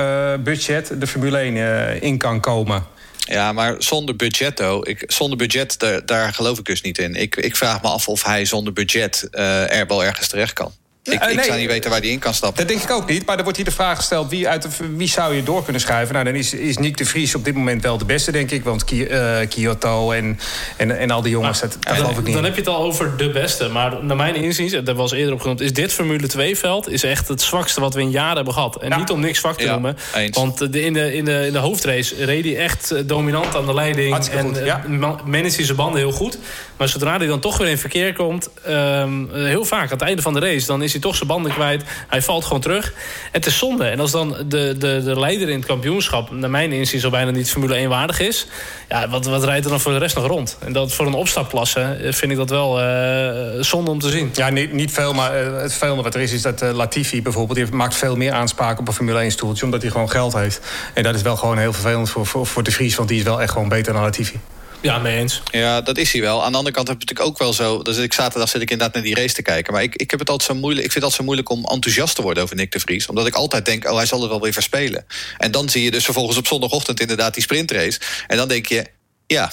budget 0.43 0.93
de 0.99 1.07
Formule 1.07 1.37
1 1.37 1.57
eh, 1.57 2.01
in 2.01 2.17
kan 2.17 2.39
komen. 2.39 2.83
Ja, 3.25 3.51
maar 3.51 3.75
zonder 3.77 4.15
budget, 4.15 4.55
though. 4.55 4.89
Ik, 4.89 5.03
zonder 5.07 5.37
budget, 5.37 5.79
daar, 5.79 6.05
daar 6.05 6.33
geloof 6.33 6.59
ik 6.59 6.65
dus 6.65 6.81
niet 6.81 6.97
in. 6.97 7.15
Ik, 7.15 7.35
ik 7.35 7.55
vraag 7.55 7.81
me 7.81 7.87
af 7.87 8.07
of 8.07 8.23
hij 8.23 8.45
zonder 8.45 8.73
budget 8.73 9.27
eh, 9.31 9.79
er 9.79 9.87
wel 9.87 10.03
ergens 10.03 10.27
terecht 10.27 10.53
kan. 10.53 10.71
Ik, 11.03 11.13
Eh, 11.19 11.29
ik 11.29 11.35
nee. 11.35 11.45
zou 11.45 11.59
niet 11.59 11.67
weten 11.67 11.89
waar 11.89 11.99
hij 11.99 12.09
in 12.09 12.19
kan 12.19 12.33
stappen. 12.33 12.59
Dat 12.59 12.67
denk 12.67 12.81
ik 12.89 12.91
ook 12.95 13.09
niet. 13.09 13.25
Maar 13.25 13.37
er 13.37 13.41
wordt 13.43 13.57
hier 13.57 13.65
de 13.67 13.71
vraag 13.73 13.97
gesteld: 13.97 14.29
wie, 14.29 14.47
uit 14.47 14.61
de, 14.61 14.67
wie 14.95 15.07
zou 15.07 15.35
je 15.35 15.43
door 15.43 15.63
kunnen 15.63 15.81
schuiven? 15.81 16.13
Nou, 16.13 16.25
dan 16.25 16.35
is, 16.35 16.53
is 16.53 16.77
Nick 16.77 16.97
de 16.97 17.05
Vries 17.05 17.35
op 17.35 17.45
dit 17.45 17.55
moment 17.55 17.81
wel 17.83 17.97
de 17.97 18.05
beste, 18.05 18.31
denk 18.31 18.51
ik. 18.51 18.63
Want 18.63 18.83
Ki- 18.83 19.03
eh, 19.05 19.37
Kyoto 19.49 20.11
en, 20.11 20.39
en, 20.77 20.97
en 20.99 21.11
al 21.11 21.21
die 21.21 21.31
jongens, 21.31 21.59
dat, 21.59 21.77
dat 21.79 21.93
geloof 21.95 22.09
ik 22.09 22.15
Dan, 22.15 22.23
niet. 22.23 22.33
dan 22.33 22.43
heb 22.43 22.53
je 22.53 22.59
het 22.59 22.69
al 22.69 22.77
over 22.83 23.17
de 23.17 23.29
beste. 23.29 23.67
Maar 23.69 24.03
naar 24.03 24.15
mijn 24.15 24.35
inziens, 24.35 24.71
dat 24.83 24.95
was 24.95 25.11
eerder 25.11 25.33
opgenoemd... 25.33 25.61
is 25.61 25.73
dit 25.73 25.93
Formule 25.93 26.27
2-veld 26.37 26.89
is 26.89 27.03
echt 27.03 27.27
het 27.27 27.41
zwakste 27.41 27.81
wat 27.81 27.93
we 27.93 28.01
in 28.01 28.11
jaren 28.11 28.35
hebben 28.35 28.53
gehad. 28.53 28.75
En 28.81 28.89
Ja. 28.89 28.97
niet 28.97 29.09
om 29.09 29.19
niks 29.19 29.39
zwak 29.39 29.57
te 29.57 29.63
Ja, 29.63 29.71
noemen. 29.71 29.97
eens. 30.15 30.37
Want 30.37 30.57
de, 30.73 30.81
in, 30.81 30.93
de, 30.93 31.13
in, 31.13 31.25
de, 31.25 31.45
in 31.45 31.51
de 31.53 31.59
hoofdrace 31.59 32.25
reed 32.25 32.43
hij 32.43 32.57
echt 32.57 32.91
eh, 32.91 33.01
dominant 33.05 33.55
aan 33.55 33.65
de 33.65 33.73
leiding. 33.73 34.11
Hartstikke 34.11 34.43
en 34.43 34.55
goed, 34.55 34.65
ja. 34.65 34.83
ma- 34.87 35.19
manage 35.25 35.55
hij 35.55 35.65
zijn 35.65 35.77
banden 35.77 35.99
heel 35.99 36.11
goed. 36.11 36.37
Maar 36.77 36.87
zodra 36.87 37.17
hij 37.17 37.27
dan 37.27 37.39
toch 37.39 37.57
weer 37.57 37.67
in 37.67 37.77
verkeer 37.77 38.13
komt... 38.13 38.49
ehm, 38.65 39.25
eh, 39.33 39.43
heel 39.43 39.65
vaak 39.65 39.83
aan 39.83 39.97
het 39.97 40.01
einde 40.01 40.21
van 40.21 40.33
de 40.33 40.39
race... 40.39 40.65
dan 40.65 40.81
is 40.81 40.91
hij 40.91 41.01
toch 41.01 41.15
zijn 41.15 41.27
banden 41.27 41.51
kwijt. 41.51 41.83
Hij 42.07 42.21
valt 42.21 42.45
gewoon 42.45 42.61
terug. 42.61 42.93
Het 43.31 43.45
is 43.45 43.57
zonde. 43.57 43.85
En 43.85 43.99
als 43.99 44.11
dan 44.11 44.35
de, 44.47 44.75
de, 44.77 45.01
de 45.03 45.19
leider 45.19 45.49
in 45.49 45.57
het 45.57 45.65
kampioenschap... 45.65 46.31
naar 46.31 46.49
mijn 46.49 46.71
inziens 46.71 47.03
al 47.03 47.09
bijna 47.09 47.31
niet 47.31 47.51
Formule 47.51 47.75
1 47.75 47.89
waardig 47.89 48.19
is... 48.19 48.47
Ja, 48.89 49.09
wat, 49.09 49.25
wat 49.25 49.43
rijdt 49.43 49.65
er 49.65 49.71
dan 49.71 49.79
voor 49.79 49.91
de 49.91 49.97
rest 49.97 50.15
nog 50.15 50.27
rond? 50.27 50.57
En 50.59 50.73
dat 50.73 50.93
voor 50.93 51.05
een 51.05 51.13
opstapklasse 51.13 51.79
eh, 51.79 52.13
vind 52.13 52.31
ik 52.31 52.37
dat 52.37 52.49
wel 52.49 52.81
eh, 52.81 53.61
zonde 53.61 53.91
om 53.91 53.99
te 53.99 54.09
zien. 54.09 54.29
Ja, 54.33 54.49
niet, 54.49 54.73
niet 54.73 54.91
veel, 54.91 55.13
maar 55.13 55.33
het 55.35 55.73
veel 55.73 56.03
wat 56.03 56.15
er 56.15 56.21
is, 56.21 56.31
is 56.31 56.41
dat 56.41 56.61
Latifi 56.61 57.21
bijvoorbeeld... 57.21 57.57
die 57.57 57.75
maakt 57.75 57.95
veel 57.95 58.15
meer 58.15 58.31
aanspraak 58.31 58.79
op 58.79 58.87
een 58.87 58.93
Formule 58.93 59.31
1-stoeltje... 59.31 59.63
omdat 59.63 59.81
hij 59.81 59.91
gewoon 59.91 60.09
geld 60.09 60.33
heeft. 60.33 60.61
En 60.93 61.03
dat 61.03 61.15
is 61.15 61.21
wel 61.21 61.35
gewoon 61.35 61.57
heel 61.57 61.73
vervelend 61.73 62.09
voor, 62.09 62.25
voor, 62.25 62.45
voor 62.47 62.63
de 62.63 62.71
Vries... 62.71 62.95
want 62.95 63.09
die 63.09 63.17
is 63.17 63.23
wel 63.23 63.41
echt 63.41 63.51
gewoon 63.51 63.69
beter 63.69 63.93
dan 63.93 64.01
Latifi. 64.01 64.39
Ja, 64.83 64.97
mee 64.97 65.17
eens. 65.17 65.41
Ja, 65.51 65.81
dat 65.81 65.97
is 65.97 66.11
hij 66.11 66.21
wel. 66.21 66.43
Aan 66.43 66.51
de 66.51 66.57
andere 66.57 66.75
kant 66.75 66.87
heb 66.87 67.01
ik 67.01 67.09
natuurlijk 67.09 67.29
ook 67.29 67.39
wel 67.39 67.53
zo... 67.53 67.81
Dus 67.81 67.97
ik 67.97 68.13
zaterdag 68.13 68.49
zit 68.49 68.61
ik 68.61 68.71
inderdaad 68.71 68.95
naar 68.95 69.03
die 69.03 69.15
race 69.15 69.33
te 69.33 69.41
kijken. 69.41 69.73
Maar 69.73 69.83
ik, 69.83 69.95
ik, 69.95 70.11
heb 70.11 70.19
het 70.19 70.29
altijd 70.29 70.49
zo 70.51 70.55
moeilijk, 70.55 70.85
ik 70.85 70.91
vind 70.91 71.03
het 71.03 71.03
altijd 71.03 71.19
zo 71.19 71.23
moeilijk 71.23 71.49
om 71.49 71.73
enthousiast 71.73 72.15
te 72.15 72.21
worden 72.21 72.43
over 72.43 72.55
Nick 72.55 72.71
de 72.71 72.79
Vries. 72.79 73.07
Omdat 73.07 73.27
ik 73.27 73.35
altijd 73.35 73.65
denk, 73.65 73.89
oh, 73.89 73.95
hij 73.95 74.05
zal 74.05 74.21
het 74.21 74.29
wel 74.29 74.41
weer 74.41 74.53
verspelen. 74.53 75.05
En 75.37 75.51
dan 75.51 75.69
zie 75.69 75.83
je 75.83 75.91
dus 75.91 76.03
vervolgens 76.03 76.37
op 76.37 76.47
zondagochtend 76.47 76.99
inderdaad 76.99 77.33
die 77.33 77.43
sprintrace. 77.43 77.99
En 78.27 78.37
dan 78.37 78.47
denk 78.47 78.65
je, 78.65 78.85
ja. 79.27 79.51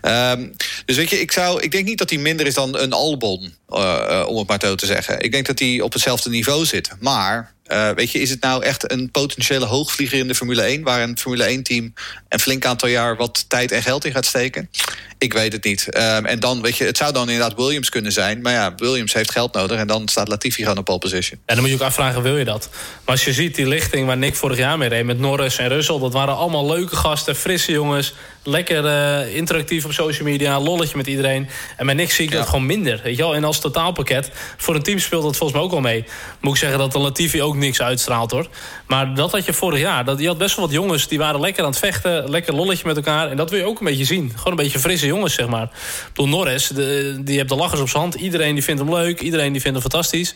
Ehm, 0.00 0.48
dus 0.86 0.96
weet 0.96 1.10
je, 1.10 1.20
ik, 1.20 1.32
zou, 1.32 1.62
ik 1.62 1.70
denk 1.70 1.86
niet 1.86 1.98
dat 1.98 2.10
hij 2.10 2.18
minder 2.18 2.46
is 2.46 2.54
dan 2.54 2.78
een 2.78 2.92
Albon, 2.92 3.54
eh, 3.68 4.20
eh, 4.20 4.28
om 4.28 4.38
het 4.38 4.48
maar 4.48 4.58
zo 4.60 4.74
te 4.74 4.86
zeggen. 4.86 5.20
Ik 5.20 5.32
denk 5.32 5.46
dat 5.46 5.58
hij 5.58 5.80
op 5.80 5.92
hetzelfde 5.92 6.30
niveau 6.30 6.64
zit. 6.64 6.90
Maar, 7.00 7.54
eh, 7.64 7.90
weet 7.90 8.10
je, 8.10 8.18
is 8.18 8.30
het 8.30 8.40
nou 8.40 8.62
echt 8.62 8.90
een 8.90 9.10
potentiële 9.10 9.64
hoogvlieger 9.64 10.18
in 10.18 10.28
de 10.28 10.34
Formule 10.34 10.62
1... 10.62 10.82
waar 10.82 11.02
een 11.02 11.18
Formule 11.18 11.58
1-team 11.58 11.94
een 12.28 12.40
flink 12.40 12.64
aantal 12.64 12.88
jaar 12.88 13.16
wat 13.16 13.44
tijd 13.48 13.72
en 13.72 13.82
geld 13.82 14.04
in 14.04 14.12
gaat 14.12 14.24
steken? 14.24 14.70
Ik 15.18 15.32
weet 15.32 15.52
het 15.52 15.64
niet. 15.64 15.90
Ehm, 15.90 16.24
en 16.24 16.40
dan, 16.40 16.62
weet 16.62 16.76
je, 16.76 16.84
het 16.84 16.96
zou 16.96 17.12
dan 17.12 17.28
inderdaad 17.28 17.56
Williams 17.56 17.88
kunnen 17.88 18.12
zijn. 18.12 18.40
Maar 18.40 18.52
ja, 18.52 18.74
Williams 18.76 19.12
heeft 19.12 19.30
geld 19.30 19.54
nodig 19.54 19.78
en 19.78 19.86
dan 19.86 20.08
staat 20.08 20.28
Latifi 20.28 20.62
gewoon 20.62 20.78
op 20.78 20.84
pole 20.84 20.98
position. 20.98 21.40
En 21.46 21.54
dan 21.54 21.64
moet 21.64 21.68
je 21.68 21.74
ook 21.74 21.86
afvragen, 21.88 22.22
wil 22.22 22.36
je 22.36 22.44
dat? 22.44 22.68
Maar 22.72 23.14
als 23.14 23.24
je 23.24 23.32
ziet 23.32 23.54
die 23.54 23.66
lichting 23.66 24.06
waar 24.06 24.16
Nick 24.16 24.34
vorig 24.34 24.58
jaar 24.58 24.78
mee 24.78 24.88
reed... 24.88 25.04
met 25.04 25.18
Norris 25.18 25.58
en 25.58 25.68
Russell, 25.68 25.98
dat 25.98 26.12
waren 26.12 26.36
allemaal 26.36 26.66
leuke 26.66 26.96
gasten, 26.96 27.36
frisse 27.36 27.72
jongens... 27.72 28.14
lekker 28.42 28.84
interactief 29.28 29.84
op 29.84 29.92
social 29.92 30.28
media, 30.28 30.60
met 30.94 31.06
iedereen. 31.06 31.48
En 31.76 31.86
met 31.86 31.96
niks 31.96 32.14
zie 32.14 32.24
ik 32.24 32.32
dat 32.32 32.46
gewoon 32.46 32.66
minder. 32.66 33.00
Weet 33.02 33.16
je 33.16 33.22
wel? 33.22 33.34
En 33.34 33.44
als 33.44 33.60
totaalpakket, 33.60 34.30
voor 34.56 34.74
een 34.74 34.82
team 34.82 34.98
speelt 34.98 35.22
dat 35.22 35.36
volgens 35.36 35.58
mij 35.58 35.66
ook 35.66 35.70
wel 35.72 35.80
mee. 35.80 36.04
Moet 36.40 36.52
ik 36.52 36.58
zeggen 36.58 36.78
dat 36.78 36.92
de 36.92 36.98
Latifi 36.98 37.42
ook 37.42 37.56
niks 37.56 37.82
uitstraalt 37.82 38.30
hoor. 38.30 38.48
Maar 38.86 39.14
dat 39.14 39.32
had 39.32 39.44
je 39.44 39.52
vorig 39.52 39.80
jaar. 39.80 40.04
Dat, 40.04 40.20
je 40.20 40.26
had 40.26 40.38
best 40.38 40.56
wel 40.56 40.64
wat 40.64 40.74
jongens 40.74 41.08
die 41.08 41.18
waren 41.18 41.40
lekker 41.40 41.64
aan 41.64 41.70
het 41.70 41.78
vechten. 41.78 42.30
Lekker 42.30 42.54
lolletje 42.54 42.86
met 42.86 42.96
elkaar. 42.96 43.30
En 43.30 43.36
dat 43.36 43.50
wil 43.50 43.58
je 43.58 43.64
ook 43.64 43.78
een 43.78 43.86
beetje 43.86 44.04
zien. 44.04 44.32
Gewoon 44.36 44.58
een 44.58 44.64
beetje 44.64 44.78
frisse 44.78 45.06
jongens, 45.06 45.34
zeg 45.34 45.48
maar. 45.48 45.70
Door 46.12 46.28
Norris, 46.28 46.68
de, 46.68 47.18
die 47.24 47.36
hebt 47.36 47.48
de 47.48 47.56
lachers 47.56 47.80
op 47.80 47.88
zijn 47.88 48.02
hand. 48.02 48.14
Iedereen 48.14 48.54
die 48.54 48.64
vindt 48.64 48.80
hem 48.80 48.94
leuk. 48.94 49.20
Iedereen 49.20 49.52
die 49.52 49.60
vindt 49.60 49.78
hem 49.78 49.90
fantastisch. 49.90 50.34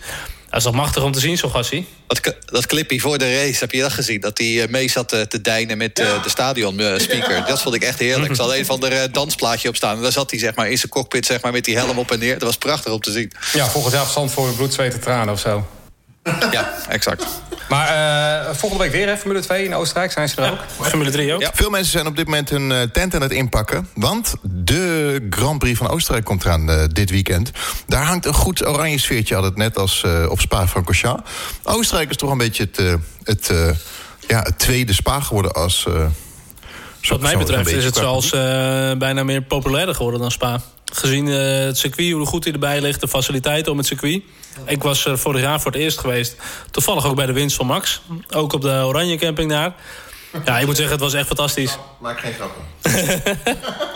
Dat 0.50 0.58
is 0.58 0.64
toch 0.64 0.74
machtig 0.74 1.02
om 1.02 1.12
te 1.12 1.20
zien, 1.20 1.38
zo'n 1.38 1.50
gassie. 1.50 1.86
Dat, 2.06 2.34
dat 2.44 2.66
clipje 2.66 3.00
voor 3.00 3.18
de 3.18 3.34
race, 3.34 3.58
heb 3.58 3.72
je 3.72 3.80
dat 3.80 3.92
gezien? 3.92 4.20
Dat 4.20 4.38
hij 4.38 4.66
mee 4.70 4.90
zat 4.90 5.08
te 5.08 5.40
deinen 5.42 5.78
met 5.78 5.96
de 5.96 6.20
stadionspeaker. 6.26 7.44
Dat 7.46 7.62
vond 7.62 7.74
ik 7.74 7.82
echt 7.82 7.98
heerlijk. 7.98 8.30
Er 8.30 8.36
zal 8.44 8.56
een 8.56 8.66
van 8.66 8.80
de 8.80 9.08
dansplaatje 9.12 9.68
op 9.68 9.76
staan. 9.76 9.96
En 9.96 10.02
daar 10.02 10.12
zat 10.12 10.30
hij 10.30 10.38
zeg 10.38 10.54
maar, 10.54 10.70
in 10.70 10.78
zijn 10.78 10.92
cockpit 10.92 11.26
zeg 11.26 11.42
maar, 11.42 11.52
met 11.52 11.64
die 11.64 11.76
helm 11.76 11.98
op 11.98 12.10
en 12.10 12.18
neer. 12.18 12.32
Dat 12.32 12.42
was 12.42 12.56
prachtig 12.56 12.92
om 12.92 13.00
te 13.00 13.12
zien. 13.12 13.32
Ja, 13.52 13.68
volgens 13.68 13.94
jaar 13.94 14.02
verstand 14.02 14.32
voor 14.32 14.54
bloed, 14.54 14.72
zweet 14.72 14.92
en 14.92 15.00
tranen 15.00 15.34
of 15.34 15.40
zo. 15.40 15.66
Ja, 16.50 16.72
exact. 16.88 17.26
Maar 17.68 17.88
uh, 18.48 18.54
volgende 18.54 18.84
week 18.84 18.92
weer, 18.92 19.06
hè, 19.08 19.16
Formule 19.16 19.40
2 19.40 19.64
in 19.64 19.74
Oostenrijk. 19.74 20.12
Zijn 20.12 20.28
ze 20.28 20.36
er 20.36 20.44
Ja, 20.44 20.50
ook? 20.50 20.86
Formule 20.86 21.10
3 21.10 21.34
ook. 21.34 21.40
Ja. 21.40 21.50
Veel 21.54 21.70
mensen 21.70 21.90
zijn 21.92 22.06
op 22.06 22.16
dit 22.16 22.24
moment 22.24 22.50
hun 22.50 22.72
eh, 22.72 22.82
tent 22.82 23.14
aan 23.14 23.20
het 23.22 23.30
inpakken. 23.32 23.88
Want 23.94 24.34
de 24.42 25.26
Grand 25.30 25.58
Prix 25.58 25.78
van 25.78 25.88
Oostenrijk 25.88 26.24
komt 26.24 26.44
eraan 26.44 26.70
eh, 26.70 26.84
dit 26.92 27.10
weekend. 27.10 27.50
Daar 27.86 28.04
hangt 28.04 28.26
een 28.26 28.34
goed 28.34 28.66
oranje 28.66 28.98
sfeertje 28.98 29.36
altijd 29.36 29.56
net 29.56 29.78
als 29.78 30.02
eh, 30.02 30.26
op 30.30 30.40
Spa-Francorchamps. 30.40 31.30
Oostenrijk 31.62 32.10
is 32.10 32.16
toch 32.16 32.30
een 32.30 32.38
beetje 32.38 32.62
het, 32.62 32.78
eh, 32.78 32.94
het, 33.24 33.48
eh, 33.50 33.68
ja, 34.28 34.42
het 34.42 34.58
tweede 34.58 34.92
Spa 34.92 35.20
geworden 35.20 35.52
als... 35.52 35.84
eh, 35.88 36.06
Wat 37.08 37.20
mij 37.20 37.36
betreft 37.38 37.70
is 37.70 37.84
het 37.84 37.94
zelfs 37.96 38.32
eh, 38.32 38.40
bijna 38.98 39.22
meer 39.24 39.42
populairder 39.42 39.94
geworden 39.94 40.20
dan 40.20 40.30
Spa. 40.30 40.60
Gezien 40.90 41.28
eh, 41.28 41.64
het 41.64 41.78
circuit, 41.78 42.12
hoe 42.12 42.26
goed 42.26 42.44
hij 42.44 42.52
erbij 42.52 42.80
ligt, 42.80 43.00
de 43.00 43.08
faciliteiten 43.08 43.72
om 43.72 43.78
het 43.78 43.86
circuit. 43.86 44.22
Ik 44.66 44.82
was 44.82 45.04
er 45.04 45.18
vorig 45.18 45.40
jaar 45.40 45.60
voor 45.60 45.72
het 45.72 45.80
eerst 45.80 45.98
geweest. 45.98 46.36
Toevallig 46.70 47.06
ook 47.06 47.16
bij 47.16 47.26
de 47.26 47.32
winst 47.32 47.56
van 47.56 47.66
Max. 47.66 48.02
Ook 48.30 48.52
op 48.52 48.60
de 48.60 48.82
Oranje 48.84 49.16
Camping 49.16 49.50
daar. 49.50 49.74
Ja, 50.44 50.58
ik 50.58 50.66
moet 50.66 50.76
zeggen, 50.76 50.94
het 50.94 51.04
was 51.04 51.14
echt 51.14 51.26
fantastisch. 51.26 51.78
Maak 52.00 52.20
geen 52.20 52.32
grappen. 52.32 52.62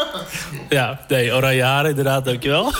Ja, 0.68 1.04
nee, 1.08 1.34
oranje 1.34 1.62
haren, 1.62 1.90
inderdaad, 1.90 2.24
dankjewel. 2.24 2.72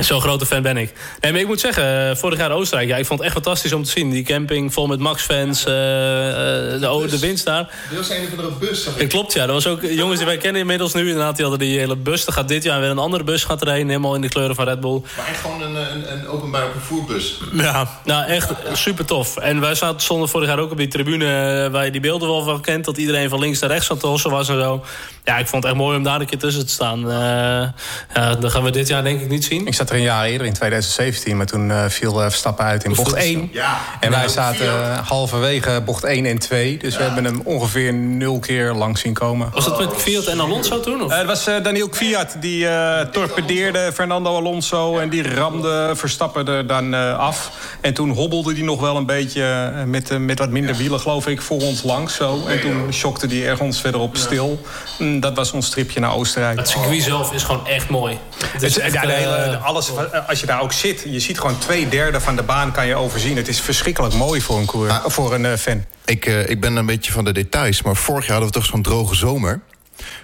Zo'n 0.00 0.20
grote 0.20 0.46
fan 0.46 0.62
ben 0.62 0.76
ik. 0.76 0.92
Nee, 1.20 1.32
maar 1.32 1.40
ik 1.40 1.46
moet 1.46 1.60
zeggen, 1.60 2.08
eh, 2.10 2.16
vorig 2.16 2.38
jaar 2.38 2.50
Oostenrijk, 2.50 2.88
ja, 2.88 2.96
ik 2.96 3.06
vond 3.06 3.18
het 3.18 3.28
echt 3.28 3.36
fantastisch 3.36 3.72
om 3.72 3.82
te 3.82 3.90
zien. 3.90 4.10
Die 4.10 4.24
camping 4.24 4.72
vol 4.72 4.86
met 4.86 4.98
Max-fans, 4.98 5.64
eh, 5.64 6.74
eh, 6.74 6.80
de, 6.80 7.06
de 7.10 7.18
winst 7.18 7.44
daar. 7.44 7.70
Dit 7.88 7.98
was 7.98 8.10
een 8.10 8.28
van 8.34 8.44
de 8.44 8.52
bus, 8.60 8.82
zag 8.82 8.98
Het 8.98 9.08
klopt, 9.08 9.32
ja. 9.32 9.42
Er 9.42 9.52
was 9.52 9.66
ook 9.66 9.82
jongens 9.82 10.16
die 10.16 10.26
wij 10.26 10.36
kennen 10.36 10.60
inmiddels 10.60 10.94
nu. 10.94 11.00
Inderdaad, 11.00 11.36
die 11.36 11.46
hadden 11.46 11.66
die 11.66 11.78
hele 11.78 11.96
bus. 11.96 12.26
Er 12.26 12.32
gaat 12.32 12.48
dit 12.48 12.62
jaar 12.62 12.80
weer 12.80 12.90
een 12.90 12.98
andere 12.98 13.24
bus 13.24 13.44
gaat 13.44 13.62
erheen. 13.62 13.88
Helemaal 13.88 14.14
in 14.14 14.20
de 14.20 14.28
kleuren 14.28 14.54
van 14.54 14.64
Red 14.64 14.80
Bull. 14.80 15.02
Maar 15.16 15.26
echt 15.26 15.40
gewoon 15.40 15.62
een, 15.62 15.74
een, 15.74 16.12
een 16.12 16.28
openbaar 16.28 16.66
vervoerbus. 16.72 17.40
Ja, 17.52 18.00
nou 18.04 18.26
echt 18.26 18.52
super 18.72 19.04
tof. 19.04 19.36
En 19.36 19.60
wij 19.60 19.74
zaten, 19.74 20.00
stonden 20.00 20.28
vorig 20.28 20.48
jaar 20.48 20.58
ook 20.58 20.70
op 20.70 20.76
die 20.76 20.88
tribune 20.88 21.68
waar 21.72 21.84
je 21.84 21.90
die 21.90 22.00
beelden 22.00 22.28
wel 22.28 22.42
van 22.42 22.60
kent. 22.60 22.84
Dat 22.84 22.96
iedereen 22.96 23.28
van 23.28 23.38
links 23.38 23.60
naar 23.60 23.70
rechts 23.70 23.90
aan 23.90 23.96
het 23.96 24.06
hossen 24.06 24.30
was 24.30 24.48
en 24.48 24.60
zo. 24.60 24.84
Ja, 25.24 25.38
ik 25.38 25.46
vond 25.46 25.62
het 25.62 25.72
echt 25.72 25.82
mooi 25.82 25.96
om 25.96 26.02
daar 26.02 26.20
een 26.20 26.26
keer 26.26 26.38
tussen 26.38 26.66
te 26.66 26.72
staan. 26.72 27.10
Eh, 27.10 27.68
ja, 28.14 28.34
dat 28.34 28.50
gaan 28.50 28.62
we 28.62 28.70
dit 28.70 28.88
jaar 28.88 29.02
denk 29.02 29.20
ik 29.20 29.28
niet 29.28 29.44
zien. 29.44 29.66
Ik 29.66 29.74
zat 29.82 29.90
er 29.90 29.96
een 29.96 30.08
jaar 30.12 30.24
eerder, 30.24 30.46
in 30.46 30.52
2017. 30.52 31.36
Maar 31.36 31.46
toen 31.46 31.70
eh, 31.70 31.84
viel 31.88 32.22
eh, 32.22 32.28
Verstappen 32.28 32.64
uit 32.64 32.84
in 32.84 32.94
bocht 32.94 33.12
1. 33.12 33.48
Ja. 33.52 33.78
En 34.00 34.10
wij 34.10 34.28
zaten 34.28 34.66
eh, 34.66 35.08
halverwege 35.08 35.82
bocht 35.84 36.04
1 36.04 36.26
en 36.26 36.38
2. 36.38 36.76
Dus 36.76 36.96
we 36.96 37.02
hebben 37.02 37.24
hem 37.24 37.40
ongeveer 37.44 37.94
nul 37.94 38.38
keer 38.38 38.72
langs 38.72 39.00
zien 39.00 39.12
komen. 39.12 39.50
Was 39.54 39.64
dat 39.64 39.78
met 39.78 39.96
Fiat 39.96 40.24
en 40.24 40.40
Alonso 40.40 40.80
toen? 40.80 41.02
Of? 41.02 41.10
Eh, 41.10 41.18
het 41.18 41.26
was 41.26 41.46
eh, 41.46 41.62
Daniel 41.62 41.88
Kvyat 41.88 42.36
die 42.40 42.68
eh, 42.68 43.06
torpedeerde 43.06 43.90
Fernando 43.94 44.36
Alonso... 44.36 44.98
en 44.98 45.08
die 45.08 45.34
ramde 45.34 45.92
Verstappen 45.94 46.46
er 46.46 46.66
dan 46.66 46.94
af. 47.18 47.50
En 47.82 47.94
toen 47.94 48.10
hobbelde 48.10 48.52
hij 48.52 48.62
nog 48.62 48.80
wel 48.80 48.96
een 48.96 49.06
beetje 49.06 49.42
eh, 49.74 49.84
met, 49.84 50.10
eh, 50.10 50.18
met 50.18 50.38
wat 50.38 50.50
minder 50.50 50.76
wielen, 50.76 51.00
geloof 51.00 51.26
ik... 51.26 51.42
voor 51.42 51.60
ons 51.60 51.82
langs 51.82 52.14
zo. 52.14 52.46
En 52.46 52.60
toen 52.60 52.92
shockte 52.92 53.26
hij 53.26 53.46
ergens 53.48 53.80
verderop 53.80 54.16
stil. 54.16 54.60
Mm, 54.98 55.20
dat 55.20 55.36
was 55.36 55.52
ons 55.52 55.70
tripje 55.70 56.00
naar 56.00 56.14
Oostenrijk. 56.14 56.58
Het 56.58 56.68
circuit 56.68 57.02
zelf 57.02 57.32
is 57.32 57.42
gewoon 57.42 57.66
echt 57.66 57.88
mooi. 57.88 58.18
Het 58.46 58.62
is 58.62 58.74
Het- 58.74 58.82
echt, 58.84 58.92
ja, 58.92 59.00
de 59.00 59.12
hele- 59.12 59.34
eh, 59.36 59.64
alles, 59.64 59.90
als 60.28 60.40
je 60.40 60.46
daar 60.46 60.60
ook 60.62 60.72
zit, 60.72 61.02
je 61.06 61.20
ziet 61.20 61.40
gewoon 61.40 61.58
twee 61.58 61.88
derde 61.88 62.20
van 62.20 62.36
de 62.36 62.42
baan 62.42 62.72
kan 62.72 62.86
je 62.86 62.94
overzien. 62.94 63.36
Het 63.36 63.48
is 63.48 63.60
verschrikkelijk 63.60 64.14
mooi 64.14 64.40
voor 64.40 64.58
een, 64.58 64.66
coureur, 64.66 65.00
voor 65.06 65.34
een 65.34 65.58
fan. 65.58 65.84
Ik, 66.04 66.26
ik 66.26 66.60
ben 66.60 66.76
een 66.76 66.86
beetje 66.86 67.12
van 67.12 67.24
de 67.24 67.32
details, 67.32 67.82
maar 67.82 67.96
vorig 67.96 68.26
jaar 68.26 68.32
hadden 68.36 68.52
we 68.52 68.58
toch 68.60 68.68
zo'n 68.70 68.82
droge 68.82 69.14
zomer. 69.14 69.60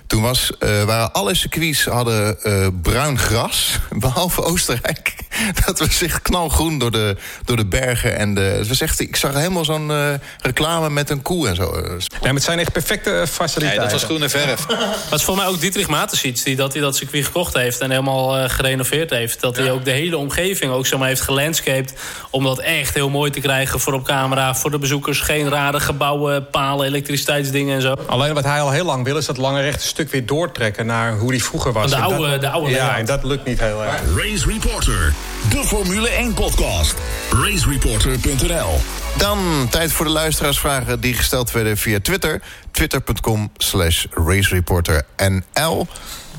Toen 0.09 0.23
was, 0.23 0.51
eh, 0.59 0.83
waren 0.83 1.12
alle 1.12 1.35
circuits 1.35 1.85
hadden 1.85 2.42
eh, 2.42 2.66
bruin 2.83 3.18
gras, 3.18 3.79
behalve 3.90 4.42
Oostenrijk. 4.42 5.14
Dat 5.66 5.79
was 5.79 6.03
echt 6.03 6.23
knalgroen 6.23 6.79
door 6.79 6.90
de, 6.90 7.16
door 7.44 7.57
de 7.57 7.66
bergen. 7.66 8.16
En 8.16 8.35
de, 8.35 8.40
het 8.40 8.68
was 8.68 8.81
echt, 8.81 9.01
ik 9.01 9.16
zag 9.16 9.35
helemaal 9.35 9.64
zo'n 9.64 9.90
eh, 9.90 10.14
reclame 10.40 10.90
met 10.90 11.11
een 11.11 11.23
koe 11.23 11.49
en 11.49 11.57
zo. 11.57 11.71
Nee, 11.71 11.99
maar 12.21 12.33
het 12.33 12.42
zijn 12.42 12.59
echt 12.59 12.73
perfecte 12.73 13.11
Nee, 13.11 13.27
faciliteiten. 13.27 13.83
dat 13.83 13.92
was 13.92 14.05
groene 14.05 14.29
verf. 14.29 14.66
Dat 15.11 15.18
is 15.18 15.25
voor 15.25 15.37
mij 15.37 15.47
ook 15.47 15.61
Dietrich 15.61 15.88
Mateschitz 15.88 16.42
die 16.42 16.57
dat, 16.57 16.73
hij 16.73 16.83
dat 16.83 16.97
circuit 16.97 17.25
gekocht 17.25 17.55
heeft 17.55 17.81
en 17.81 17.90
helemaal 17.90 18.49
gerenoveerd 18.49 19.11
heeft. 19.11 19.40
Dat 19.40 19.57
hij 19.57 19.71
ook 19.71 19.85
de 19.85 19.90
hele 19.90 20.16
omgeving 20.16 20.73
ook 20.73 20.87
zeg 20.87 20.99
maar, 20.99 21.09
heeft 21.09 21.21
gelandscaped. 21.21 21.94
Om 22.31 22.44
dat 22.44 22.59
echt 22.59 22.94
heel 22.94 23.09
mooi 23.09 23.31
te 23.31 23.40
krijgen 23.40 23.81
voor 23.81 23.92
op 23.92 24.05
camera, 24.05 24.55
voor 24.55 24.71
de 24.71 24.79
bezoekers. 24.79 25.21
Geen 25.21 25.49
rare 25.49 25.81
gebouwen, 25.81 26.51
palen, 26.51 26.87
elektriciteitsdingen 26.87 27.75
en 27.75 27.83
zo. 27.83 27.94
Alleen 28.07 28.35
wat 28.35 28.44
hij 28.44 28.61
al 28.61 28.71
heel 28.71 28.85
lang 28.85 29.05
wil, 29.05 29.16
is 29.16 29.27
dat 29.27 29.37
lange 29.37 29.61
rechte 29.61 29.87
stuk 29.99 30.11
weer 30.11 30.27
doortrekken 30.27 30.87
naar 30.87 31.13
hoe 31.17 31.31
die 31.31 31.45
vroeger 31.45 31.73
was. 31.73 31.91
De 31.91 31.97
oude- 31.97 32.31
dat, 32.31 32.41
de 32.41 32.49
oude 32.49 32.71
Ja, 32.71 32.97
en 32.97 33.05
dat 33.07 33.25
lukt 33.25 33.45
niet 33.45 33.61
heel 33.61 33.85
erg. 33.85 34.01
Race 34.17 34.47
Reporter, 34.49 35.13
de 35.51 35.65
Formule 35.65 36.09
1 36.09 36.35
podcast. 36.35 36.95
Racereporter.nl 37.31 38.79
Dan 39.17 39.67
tijd 39.71 39.93
voor 39.93 40.05
de 40.07 40.11
luisteraarsvragen 40.13 41.01
die 41.01 41.15
gesteld 41.15 41.51
werden 41.51 41.77
via 41.77 41.99
Twitter. 42.03 42.41
Twitter.com 42.71 43.51
slash 43.57 44.05
racereporternl. 44.11 45.87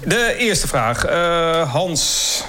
De 0.05 0.35
eerste 0.37 0.67
vraag. 0.67 1.05
eh, 1.05 1.71
Hans. 1.71 2.43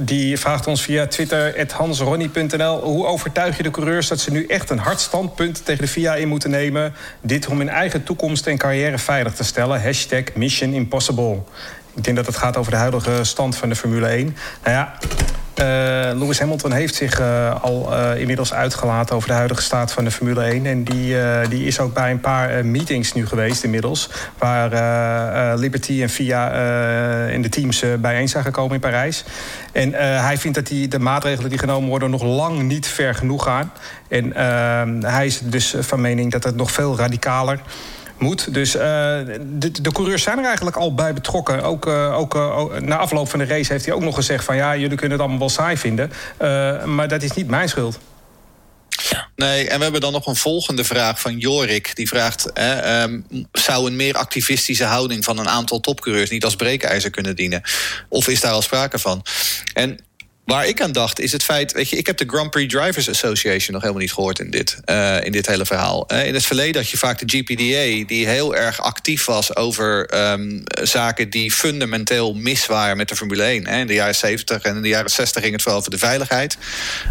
Die 0.00 0.38
vraagt 0.38 0.66
ons 0.66 0.82
via 0.82 1.06
Twitter, 1.06 1.66
hansronnie.nl... 1.72 2.80
hoe 2.82 3.06
overtuig 3.06 3.56
je 3.56 3.62
de 3.62 3.70
coureurs 3.70 4.08
dat 4.08 4.20
ze 4.20 4.30
nu 4.30 4.46
echt 4.46 4.70
een 4.70 4.78
hard 4.78 5.00
standpunt 5.00 5.64
tegen 5.64 5.84
de 5.84 5.90
FIA 5.90 6.14
in 6.14 6.28
moeten 6.28 6.50
nemen? 6.50 6.94
Dit 7.20 7.46
om 7.46 7.58
hun 7.58 7.68
eigen 7.68 8.02
toekomst 8.02 8.46
en 8.46 8.58
carrière 8.58 8.98
veilig 8.98 9.34
te 9.34 9.44
stellen. 9.44 9.82
Hashtag 9.82 10.24
Mission 10.34 10.72
Impossible. 10.72 11.42
Ik 11.94 12.04
denk 12.04 12.16
dat 12.16 12.26
het 12.26 12.36
gaat 12.36 12.56
over 12.56 12.70
de 12.70 12.78
huidige 12.78 13.24
stand 13.24 13.56
van 13.56 13.68
de 13.68 13.76
Formule 13.76 14.06
1. 14.06 14.36
Nou 14.64 14.76
ja, 14.76 14.98
Lewis 16.18 16.38
Hamilton 16.38 16.72
heeft 16.72 16.94
zich 16.94 17.20
eh, 17.20 17.62
al 17.62 17.94
eh, 17.94 18.20
inmiddels 18.20 18.52
uitgelaten 18.52 19.16
over 19.16 19.28
de 19.28 19.34
huidige 19.34 19.62
staat 19.62 19.92
van 19.92 20.04
de 20.04 20.10
Formule 20.10 20.42
1. 20.42 20.66
En 20.66 20.84
die, 20.84 21.20
eh, 21.20 21.48
die 21.48 21.64
is 21.66 21.80
ook 21.80 21.94
bij 21.94 22.10
een 22.10 22.20
paar 22.20 22.50
eh, 22.50 22.64
meetings 22.64 23.12
nu 23.12 23.26
geweest 23.26 23.64
inmiddels. 23.64 24.08
Waar 24.38 24.72
eh, 24.72 25.52
eh, 25.52 25.58
Liberty 25.58 26.02
en 26.02 26.08
FIA 26.08 26.52
eh, 26.52 27.34
in 27.34 27.42
de 27.42 27.48
teams 27.48 27.82
eh, 27.82 27.90
bijeen 27.98 28.28
zijn 28.28 28.44
gekomen 28.44 28.74
in 28.74 28.80
Parijs. 28.80 29.24
En 29.72 29.94
eh, 29.94 30.24
hij 30.24 30.38
vindt 30.38 30.56
dat 30.56 30.66
die, 30.66 30.88
de 30.88 30.98
maatregelen 30.98 31.50
die 31.50 31.58
genomen 31.58 31.88
worden 31.88 32.10
nog 32.10 32.22
lang 32.22 32.62
niet 32.62 32.86
ver 32.86 33.14
genoeg 33.14 33.42
gaan. 33.42 33.72
En 34.08 34.32
eh, 34.34 35.10
hij 35.12 35.26
is 35.26 35.38
dus 35.38 35.74
van 35.78 36.00
mening 36.00 36.32
dat 36.32 36.44
het 36.44 36.56
nog 36.56 36.70
veel 36.72 36.96
radicaler 36.96 37.60
moet. 38.18 38.54
Dus 38.54 38.74
eh, 38.74 38.82
de, 39.40 39.70
de 39.82 39.92
coureurs 39.92 40.22
zijn 40.22 40.38
er 40.38 40.44
eigenlijk 40.44 40.76
al 40.76 40.94
bij 40.94 41.12
betrokken. 41.12 41.62
Ook, 41.62 41.86
eh, 41.86 42.18
ook, 42.18 42.34
eh, 42.34 42.80
na 42.80 42.96
afloop 42.96 43.28
van 43.28 43.38
de 43.38 43.44
race 43.44 43.72
heeft 43.72 43.84
hij 43.84 43.94
ook 43.94 44.02
nog 44.02 44.14
gezegd 44.14 44.44
van... 44.44 44.56
ja, 44.56 44.76
jullie 44.76 44.96
kunnen 44.96 45.10
het 45.10 45.20
allemaal 45.20 45.38
wel 45.38 45.48
saai 45.48 45.76
vinden. 45.76 46.12
Maar 46.84 47.08
dat 47.08 47.22
is 47.22 47.32
niet 47.32 47.48
mijn 47.48 47.68
schuld. 47.68 47.98
Nee, 49.36 49.68
en 49.68 49.76
we 49.76 49.82
hebben 49.82 50.00
dan 50.00 50.12
nog 50.12 50.26
een 50.26 50.36
volgende 50.36 50.84
vraag 50.84 51.20
van 51.20 51.38
Jorik. 51.38 51.96
Die 51.96 52.08
vraagt: 52.08 52.50
hè, 52.54 52.72
ehm, 52.72 53.20
zou 53.52 53.86
een 53.86 53.96
meer 53.96 54.14
activistische 54.14 54.84
houding 54.84 55.24
van 55.24 55.38
een 55.38 55.48
aantal 55.48 55.80
topcoureurs 55.80 56.30
niet 56.30 56.44
als 56.44 56.56
breekijzer 56.56 57.10
kunnen 57.10 57.36
dienen? 57.36 57.62
Of 58.08 58.28
is 58.28 58.40
daar 58.40 58.52
al 58.52 58.62
sprake 58.62 58.98
van? 58.98 59.24
En 59.74 59.98
Waar 60.52 60.66
ik 60.66 60.80
aan 60.80 60.92
dacht 60.92 61.20
is 61.20 61.32
het 61.32 61.42
feit, 61.42 61.72
weet 61.72 61.88
je, 61.88 61.96
ik 61.96 62.06
heb 62.06 62.16
de 62.16 62.24
Grand 62.26 62.50
Prix 62.50 62.74
Drivers 62.74 63.08
Association 63.08 63.72
nog 63.72 63.80
helemaal 63.80 64.02
niet 64.02 64.12
gehoord 64.12 64.38
in 64.38 64.50
dit, 64.50 64.78
uh, 64.86 65.24
in 65.24 65.32
dit 65.32 65.46
hele 65.46 65.66
verhaal. 65.66 66.12
Uh, 66.12 66.26
in 66.26 66.34
het 66.34 66.44
verleden 66.44 66.80
had 66.80 66.90
je 66.90 66.96
vaak 66.96 67.18
de 67.18 67.38
GPDA, 67.38 68.06
die 68.06 68.26
heel 68.26 68.56
erg 68.56 68.80
actief 68.80 69.24
was 69.24 69.56
over 69.56 70.18
um, 70.32 70.62
zaken 70.82 71.30
die 71.30 71.52
fundamenteel 71.52 72.34
mis 72.34 72.66
waren 72.66 72.96
met 72.96 73.08
de 73.08 73.16
Formule 73.16 73.42
1. 73.42 73.66
Hè. 73.66 73.80
In 73.80 73.86
de 73.86 73.94
jaren 73.94 74.14
70 74.14 74.62
en 74.62 74.76
in 74.76 74.82
de 74.82 74.88
jaren 74.88 75.10
60 75.10 75.42
ging 75.42 75.52
het 75.52 75.62
vooral 75.62 75.80
over 75.80 75.90
de 75.90 75.98
veiligheid. 75.98 76.56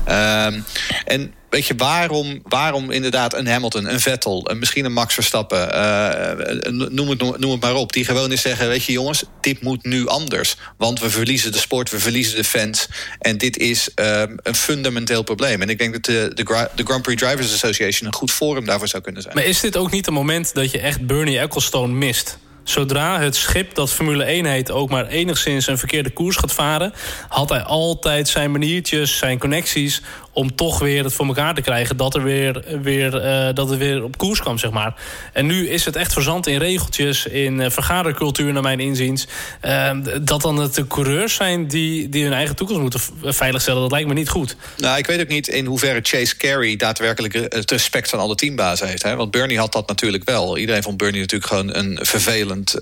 Um, 0.10 0.66
en 1.06 1.34
weet 1.52 1.66
je, 1.66 1.76
waarom, 1.76 2.40
waarom 2.44 2.92
inderdaad 2.92 3.34
een 3.34 3.48
Hamilton, 3.48 3.92
een 3.92 4.00
Vettel, 4.00 4.50
een, 4.50 4.60
misschien 4.60 4.86
een 4.86 4.94
Max 4.94 5.14
Verstappen, 5.14 5.76
uh, 5.76 6.90
noem, 6.90 7.10
het, 7.10 7.40
noem 7.40 7.52
het 7.52 7.62
maar 7.62 7.76
op, 7.76 7.94
die 7.94 8.06
gewoon 8.06 8.32
eens 8.32 8.42
zeggen, 8.42 8.68
weet 8.68 8.84
je 8.84 8.92
jongens, 8.92 9.24
dit 9.42 9.62
moet 9.62 9.84
nu 9.84 10.08
anders. 10.08 10.56
Want 10.78 11.00
we 11.00 11.10
verliezen 11.10 11.52
de 11.52 11.58
sport, 11.58 11.90
we 11.90 12.00
verliezen 12.00 12.36
de 12.36 12.44
fans. 12.44 12.88
En 13.20 13.38
dit 13.38 13.58
is 13.58 13.90
um, 13.96 14.38
een 14.44 14.56
fundamenteel 14.56 15.24
probleem. 15.24 15.62
En 15.62 15.70
ik 15.70 15.78
denk 15.78 15.94
dat 15.94 16.06
de, 16.06 16.32
de, 16.34 16.70
de, 16.76 16.84
Grand 16.84 17.02
Prix 17.02 17.22
Drivers 17.22 17.54
Association 17.54 18.08
een 18.08 18.16
goed 18.16 18.32
forum 18.32 18.66
daarvoor 18.66 18.88
zou 18.88 19.04
kunnen 19.04 19.22
zijn. 19.22 19.36
Maar 19.36 19.46
is 19.46 19.60
dit 19.60 19.78
ook 19.78 19.92
niet 19.92 20.08
een 20.08 20.14
moment 20.14 20.54
dat 20.54 20.72
je 20.72 20.80
echt 20.80 21.06
Bernie 21.06 21.40
Ecclestone 21.40 21.94
mist? 21.94 22.38
Zodra 22.64 23.20
het 23.20 23.36
schip 23.36 23.76
dat 23.76 23.92
Formule 23.92 24.24
1 24.24 24.46
heet 24.46 24.72
ook 24.72 24.90
maar 24.90 25.08
enigszins 25.08 25.68
een 25.68 25.78
verkeerde 25.78 26.10
koers 26.10 26.36
gaat 26.36 26.54
varen, 26.54 26.94
had 27.28 27.50
hij 27.50 27.62
altijd 27.62 28.28
zijn 28.28 28.52
maniertjes, 28.52 29.18
zijn 29.18 29.40
connecties 29.40 30.02
om 30.34 30.56
toch 30.56 30.80
weer 30.80 31.04
het 31.04 31.14
voor 31.14 31.26
elkaar 31.26 31.56
te 31.56 31.62
krijgen 31.62 31.98
dat, 31.98 32.16
er 32.16 32.24
weer, 32.24 32.64
weer, 32.82 33.26
uh, 33.26 33.54
dat 33.54 33.70
het 33.70 33.78
weer 33.80 34.04
op 34.04 34.18
koers 34.18 34.40
kwam, 34.40 34.58
zeg 34.58 34.72
maar. 34.72 34.94
En 35.34 35.46
nu 35.46 35.70
is 35.70 35.86
het 35.86 35.96
echt 35.96 36.14
verzand 36.14 36.48
in 36.48 36.58
regeltjes, 36.58 37.26
in 37.26 37.60
uh, 37.60 37.70
vergadercultuur, 37.70 38.54
naar 38.54 38.62
mijn 38.62 38.80
inziens. 38.80 39.28
Uh, 39.66 39.92
dat 40.22 40.42
dan 40.42 40.58
het 40.58 40.76
de 40.76 40.88
coureurs 40.88 41.34
zijn 41.34 41.68
die, 41.68 42.10
die 42.10 42.24
hun 42.24 42.34
eigen 42.34 42.56
toekomst 42.56 42.82
moeten 42.82 43.34
veiligstellen, 43.34 43.82
dat 43.82 43.92
lijkt 43.92 44.08
me 44.08 44.14
niet 44.14 44.30
goed. 44.30 44.56
Nou, 44.78 44.98
ik 44.98 45.08
weet 45.08 45.22
ook 45.22 45.28
niet 45.28 45.48
in 45.48 45.66
hoeverre 45.66 46.00
Chase 46.04 46.38
Carey 46.38 46.76
daadwerkelijk 46.76 47.34
het 47.34 47.72
respect 47.72 48.10
van 48.10 48.20
alle 48.20 48.36
teambazen 48.36 48.88
heeft. 48.88 49.04
Hè? 49.04 49.16
Want 49.16 49.32
Bernie 49.32 49.60
had 49.60 49.74
dat 49.74 49.88
natuurlijk 49.88 50.24
wel. 50.24 50.58
Iedereen 50.58 50.84
vond 50.84 50.98
Bernie 50.98 51.20
natuurlijk 51.20 51.52
gewoon 51.52 51.76
een 51.76 52.00
vervelend, 52.02 52.76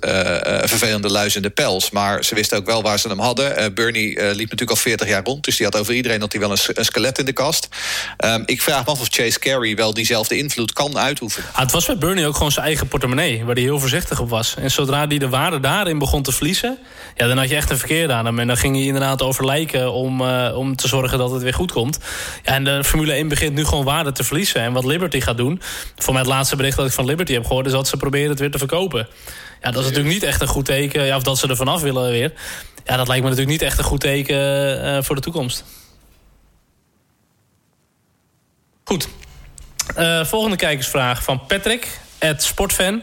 vervelende 0.61 1.11
luis 1.11 1.35
in 1.35 1.41
de 1.41 1.49
pels. 1.49 1.91
Maar 1.91 2.23
ze 2.23 2.35
wisten 2.35 2.57
ook 2.57 2.65
wel 2.65 2.81
waar 2.81 2.99
ze 2.99 3.07
hem 3.07 3.19
hadden. 3.19 3.73
Bernie 3.73 4.13
liep 4.13 4.49
natuurlijk 4.49 4.69
al 4.69 4.75
40 4.75 5.07
jaar 5.07 5.23
rond, 5.23 5.43
dus 5.43 5.57
die 5.57 5.65
had 5.65 5.77
over 5.77 5.93
iedereen 5.93 6.19
dat 6.19 6.31
hij 6.31 6.41
wel 6.41 6.51
een, 6.51 6.57
een 6.73 6.85
skelet 6.85 7.19
in 7.19 7.25
de 7.25 7.33
Um, 8.25 8.43
ik 8.45 8.61
vraag 8.61 8.85
me 8.85 8.91
af 8.91 8.99
of 8.99 9.07
Chase 9.09 9.39
Carey 9.39 9.75
wel 9.75 9.93
diezelfde 9.93 10.37
invloed 10.37 10.73
kan 10.73 10.97
uitoefenen. 10.97 11.49
Ah, 11.53 11.59
het 11.59 11.71
was 11.71 11.85
bij 11.85 11.97
Bernie 11.97 12.27
ook 12.27 12.35
gewoon 12.35 12.51
zijn 12.51 12.65
eigen 12.65 12.87
portemonnee, 12.87 13.45
waar 13.45 13.55
hij 13.55 13.63
heel 13.63 13.79
voorzichtig 13.79 14.19
op 14.19 14.29
was. 14.29 14.55
En 14.55 14.71
zodra 14.71 15.07
hij 15.07 15.17
de 15.17 15.29
waarde 15.29 15.59
daarin 15.59 15.99
begon 15.99 16.21
te 16.21 16.31
verliezen, 16.31 16.77
ja, 17.15 17.27
dan 17.27 17.37
had 17.37 17.49
je 17.49 17.55
echt 17.55 17.69
een 17.69 17.77
verkeer 17.77 18.11
aan 18.11 18.25
hem. 18.25 18.39
En 18.39 18.47
dan 18.47 18.57
ging 18.57 18.75
hij 18.75 18.85
inderdaad 18.85 19.21
over 19.21 19.45
lijken 19.45 19.91
om, 19.91 20.21
uh, 20.21 20.57
om 20.57 20.75
te 20.75 20.87
zorgen 20.87 21.17
dat 21.17 21.31
het 21.31 21.41
weer 21.41 21.53
goed 21.53 21.71
komt. 21.71 21.99
En 22.43 22.63
de 22.63 22.83
Formule 22.83 23.13
1 23.13 23.27
begint 23.27 23.55
nu 23.55 23.65
gewoon 23.65 23.85
waarde 23.85 24.11
te 24.11 24.23
verliezen. 24.23 24.61
En 24.61 24.73
wat 24.73 24.85
Liberty 24.85 25.19
gaat 25.19 25.37
doen, 25.37 25.61
voor 25.95 26.13
mij 26.13 26.21
het 26.21 26.31
laatste 26.31 26.55
bericht 26.55 26.77
dat 26.77 26.85
ik 26.85 26.91
van 26.91 27.05
Liberty 27.05 27.33
heb 27.33 27.45
gehoord, 27.45 27.65
is 27.65 27.71
dat 27.71 27.87
ze 27.87 27.97
proberen 27.97 28.29
het 28.29 28.39
weer 28.39 28.51
te 28.51 28.57
verkopen. 28.57 29.07
Ja, 29.61 29.71
dat 29.71 29.81
is 29.81 29.87
natuurlijk 29.87 30.13
niet 30.13 30.23
echt 30.23 30.41
een 30.41 30.47
goed 30.47 30.65
teken. 30.65 31.05
Ja, 31.05 31.15
of 31.15 31.23
dat 31.23 31.37
ze 31.37 31.47
er 31.47 31.55
vanaf 31.55 31.81
willen 31.81 32.11
weer. 32.11 32.33
Ja, 32.85 32.97
dat 32.97 33.07
lijkt 33.07 33.23
me 33.23 33.29
natuurlijk 33.29 33.59
niet 33.59 33.69
echt 33.69 33.77
een 33.77 33.83
goed 33.83 33.99
teken 33.99 34.37
uh, 34.85 34.97
voor 35.01 35.15
de 35.15 35.21
toekomst. 35.21 35.63
Goed. 38.89 39.09
Uh, 39.97 40.25
volgende 40.25 40.55
kijkersvraag 40.55 41.23
van 41.23 41.45
Patrick, 41.47 41.99
het 42.19 42.43
sportfan. 42.43 42.93
Uh, 42.93 43.01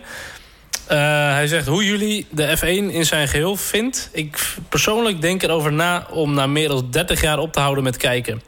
hij 1.32 1.47
zegt 1.47 1.66
hoe 1.66 1.84
jullie 1.84 2.26
de 2.30 2.57
F1 2.59 2.95
in 2.95 3.07
zijn 3.07 3.28
geheel 3.28 3.57
vindt. 3.57 4.09
Ik 4.12 4.57
persoonlijk 4.68 5.20
denk 5.20 5.43
erover 5.43 5.72
na 5.72 6.07
om 6.11 6.34
na 6.34 6.47
meer 6.47 6.68
dan 6.68 6.91
30 6.91 7.20
jaar 7.20 7.39
op 7.39 7.53
te 7.53 7.61
houden 7.61 7.84
met 7.84 7.97
kijken. 7.97 8.43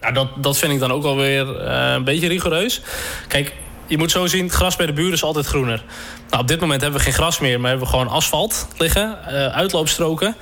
Nou, 0.00 0.12
dat, 0.12 0.28
dat 0.36 0.58
vind 0.58 0.72
ik 0.72 0.78
dan 0.78 0.92
ook 0.92 1.04
alweer 1.04 1.46
uh, 1.46 1.92
een 1.92 2.04
beetje 2.04 2.28
rigoureus. 2.28 2.80
Kijk, 3.28 3.52
je 3.86 3.98
moet 3.98 4.10
zo 4.10 4.26
zien, 4.26 4.44
het 4.44 4.54
gras 4.54 4.76
bij 4.76 4.86
de 4.86 4.92
buren 4.92 5.12
is 5.12 5.22
altijd 5.22 5.46
groener. 5.46 5.84
Nou, 6.30 6.42
op 6.42 6.48
dit 6.48 6.60
moment 6.60 6.80
hebben 6.80 6.98
we 6.98 7.04
geen 7.04 7.14
gras 7.14 7.38
meer, 7.38 7.60
maar 7.60 7.70
hebben 7.70 7.86
we 7.86 7.92
gewoon 7.92 8.08
asfalt 8.08 8.66
liggen, 8.78 9.18
uh, 9.28 9.46
uitloopstroken. 9.46 10.36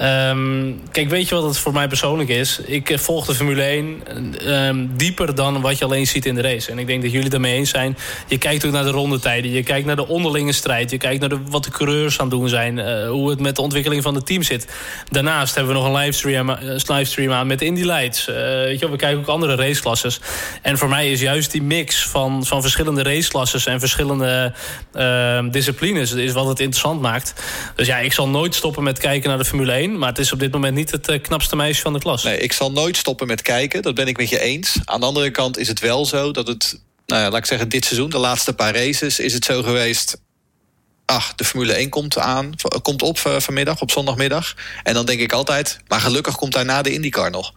Um, 0.00 0.80
kijk, 0.90 1.08
weet 1.08 1.28
je 1.28 1.34
wat 1.34 1.44
het 1.44 1.58
voor 1.58 1.72
mij 1.72 1.88
persoonlijk 1.88 2.28
is? 2.28 2.58
Ik 2.58 2.90
eh, 2.90 2.98
volg 2.98 3.26
de 3.26 3.34
Formule 3.34 3.62
1 3.62 4.02
um, 4.16 4.34
ehm, 4.34 4.86
dieper 4.96 5.34
dan 5.34 5.60
wat 5.60 5.78
je 5.78 5.84
alleen 5.84 6.06
ziet 6.06 6.26
in 6.26 6.34
de 6.34 6.40
race. 6.40 6.70
En 6.70 6.78
ik 6.78 6.86
denk 6.86 7.02
dat 7.02 7.12
jullie 7.12 7.30
daarmee 7.30 7.54
eens 7.54 7.70
zijn. 7.70 7.96
Je 8.26 8.38
kijkt 8.38 8.64
ook 8.64 8.72
naar 8.72 8.84
de 8.84 8.90
rondetijden. 8.90 9.50
Je 9.50 9.62
kijkt 9.62 9.86
naar 9.86 9.96
de 9.96 10.08
onderlinge 10.08 10.52
strijd. 10.52 10.90
Je 10.90 10.96
kijkt 10.96 11.20
naar 11.20 11.28
de, 11.28 11.38
wat 11.50 11.64
de 11.64 11.70
coureurs 11.70 12.18
aan 12.18 12.26
het 12.26 12.38
doen 12.38 12.48
zijn. 12.48 12.76
Uh, 12.76 13.08
hoe 13.08 13.30
het 13.30 13.40
met 13.40 13.56
de 13.56 13.62
ontwikkeling 13.62 14.02
van 14.02 14.14
het 14.14 14.26
team 14.26 14.42
zit. 14.42 14.68
Daarnaast 15.10 15.54
hebben 15.54 15.72
we 15.74 15.80
nog 15.80 15.88
een 15.88 15.96
livestream, 15.96 16.50
uh, 16.50 16.56
livestream 16.86 17.32
aan 17.32 17.46
met 17.46 17.62
Indy 17.62 17.82
Lights. 17.82 18.24
weet 18.24 18.78
je, 18.78 18.90
we 18.90 18.96
kijken 18.96 19.18
ook 19.18 19.26
andere 19.26 19.54
raceklasses. 19.54 20.20
En 20.62 20.78
voor 20.78 20.88
mij 20.88 21.10
is 21.10 21.20
juist 21.20 21.50
die 21.50 21.62
mix 21.62 22.06
van, 22.06 22.46
van 22.46 22.60
verschillende 22.60 23.02
raceklasses... 23.02 23.66
en 23.66 23.80
verschillende 23.80 24.52
ehm, 25.36 25.50
disciplines 25.50 26.12
is 26.12 26.32
wat 26.32 26.46
het 26.46 26.60
interessant 26.60 27.00
maakt. 27.00 27.32
Dus 27.74 27.86
ja, 27.86 27.98
ik 27.98 28.12
zal 28.12 28.28
nooit 28.28 28.54
stoppen 28.54 28.82
met 28.82 28.98
kijken 28.98 29.28
naar 29.28 29.38
de 29.38 29.44
Formule 29.44 29.72
1... 29.72 29.98
Maar 29.98 30.08
het 30.08 30.18
is 30.18 30.32
op 30.32 30.38
dit 30.38 30.52
moment 30.52 30.74
niet 30.74 30.90
het 30.90 31.08
eh, 31.08 31.22
knapste 31.22 31.56
meisje 31.56 31.82
van 31.82 31.92
de 31.92 31.98
klas. 31.98 32.22
Nee, 32.22 32.38
ik 32.38 32.52
zal 32.52 32.72
nooit 32.72 32.96
stoppen 32.96 33.26
met 33.26 33.42
kijken. 33.42 33.82
Dat 33.82 33.94
ben 33.94 34.06
ik 34.06 34.16
met 34.16 34.28
je 34.28 34.40
eens. 34.40 34.76
Aan 34.84 35.00
de 35.00 35.06
andere 35.06 35.30
kant 35.30 35.58
is 35.58 35.68
het 35.68 35.80
wel 35.80 36.06
zo 36.06 36.30
dat 36.30 36.46
het... 36.46 36.80
Nou 37.06 37.22
ja, 37.22 37.28
laat 37.28 37.38
ik 37.38 37.46
zeggen, 37.46 37.68
dit 37.68 37.84
seizoen, 37.84 38.10
de 38.10 38.18
laatste 38.18 38.52
paar 38.52 38.74
races... 38.74 39.18
is 39.18 39.32
het 39.32 39.44
zo 39.44 39.62
geweest 39.62 40.16
ach, 41.08 41.34
de 41.34 41.44
Formule 41.44 41.72
1 41.72 41.88
komt 41.88 42.18
aan, 42.18 42.54
komt 42.82 43.02
op 43.02 43.18
eh, 43.18 43.40
vanmiddag, 43.40 43.80
op 43.80 43.90
zondagmiddag. 43.90 44.54
En 44.82 44.94
dan 44.94 45.06
denk 45.06 45.20
ik 45.20 45.32
altijd, 45.32 45.78
maar 45.86 46.00
gelukkig 46.00 46.36
komt 46.36 46.52
daarna 46.52 46.82
de 46.82 46.92
IndyCar 46.92 47.30
nog. 47.30 47.52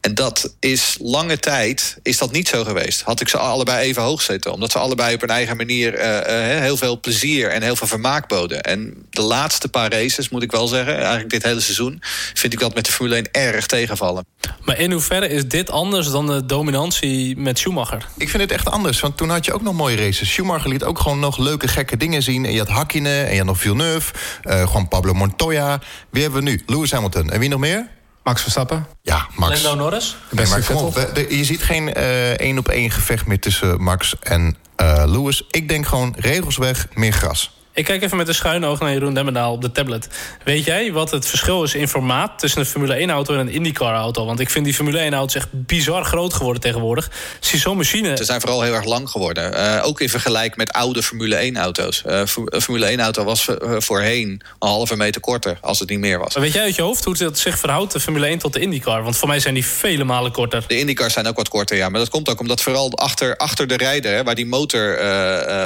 En 0.00 0.14
dat 0.14 0.54
is 0.60 0.96
lange 1.00 1.38
tijd 1.38 1.98
is 2.02 2.18
dat 2.18 2.32
niet 2.32 2.48
zo 2.48 2.64
geweest. 2.64 3.02
Had 3.02 3.20
ik 3.20 3.28
ze 3.28 3.38
allebei 3.38 3.86
even 3.86 4.02
hoog 4.02 4.22
zitten. 4.22 4.52
Omdat 4.52 4.70
ze 4.70 4.78
allebei 4.78 5.14
op 5.14 5.20
hun 5.20 5.30
eigen 5.30 5.56
manier 5.56 5.94
uh, 5.98 6.04
uh, 6.04 6.60
heel 6.60 6.76
veel 6.76 7.00
plezier 7.00 7.50
en 7.50 7.62
heel 7.62 7.76
veel 7.76 7.86
vermaak 7.86 8.28
boden. 8.28 8.62
En 8.62 9.06
de 9.10 9.22
laatste 9.22 9.68
paar 9.68 9.92
races, 9.92 10.28
moet 10.28 10.42
ik 10.42 10.50
wel 10.50 10.66
zeggen, 10.66 10.96
eigenlijk 10.96 11.30
dit 11.30 11.42
hele 11.42 11.60
seizoen... 11.60 12.02
vind 12.34 12.52
ik 12.52 12.58
dat 12.58 12.74
met 12.74 12.84
de 12.84 12.92
Formule 12.92 13.16
1 13.16 13.28
erg 13.32 13.66
tegenvallen. 13.66 14.26
Maar 14.64 14.78
in 14.78 14.92
hoeverre 14.92 15.28
is 15.28 15.48
dit 15.48 15.70
anders 15.70 16.10
dan 16.10 16.26
de 16.26 16.46
dominantie 16.46 17.36
met 17.36 17.58
Schumacher? 17.58 18.06
Ik 18.16 18.28
vind 18.28 18.42
het 18.42 18.52
echt 18.52 18.70
anders, 18.70 19.00
want 19.00 19.16
toen 19.16 19.30
had 19.30 19.44
je 19.44 19.52
ook 19.52 19.62
nog 19.62 19.74
mooie 19.74 19.96
races. 19.96 20.30
Schumacher 20.30 20.70
liet 20.70 20.84
ook 20.84 20.98
gewoon 20.98 21.20
nog 21.20 21.38
leuke, 21.38 21.68
gekke 21.68 21.96
dingen 21.96 22.22
zien. 22.22 22.44
En 22.44 22.52
je 22.52 22.58
had 22.58 22.68
Hakkinen 22.68 23.26
en 23.26 23.30
je 23.30 23.38
had 23.38 23.46
nog 23.46 23.58
Villeneuve. 23.58 24.12
Uh, 24.44 24.66
gewoon 24.66 24.88
Pablo 24.88 25.12
Montoya. 25.12 25.80
Wie 26.10 26.22
hebben 26.22 26.44
we 26.44 26.50
nu? 26.50 26.62
Lewis 26.66 26.90
Hamilton. 26.92 27.30
En 27.30 27.40
wie 27.40 27.48
nog 27.48 27.60
meer? 27.60 27.88
Max 28.22 28.42
Verstappen? 28.42 28.86
Ja, 29.02 29.26
Max. 29.34 29.62
Lando 29.62 29.82
Norris? 29.82 30.16
Nee, 30.30 30.46
maar 30.46 30.62
kom 30.62 30.76
op, 30.76 31.12
je 31.28 31.44
ziet 31.44 31.62
geen 31.62 31.94
één 32.36 32.58
op 32.58 32.68
één 32.68 32.90
gevecht 32.90 33.26
meer 33.26 33.40
tussen 33.40 33.82
Max 33.82 34.14
en 34.20 34.56
uh, 34.80 35.02
Lewis. 35.06 35.44
Ik 35.50 35.68
denk 35.68 35.86
gewoon 35.86 36.14
regels 36.18 36.56
weg, 36.56 36.86
meer 36.94 37.12
gras. 37.12 37.59
Ik 37.72 37.84
kijk 37.84 38.02
even 38.02 38.16
met 38.16 38.28
een 38.28 38.34
schuine 38.34 38.66
oog 38.66 38.80
naar 38.80 38.92
Jeroen 38.92 39.14
Demmendaal 39.14 39.52
op 39.52 39.62
de 39.62 39.72
tablet. 39.72 40.08
Weet 40.44 40.64
jij 40.64 40.92
wat 40.92 41.10
het 41.10 41.26
verschil 41.26 41.62
is 41.62 41.74
in 41.74 41.88
formaat 41.88 42.38
tussen 42.38 42.60
een 42.60 42.66
Formule 42.66 43.06
1-auto 43.06 43.34
en 43.34 43.40
een 43.40 43.48
IndyCar-auto? 43.48 44.24
Want 44.24 44.40
ik 44.40 44.50
vind 44.50 44.64
die 44.64 44.74
Formule 44.74 45.10
1-auto's 45.10 45.34
echt 45.34 45.48
bizar 45.52 46.04
groot 46.04 46.34
geworden 46.34 46.62
tegenwoordig. 46.62 47.10
Zie 47.40 47.58
zo'n 47.58 47.76
machine... 47.76 48.16
Ze 48.16 48.24
zijn 48.24 48.40
vooral 48.40 48.62
heel 48.62 48.74
erg 48.74 48.84
lang 48.84 49.10
geworden. 49.10 49.52
Uh, 49.52 49.80
ook 49.84 50.00
in 50.00 50.08
vergelijking 50.08 50.56
met 50.56 50.72
oude 50.72 51.02
Formule 51.02 51.52
1-auto's. 51.52 52.02
Uh, 52.06 52.22
een 52.44 52.60
Formule 52.60 52.96
1-auto 52.96 53.24
was 53.24 53.48
voorheen 53.78 54.28
een 54.28 54.68
halve 54.68 54.96
meter 54.96 55.20
korter, 55.20 55.58
als 55.60 55.78
het 55.78 55.88
niet 55.88 55.98
meer 55.98 56.18
was. 56.18 56.34
Maar 56.34 56.42
weet 56.42 56.52
jij 56.52 56.62
uit 56.62 56.76
je 56.76 56.82
hoofd 56.82 57.04
hoe 57.04 57.16
het 57.18 57.38
zich 57.38 57.58
verhoudt, 57.58 57.92
de 57.92 58.00
Formule 58.00 58.26
1 58.26 58.38
tot 58.38 58.52
de 58.52 58.60
IndyCar? 58.60 59.02
Want 59.02 59.16
voor 59.16 59.28
mij 59.28 59.40
zijn 59.40 59.54
die 59.54 59.66
vele 59.66 60.04
malen 60.04 60.32
korter. 60.32 60.64
De 60.66 60.78
IndyCars 60.78 61.12
zijn 61.12 61.26
ook 61.26 61.36
wat 61.36 61.48
korter, 61.48 61.76
ja. 61.76 61.88
Maar 61.88 62.00
dat 62.00 62.10
komt 62.10 62.28
ook 62.28 62.40
omdat 62.40 62.60
vooral 62.60 62.92
achter, 62.92 63.36
achter 63.36 63.66
de 63.66 63.76
rijder, 63.76 64.14
hè, 64.14 64.22
waar, 64.22 64.34
die 64.34 64.46
motor, 64.46 64.98
uh, 64.98 65.04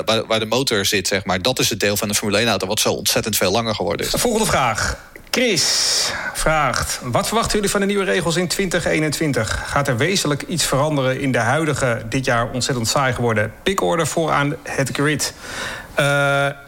waar, 0.05 0.27
waar 0.27 0.41
de 0.41 0.47
motor 0.47 0.85
zit, 0.85 1.09
zeg 1.09 1.25
maar... 1.25 1.43
dat 1.43 1.59
is 1.59 1.71
het 1.71 1.81
deel 1.81 1.94
van 1.97 2.09
de 2.09 2.15
Formule 2.15 2.45
1-auto 2.45 2.67
wat 2.67 2.81
zo 2.81 2.93
ontzettend 2.93 3.37
veel 3.37 3.51
langer 3.51 3.75
geworden 3.75 4.07
is. 4.07 4.13
Volgende 4.17 4.47
vraag. 4.47 4.97
Chris 5.31 6.11
vraagt: 6.33 7.01
Wat 7.03 7.27
verwachten 7.27 7.55
jullie 7.55 7.71
van 7.71 7.81
de 7.81 7.87
nieuwe 7.87 8.05
regels 8.05 8.37
in 8.37 8.49
2021? 8.49 9.63
Gaat 9.67 9.89
er 9.89 9.97
wezenlijk 9.97 10.43
iets 10.43 10.65
veranderen 10.65 11.21
in 11.21 11.33
de 11.33 11.39
huidige, 11.39 12.03
dit 12.09 12.25
jaar 12.25 12.51
ontzettend 12.51 12.89
saai 12.89 13.13
geworden 13.13 13.53
pickorder 13.63 14.07
vooraan 14.07 14.57
het 14.63 14.91
grid? 14.93 15.35
Uh, 16.01 16.07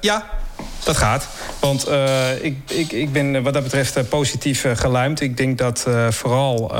ja, 0.01 0.27
dat 0.87 0.97
gaat. 0.97 1.29
Want 1.61 1.89
uh, 1.89 2.45
ik, 2.45 2.57
ik, 2.69 2.93
ik 2.93 3.13
ben 3.13 3.43
wat 3.43 3.53
dat 3.53 3.63
betreft 3.63 3.97
uh, 3.97 4.05
positief 4.09 4.67
geluimd. 4.75 5.21
Ik 5.21 5.37
denk 5.37 5.59
dat 5.59 5.87
vooral 6.11 6.75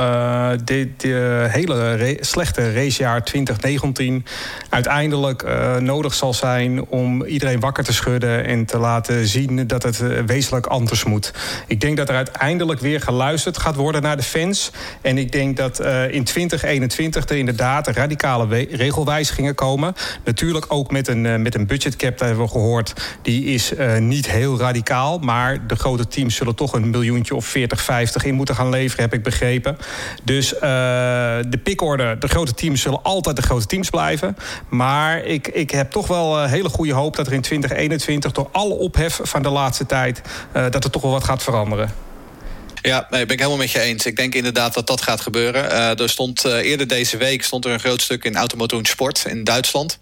dit 0.63 1.01
hele 1.47 2.17
slechte 2.19 2.73
racejaar 2.73 3.23
2019 3.23 4.25
uiteindelijk 4.69 5.45
nodig 5.79 6.13
zal 6.13 6.33
zijn 6.33 6.85
om 6.85 7.23
iedereen 7.23 7.59
wakker 7.59 7.83
te 7.83 7.93
schudden 7.93 8.45
en 8.45 8.65
te 8.65 8.77
laten 8.77 9.27
zien 9.27 9.67
dat 9.67 9.83
het 9.83 10.25
wezenlijk 10.25 10.65
anders 10.65 11.03
moet. 11.03 11.33
Ik 11.67 11.81
denk 11.81 11.97
dat 11.97 12.09
er 12.09 12.15
uiteindelijk 12.15 12.79
weer 12.79 13.01
geluisterd 13.01 13.57
gaat 13.57 13.75
worden 13.75 14.01
naar 14.01 14.17
de 14.17 14.23
fans. 14.23 14.71
En 15.01 15.17
ik 15.17 15.31
denk 15.31 15.57
dat 15.57 15.79
in 16.09 16.23
2021 16.23 17.29
er 17.29 17.37
inderdaad 17.37 17.87
radicale 17.87 18.67
regelwijzigingen 18.71 19.55
komen. 19.55 19.95
Natuurlijk 20.23 20.65
ook 20.67 20.91
met 20.91 21.07
een, 21.07 21.41
met 21.41 21.55
een 21.55 21.67
budgetcap, 21.67 22.17
dat 22.17 22.27
hebben 22.27 22.45
we 22.45 22.51
gehoord. 22.51 22.93
Die 23.21 23.45
is 23.45 23.73
niet 23.99 24.31
heel 24.31 24.59
radicaal. 24.59 25.19
Maar 25.19 25.67
de 25.67 25.75
grote 25.75 26.07
teams 26.07 26.35
zullen 26.35 26.55
toch 26.55 26.73
een 26.73 26.89
miljoentje 26.89 27.35
of 27.35 27.45
40, 27.45 27.81
50 27.81 28.23
in 28.23 28.33
moeten 28.33 28.55
gaan 28.55 28.69
leveren, 28.69 29.03
heb 29.03 29.13
ik 29.13 29.23
begrepen. 29.23 29.77
Dus 30.23 30.53
uh, 30.53 30.59
de 30.61 31.59
pickorde, 31.63 32.15
de 32.19 32.27
grote 32.27 32.53
teams 32.53 32.81
zullen 32.81 33.03
altijd 33.03 33.35
de 33.35 33.41
grote 33.41 33.65
teams 33.65 33.89
blijven. 33.89 34.37
Maar 34.69 35.23
ik, 35.23 35.47
ik 35.47 35.71
heb 35.71 35.91
toch 35.91 36.07
wel 36.07 36.39
een 36.39 36.49
hele 36.49 36.69
goede 36.69 36.93
hoop 36.93 37.15
dat 37.15 37.27
er 37.27 37.33
in 37.33 37.41
2021, 37.41 38.31
door 38.31 38.49
alle 38.51 38.73
ophef 38.73 39.19
van 39.23 39.41
de 39.41 39.49
laatste 39.49 39.85
tijd, 39.85 40.21
dat 40.51 40.83
er 40.83 40.91
toch 40.91 41.01
wel 41.01 41.11
wat 41.11 41.23
gaat 41.23 41.43
veranderen. 41.43 42.06
Ja, 42.81 43.07
nee, 43.09 43.25
ben 43.25 43.33
ik 43.33 43.39
helemaal 43.39 43.57
met 43.57 43.71
je 43.71 43.79
eens. 43.79 44.05
Ik 44.05 44.15
denk 44.15 44.35
inderdaad 44.35 44.73
dat 44.73 44.87
dat 44.87 45.01
gaat 45.01 45.21
gebeuren. 45.21 45.65
Uh, 45.65 45.99
er 45.99 46.09
stond 46.09 46.45
uh, 46.45 46.53
eerder 46.53 46.87
deze 46.87 47.17
week 47.17 47.43
stond 47.43 47.65
er 47.65 47.71
een 47.71 47.79
groot 47.79 48.01
stuk 48.01 48.23
in 48.23 48.35
Automotor 48.35 48.85
Sport 48.85 49.25
in 49.25 49.43
Duitsland. 49.43 49.97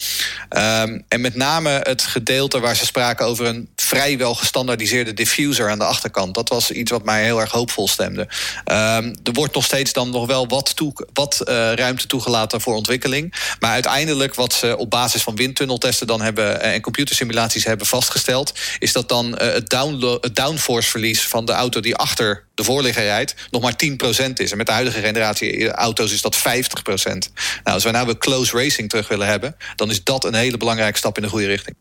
Um, 0.49 1.03
en 1.07 1.21
met 1.21 1.35
name 1.35 1.69
het 1.69 2.01
gedeelte 2.01 2.59
waar 2.59 2.75
ze 2.75 2.85
spraken 2.85 3.25
over 3.25 3.45
een 3.45 3.69
vrijwel 3.75 4.35
gestandaardiseerde 4.35 5.13
diffuser 5.13 5.69
aan 5.69 5.77
de 5.77 5.85
achterkant. 5.85 6.35
Dat 6.35 6.49
was 6.49 6.71
iets 6.71 6.91
wat 6.91 7.03
mij 7.03 7.23
heel 7.23 7.39
erg 7.39 7.51
hoopvol 7.51 7.87
stemde. 7.87 8.21
Um, 8.21 9.15
er 9.23 9.33
wordt 9.33 9.53
nog 9.53 9.63
steeds 9.63 9.93
dan 9.93 10.09
nog 10.09 10.25
wel 10.25 10.47
wat, 10.47 10.75
toe, 10.75 10.93
wat 11.13 11.41
uh, 11.41 11.73
ruimte 11.73 12.07
toegelaten 12.07 12.61
voor 12.61 12.75
ontwikkeling. 12.75 13.33
Maar 13.59 13.71
uiteindelijk 13.71 14.35
wat 14.35 14.53
ze 14.53 14.77
op 14.77 14.89
basis 14.89 15.21
van 15.21 15.35
windtunneltesten 15.35 16.07
dan 16.07 16.21
hebben 16.21 16.61
en 16.61 16.81
computersimulaties 16.81 17.63
hebben 17.63 17.87
vastgesteld, 17.87 18.53
is 18.79 18.91
dat 18.91 19.09
dan 19.09 19.31
het, 19.37 19.71
het 20.21 20.35
downforce 20.35 20.89
verlies 20.89 21.27
van 21.27 21.45
de 21.45 21.51
auto 21.51 21.79
die 21.79 21.95
achter 21.95 22.44
de 22.55 22.63
voorligger 22.63 23.03
rijdt, 23.03 23.35
nog 23.51 23.61
maar 23.61 23.73
10% 23.73 24.33
is. 24.33 24.51
En 24.51 24.57
met 24.57 24.65
de 24.65 24.71
huidige 24.71 24.99
generatie 24.99 25.71
auto's 25.71 26.11
is 26.11 26.21
dat 26.21 26.37
50%. 26.37 26.41
Nou, 26.43 27.27
als 27.63 27.83
we 27.83 27.91
nou 27.91 28.05
weer 28.05 28.17
close 28.17 28.57
racing 28.57 28.89
terug 28.89 29.07
willen 29.07 29.27
hebben, 29.27 29.55
dan 29.75 29.89
is 29.89 30.03
dat 30.03 30.23
een 30.23 30.33
hele 30.33 30.57
belangrijke 30.57 30.97
stap 30.97 31.15
in 31.15 31.23
de 31.23 31.29
goede 31.29 31.47
richting. 31.47 31.75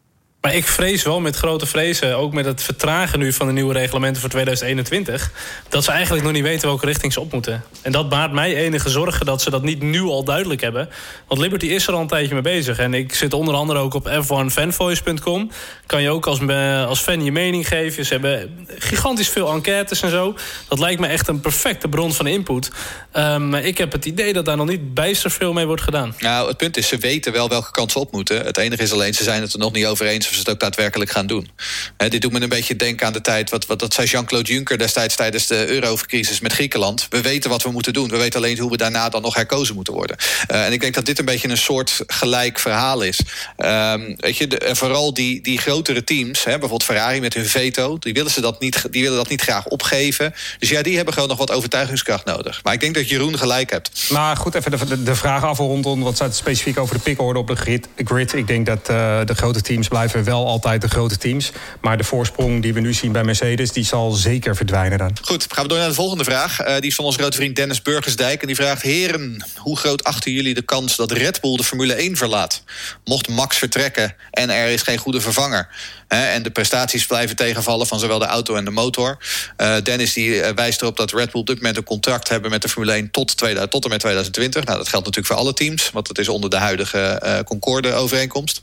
Maar 0.44 0.54
ik 0.54 0.66
vrees 0.66 1.02
wel 1.02 1.20
met 1.20 1.36
grote 1.36 1.66
vrezen, 1.66 2.16
ook 2.16 2.32
met 2.32 2.44
het 2.44 2.62
vertragen 2.62 3.18
nu 3.18 3.32
van 3.32 3.46
de 3.46 3.52
nieuwe 3.52 3.72
reglementen 3.72 4.20
voor 4.20 4.30
2021, 4.30 5.30
dat 5.68 5.84
ze 5.84 5.90
eigenlijk 5.90 6.24
nog 6.24 6.32
niet 6.32 6.42
weten 6.42 6.68
welke 6.68 6.86
richting 6.86 7.12
ze 7.12 7.20
op 7.20 7.32
moeten. 7.32 7.64
En 7.82 7.92
dat 7.92 8.08
baart 8.08 8.32
mij 8.32 8.56
enige 8.56 8.88
zorgen 8.88 9.26
dat 9.26 9.42
ze 9.42 9.50
dat 9.50 9.62
niet 9.62 9.82
nu 9.82 10.02
al 10.02 10.24
duidelijk 10.24 10.60
hebben. 10.60 10.88
Want 11.28 11.40
Liberty 11.40 11.66
is 11.66 11.86
er 11.86 11.94
al 11.94 12.00
een 12.00 12.06
tijdje 12.06 12.32
mee 12.32 12.42
bezig. 12.42 12.78
En 12.78 12.94
ik 12.94 13.14
zit 13.14 13.32
onder 13.32 13.54
andere 13.54 13.78
ook 13.78 13.94
op 13.94 14.08
f1fanvoice.com. 14.08 15.50
Kan 15.86 16.02
je 16.02 16.10
ook 16.10 16.26
als, 16.26 16.40
als 16.88 17.00
fan 17.00 17.24
je 17.24 17.32
mening 17.32 17.68
geven. 17.68 18.06
Ze 18.06 18.12
hebben 18.12 18.66
gigantisch 18.78 19.28
veel 19.28 19.52
enquêtes 19.52 20.02
en 20.02 20.10
zo. 20.10 20.36
Dat 20.68 20.78
lijkt 20.78 21.00
me 21.00 21.06
echt 21.06 21.28
een 21.28 21.40
perfecte 21.40 21.88
bron 21.88 22.12
van 22.12 22.26
input. 22.26 22.70
Um, 23.16 23.48
maar 23.48 23.62
ik 23.62 23.78
heb 23.78 23.92
het 23.92 24.04
idee 24.04 24.32
dat 24.32 24.44
daar 24.44 24.56
nog 24.56 24.68
niet 24.68 24.94
bijster 24.94 25.30
veel 25.30 25.52
mee 25.52 25.66
wordt 25.66 25.82
gedaan. 25.82 26.14
Nou, 26.18 26.48
het 26.48 26.56
punt 26.56 26.76
is, 26.76 26.88
ze 26.88 26.96
weten 26.96 27.32
wel 27.32 27.48
welke 27.48 27.70
kant 27.70 27.92
ze 27.92 27.98
op 27.98 28.12
moeten. 28.12 28.44
Het 28.44 28.56
enige 28.56 28.82
is 28.82 28.92
alleen, 28.92 29.14
ze 29.14 29.22
zijn 29.22 29.42
het 29.42 29.52
er 29.52 29.58
nog 29.58 29.72
niet 29.72 29.86
over 29.86 30.06
eens 30.06 30.32
ze 30.34 30.40
het 30.40 30.50
ook 30.50 30.60
daadwerkelijk 30.60 31.10
gaan 31.10 31.26
doen. 31.26 31.50
dit 31.96 32.22
doet 32.22 32.32
me 32.32 32.40
een 32.40 32.48
beetje 32.48 32.76
denken 32.76 33.06
aan 33.06 33.12
de 33.12 33.20
tijd... 33.20 33.50
wat, 33.50 33.66
wat 33.66 33.78
dat 33.78 33.94
zei 33.94 34.06
Jean-Claude 34.06 34.52
Juncker 34.52 34.78
destijds 34.78 35.16
tijdens 35.16 35.46
de 35.46 35.66
eurocrisis 35.66 36.40
met 36.40 36.52
Griekenland. 36.52 37.06
We 37.10 37.20
weten 37.20 37.50
wat 37.50 37.62
we 37.62 37.70
moeten 37.70 37.92
doen. 37.92 38.08
We 38.08 38.16
weten 38.16 38.40
alleen 38.40 38.58
hoe 38.58 38.70
we 38.70 38.76
daarna 38.76 39.08
dan 39.08 39.22
nog 39.22 39.34
herkozen 39.34 39.74
moeten 39.74 39.92
worden. 39.92 40.16
Uh, 40.50 40.66
en 40.66 40.72
ik 40.72 40.80
denk 40.80 40.94
dat 40.94 41.06
dit 41.06 41.18
een 41.18 41.24
beetje 41.24 41.48
een 41.48 41.56
soort 41.56 42.02
gelijk 42.06 42.58
verhaal 42.58 43.02
is. 43.02 43.20
Um, 43.58 44.14
weet 44.16 44.36
je, 44.36 44.46
de, 44.46 44.70
vooral 44.72 45.14
die, 45.14 45.42
die 45.42 45.58
grotere 45.58 46.04
teams, 46.04 46.42
bijvoorbeeld 46.42 46.84
Ferrari 46.84 47.20
met 47.20 47.34
hun 47.34 47.46
veto... 47.46 47.98
Die 47.98 48.12
willen, 48.12 48.30
ze 48.30 48.40
dat 48.40 48.60
niet, 48.60 48.86
die 48.90 49.02
willen 49.02 49.16
dat 49.16 49.28
niet 49.28 49.40
graag 49.40 49.66
opgeven. 49.66 50.34
Dus 50.58 50.68
ja, 50.68 50.82
die 50.82 50.96
hebben 50.96 51.14
gewoon 51.14 51.28
nog 51.28 51.38
wat 51.38 51.50
overtuigingskracht 51.50 52.24
nodig. 52.24 52.60
Maar 52.62 52.72
ik 52.72 52.80
denk 52.80 52.94
dat 52.94 53.08
Jeroen 53.08 53.38
gelijk 53.38 53.70
hebt. 53.70 54.10
Maar 54.10 54.36
goed, 54.36 54.54
even 54.54 54.88
de, 54.88 55.02
de 55.02 55.14
vraag 55.14 55.42
af 55.44 55.58
rondom... 55.58 56.02
wat 56.02 56.14
staat 56.14 56.36
specifiek 56.36 56.78
over 56.78 56.94
de 56.94 57.00
pickorde 57.00 57.38
op 57.38 57.46
de 57.46 57.56
grid, 57.56 57.88
grid. 58.04 58.32
Ik 58.32 58.46
denk 58.46 58.66
dat 58.66 58.90
uh, 58.90 59.20
de 59.24 59.34
grote 59.34 59.60
teams 59.60 59.88
blijven 59.88 60.23
wel 60.24 60.46
altijd 60.46 60.80
de 60.80 60.88
grote 60.88 61.18
teams. 61.18 61.52
Maar 61.80 61.96
de 61.96 62.04
voorsprong 62.04 62.62
die 62.62 62.74
we 62.74 62.80
nu 62.80 62.92
zien 62.92 63.12
bij 63.12 63.24
Mercedes... 63.24 63.72
die 63.72 63.84
zal 63.84 64.10
zeker 64.10 64.56
verdwijnen 64.56 64.98
dan. 64.98 65.16
Goed, 65.22 65.46
gaan 65.48 65.62
we 65.62 65.68
door 65.68 65.78
naar 65.78 65.88
de 65.88 65.94
volgende 65.94 66.24
vraag. 66.24 66.60
Uh, 66.60 66.74
die 66.74 66.90
is 66.90 66.94
van 66.94 67.04
onze 67.04 67.18
grote 67.18 67.36
vriend 67.36 67.56
Dennis 67.56 67.82
Burgersdijk. 67.82 68.40
En 68.40 68.46
die 68.46 68.56
vraagt... 68.56 68.82
Heren, 68.82 69.44
hoe 69.56 69.76
groot 69.76 70.04
achten 70.04 70.32
jullie 70.32 70.54
de 70.54 70.62
kans 70.62 70.96
dat 70.96 71.12
Red 71.12 71.40
Bull 71.40 71.56
de 71.56 71.64
Formule 71.64 71.94
1 71.94 72.16
verlaat? 72.16 72.62
Mocht 73.04 73.28
Max 73.28 73.56
vertrekken 73.56 74.14
en 74.30 74.50
er 74.50 74.68
is 74.68 74.82
geen 74.82 74.98
goede 74.98 75.20
vervanger... 75.20 75.68
En 76.14 76.42
de 76.42 76.50
prestaties 76.50 77.06
blijven 77.06 77.36
tegenvallen 77.36 77.86
van 77.86 77.98
zowel 77.98 78.18
de 78.18 78.26
auto 78.26 78.54
en 78.54 78.64
de 78.64 78.70
motor. 78.70 79.18
Uh, 79.56 79.76
Dennis 79.82 80.12
die 80.12 80.28
uh, 80.28 80.48
wijst 80.48 80.82
erop 80.82 80.96
dat 80.96 81.12
Red 81.12 81.30
Bull 81.30 81.40
op 81.40 81.46
dit 81.46 81.56
moment 81.56 81.76
een 81.76 81.84
contract 81.84 82.28
hebben... 82.28 82.50
met 82.50 82.62
de 82.62 82.68
Formule 82.68 82.92
1 82.92 83.10
tot, 83.10 83.36
2000, 83.36 83.70
tot 83.70 83.84
en 83.84 83.90
met 83.90 84.00
2020. 84.00 84.64
Nou, 84.64 84.78
dat 84.78 84.88
geldt 84.88 85.06
natuurlijk 85.06 85.34
voor 85.34 85.44
alle 85.44 85.54
teams... 85.54 85.90
want 85.90 86.08
het 86.08 86.18
is 86.18 86.28
onder 86.28 86.50
de 86.50 86.56
huidige 86.56 87.22
uh, 87.24 87.38
Concorde-overeenkomst. 87.38 88.62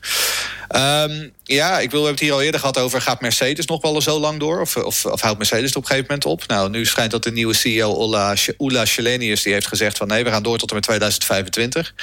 Um, 0.76 1.34
ja, 1.43 1.80
ik 1.80 1.91
wil, 1.91 1.99
we 1.99 2.06
hebben 2.06 2.12
het 2.12 2.20
hier 2.20 2.34
al 2.34 2.41
eerder 2.41 2.60
gehad 2.60 2.78
over... 2.78 3.02
gaat 3.02 3.22
Mercedes 3.22 3.66
nog 3.66 3.82
wel 3.82 4.02
zo 4.02 4.20
lang 4.20 4.39
door? 4.39 4.62
Of, 4.62 4.76
of, 4.76 5.06
of 5.06 5.22
houdt 5.22 5.38
Mercedes 5.38 5.66
het 5.66 5.76
op 5.76 5.82
een 5.82 5.88
gegeven 5.88 6.08
moment 6.10 6.26
op? 6.26 6.47
Nou, 6.47 6.70
nu 6.70 6.86
schijnt 6.86 7.12
dat 7.12 7.24
de 7.24 7.32
nieuwe 7.32 7.54
CEO 7.54 7.95
Ola, 7.95 8.36
Ola 8.58 8.84
die 8.93 9.38
heeft 9.43 9.68
gezegd 9.68 9.97
van 9.97 10.08
nee, 10.08 10.24
we 10.24 10.30
gaan 10.30 10.43
door 10.43 10.58
tot 10.58 10.70
en 10.70 10.76
met 10.76 10.84
2025. 10.84 11.93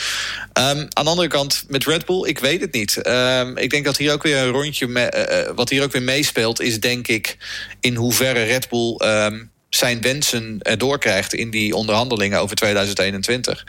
Um, 0.53 0.86
aan 0.92 1.05
de 1.05 1.11
andere 1.11 1.28
kant, 1.28 1.64
met 1.68 1.84
Red 1.84 2.07
Bull, 2.07 2.28
ik 2.28 2.38
weet 2.38 2.61
het 2.61 2.72
niet. 2.72 3.07
Um, 3.07 3.57
ik 3.57 3.70
denk 3.70 3.84
dat 3.84 3.96
hier 3.96 4.12
ook 4.12 4.22
weer 4.22 4.36
een 4.36 4.51
rondje... 4.51 4.86
Me, 4.86 5.07
wat 5.55 5.68
hier 5.68 5.82
ook 5.82 5.93
weer 5.93 6.03
meespeelt, 6.03 6.61
is 6.61 6.80
denk 6.80 7.09
ik... 7.09 7.36
in 7.80 7.95
hoeverre 7.95 8.43
Red 8.43 8.68
Bull... 8.68 9.01
Um, 9.05 9.51
zijn 9.68 10.01
wensen 10.01 10.59
erdoor 10.62 10.99
krijgt 10.99 11.34
in 11.34 11.51
die 11.51 11.74
onderhandelingen 11.74 12.41
over 12.41 12.57
2021. 12.57 13.66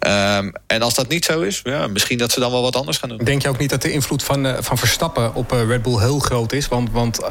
Um, 0.00 0.52
en 0.66 0.82
als 0.82 0.94
dat 0.94 1.08
niet 1.08 1.24
zo 1.24 1.40
is, 1.40 1.60
ja, 1.64 1.86
misschien 1.86 2.18
dat 2.18 2.32
ze 2.32 2.40
dan 2.40 2.50
wel 2.50 2.62
wat 2.62 2.76
anders 2.76 2.98
gaan 2.98 3.08
doen. 3.08 3.18
Denk 3.18 3.42
je 3.42 3.48
ook 3.48 3.58
niet 3.58 3.70
dat 3.70 3.82
de 3.82 3.92
invloed 3.92 4.22
van, 4.22 4.46
uh, 4.46 4.52
van 4.60 4.78
Verstappen 4.78 5.34
op 5.34 5.52
uh, 5.52 5.66
Red 5.68 5.82
Bull 5.82 5.98
heel 5.98 6.18
groot 6.18 6.52
is? 6.52 6.68
Want, 6.68 6.90
want 6.90 7.22
uh, 7.22 7.28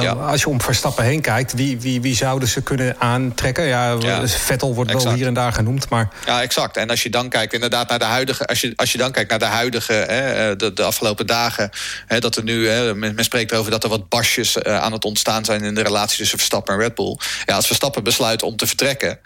ja. 0.00 0.12
als 0.12 0.40
je 0.40 0.48
om 0.48 0.60
Verstappen 0.60 1.04
heen 1.04 1.20
kijkt, 1.20 1.52
wie, 1.52 1.80
wie, 1.80 2.00
wie 2.00 2.16
zouden 2.16 2.48
ze 2.48 2.62
kunnen 2.62 3.00
aantrekken? 3.00 3.64
Ja, 3.64 3.96
ja 4.00 4.28
Vettel 4.28 4.74
wordt 4.74 4.90
exact. 4.90 5.08
wel 5.08 5.14
hier 5.14 5.26
en 5.26 5.34
daar 5.34 5.52
genoemd, 5.52 5.88
maar... 5.88 6.08
Ja, 6.26 6.42
exact. 6.42 6.76
En 6.76 6.90
als 6.90 7.02
je 7.02 7.10
dan 7.10 7.28
kijkt 7.28 7.52
inderdaad 7.52 7.88
naar 7.88 7.98
de 7.98 8.04
huidige... 8.04 8.46
als 8.46 8.60
je, 8.60 8.72
als 8.76 8.92
je 8.92 8.98
dan 8.98 9.12
kijkt 9.12 9.30
naar 9.30 9.38
de 9.38 9.44
huidige, 9.44 9.92
hè, 9.92 10.56
de, 10.56 10.72
de 10.72 10.82
afgelopen 10.82 11.26
dagen... 11.26 11.70
Hè, 12.06 12.18
dat 12.18 12.36
er 12.36 12.42
nu, 12.42 12.68
hè, 12.68 12.94
men, 12.94 13.14
men 13.14 13.24
spreekt 13.24 13.52
erover 13.52 13.70
dat 13.70 13.84
er 13.84 13.90
wat 13.90 14.08
basjes 14.08 14.62
aan 14.62 14.92
het 14.92 15.04
ontstaan 15.04 15.44
zijn... 15.44 15.62
in 15.62 15.74
de 15.74 15.82
relatie 15.82 16.18
tussen 16.18 16.38
Verstappen 16.38 16.74
en 16.74 16.80
Red 16.80 16.94
Bull. 16.94 17.18
Ja, 17.44 17.54
als 17.54 17.66
Verstappen 17.66 18.04
besluit 18.04 18.42
om 18.42 18.56
te 18.56 18.66
vertrekken... 18.66 19.18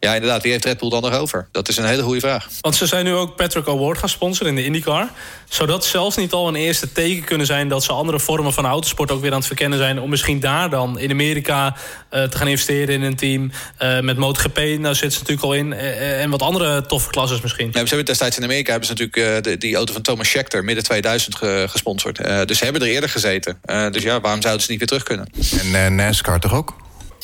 Ja, 0.00 0.14
inderdaad. 0.14 0.42
Wie 0.42 0.52
heeft 0.52 0.64
Red 0.64 0.78
Bull 0.78 0.90
dan 0.90 1.02
nog 1.02 1.18
over? 1.18 1.48
Dat 1.50 1.68
is 1.68 1.76
een 1.76 1.84
hele 1.84 2.02
goede 2.02 2.20
vraag. 2.20 2.48
Want 2.60 2.76
ze 2.76 2.86
zijn 2.86 3.04
nu 3.04 3.14
ook 3.14 3.36
Patrick 3.36 3.68
Award 3.68 3.98
gaan 3.98 4.08
sponsoren 4.08 4.48
in 4.48 4.54
de 4.54 4.64
IndyCar. 4.64 5.08
Zou 5.48 5.68
dat 5.68 5.84
zelfs 5.84 6.16
niet 6.16 6.32
al 6.32 6.48
een 6.48 6.54
eerste 6.54 6.92
teken 6.92 7.24
kunnen 7.24 7.46
zijn... 7.46 7.68
dat 7.68 7.84
ze 7.84 7.92
andere 7.92 8.20
vormen 8.20 8.52
van 8.52 8.66
autosport 8.66 9.10
ook 9.10 9.20
weer 9.20 9.30
aan 9.30 9.36
het 9.36 9.46
verkennen 9.46 9.78
zijn... 9.78 10.00
om 10.00 10.10
misschien 10.10 10.40
daar 10.40 10.70
dan 10.70 10.98
in 10.98 11.10
Amerika 11.10 11.76
uh, 12.10 12.22
te 12.22 12.36
gaan 12.36 12.48
investeren 12.48 12.94
in 12.94 13.02
een 13.02 13.16
team. 13.16 13.50
Uh, 13.82 14.00
met 14.00 14.16
MotoGP, 14.16 14.58
nou 14.58 14.94
zit 14.94 15.12
ze 15.12 15.18
natuurlijk 15.18 15.46
al 15.46 15.54
in. 15.54 15.72
Uh, 15.72 16.22
en 16.22 16.30
wat 16.30 16.42
andere 16.42 16.86
toffe 16.86 17.10
klasses 17.10 17.40
misschien. 17.40 17.66
Ja, 17.66 17.80
ze 17.80 17.86
hebben 17.86 18.04
destijds 18.04 18.36
in 18.36 18.44
Amerika 18.44 18.70
hebben 18.70 18.88
ze 18.88 18.94
natuurlijk 18.94 19.44
de, 19.44 19.58
die 19.58 19.76
auto 19.76 19.92
van 19.92 20.02
Thomas 20.02 20.28
Schechter... 20.28 20.64
midden 20.64 20.84
2000 20.84 21.36
ge, 21.36 21.66
gesponsord. 21.68 22.16
dus 22.48 22.58
ze 22.58 22.64
hebben 22.64 22.82
er 22.82 22.88
eerder 22.88 23.10
gezeten. 23.10 23.58
dus 23.90 24.02
ja, 24.02 24.20
waarom 24.20 24.42
zouden 24.42 24.62
ze 24.62 24.70
niet 24.70 24.78
weer 24.78 24.88
terug 24.88 25.02
kunnen? 25.02 25.30
En 25.74 25.94
NASCAR 25.94 26.40
toch 26.40 26.52
ook? 26.52 26.74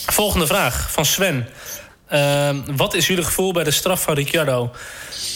Volgende 0.07 0.47
vraag 0.47 0.91
van 0.91 1.05
Sven. 1.05 1.49
Uh, 2.13 2.51
wat 2.77 2.95
is 2.95 3.07
jullie 3.07 3.25
gevoel 3.25 3.53
bij 3.53 3.65
de 3.65 3.71
straf 3.71 4.03
van 4.03 4.15
Ricciardo? 4.15 4.71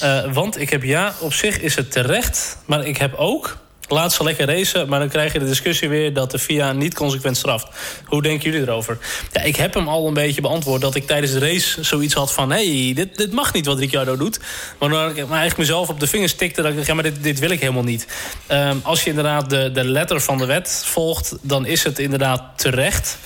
Uh, 0.03 0.33
want 0.33 0.61
ik 0.61 0.71
heb 0.71 0.83
ja, 0.83 1.15
op 1.21 1.33
zich 1.33 1.61
is 1.61 1.75
het 1.75 1.93
terecht. 1.93 2.57
Maar 2.65 2.87
ik 2.87 2.97
heb 2.97 3.15
ook, 3.15 3.57
laat 3.89 4.13
ze 4.13 4.25
lekker 4.25 4.47
racen... 4.47 4.89
maar 4.89 4.99
dan 4.99 5.09
krijg 5.09 5.33
je 5.33 5.39
de 5.39 5.45
discussie 5.45 5.89
weer 5.89 6.15
dat 6.15 6.31
de 6.31 6.39
FIA 6.39 6.73
niet 6.73 6.95
consequent 6.95 7.37
straft. 7.37 7.67
Hoe 8.05 8.23
denken 8.23 8.51
jullie 8.51 8.67
erover? 8.67 8.99
Ja, 9.33 9.41
ik 9.41 9.57
heb 9.57 9.75
hem 9.75 9.89
al 9.89 10.07
een 10.07 10.15
beetje 10.15 10.41
beantwoord 10.41 10.81
dat 10.81 10.95
ik 10.95 11.07
tijdens 11.07 11.33
de 11.33 11.39
race 11.39 11.85
zoiets 11.85 12.15
had 12.15 12.33
van... 12.33 12.51
hé, 12.51 12.85
hey, 12.85 12.95
dit, 12.95 13.17
dit 13.17 13.33
mag 13.33 13.53
niet 13.53 13.67
wat 13.67 13.79
Ricciardo 13.79 14.17
doet. 14.17 14.41
Maar 14.79 14.89
dan 14.89 15.11
ik 15.11 15.17
eigenlijk 15.17 15.57
mezelf 15.57 15.89
op 15.89 16.01
de 16.01 16.07
vingers 16.07 16.35
tikte... 16.35 16.63
dat 16.63 16.73
ik 16.73 16.87
ja, 16.87 16.95
maar 16.95 17.03
dit, 17.03 17.23
dit 17.23 17.39
wil 17.39 17.51
ik 17.51 17.61
helemaal 17.61 17.83
niet. 17.83 18.07
Um, 18.51 18.81
als 18.83 19.05
je 19.05 19.11
inderdaad 19.11 19.51
de, 19.51 19.73
de 19.73 19.85
letter 19.85 20.21
van 20.21 20.39
de 20.39 20.47
wet 20.47 20.83
volgt... 20.85 21.37
dan 21.41 21.67
is 21.67 21.85
het 21.85 21.99
inderdaad 21.99 22.43
terecht... 22.57 23.19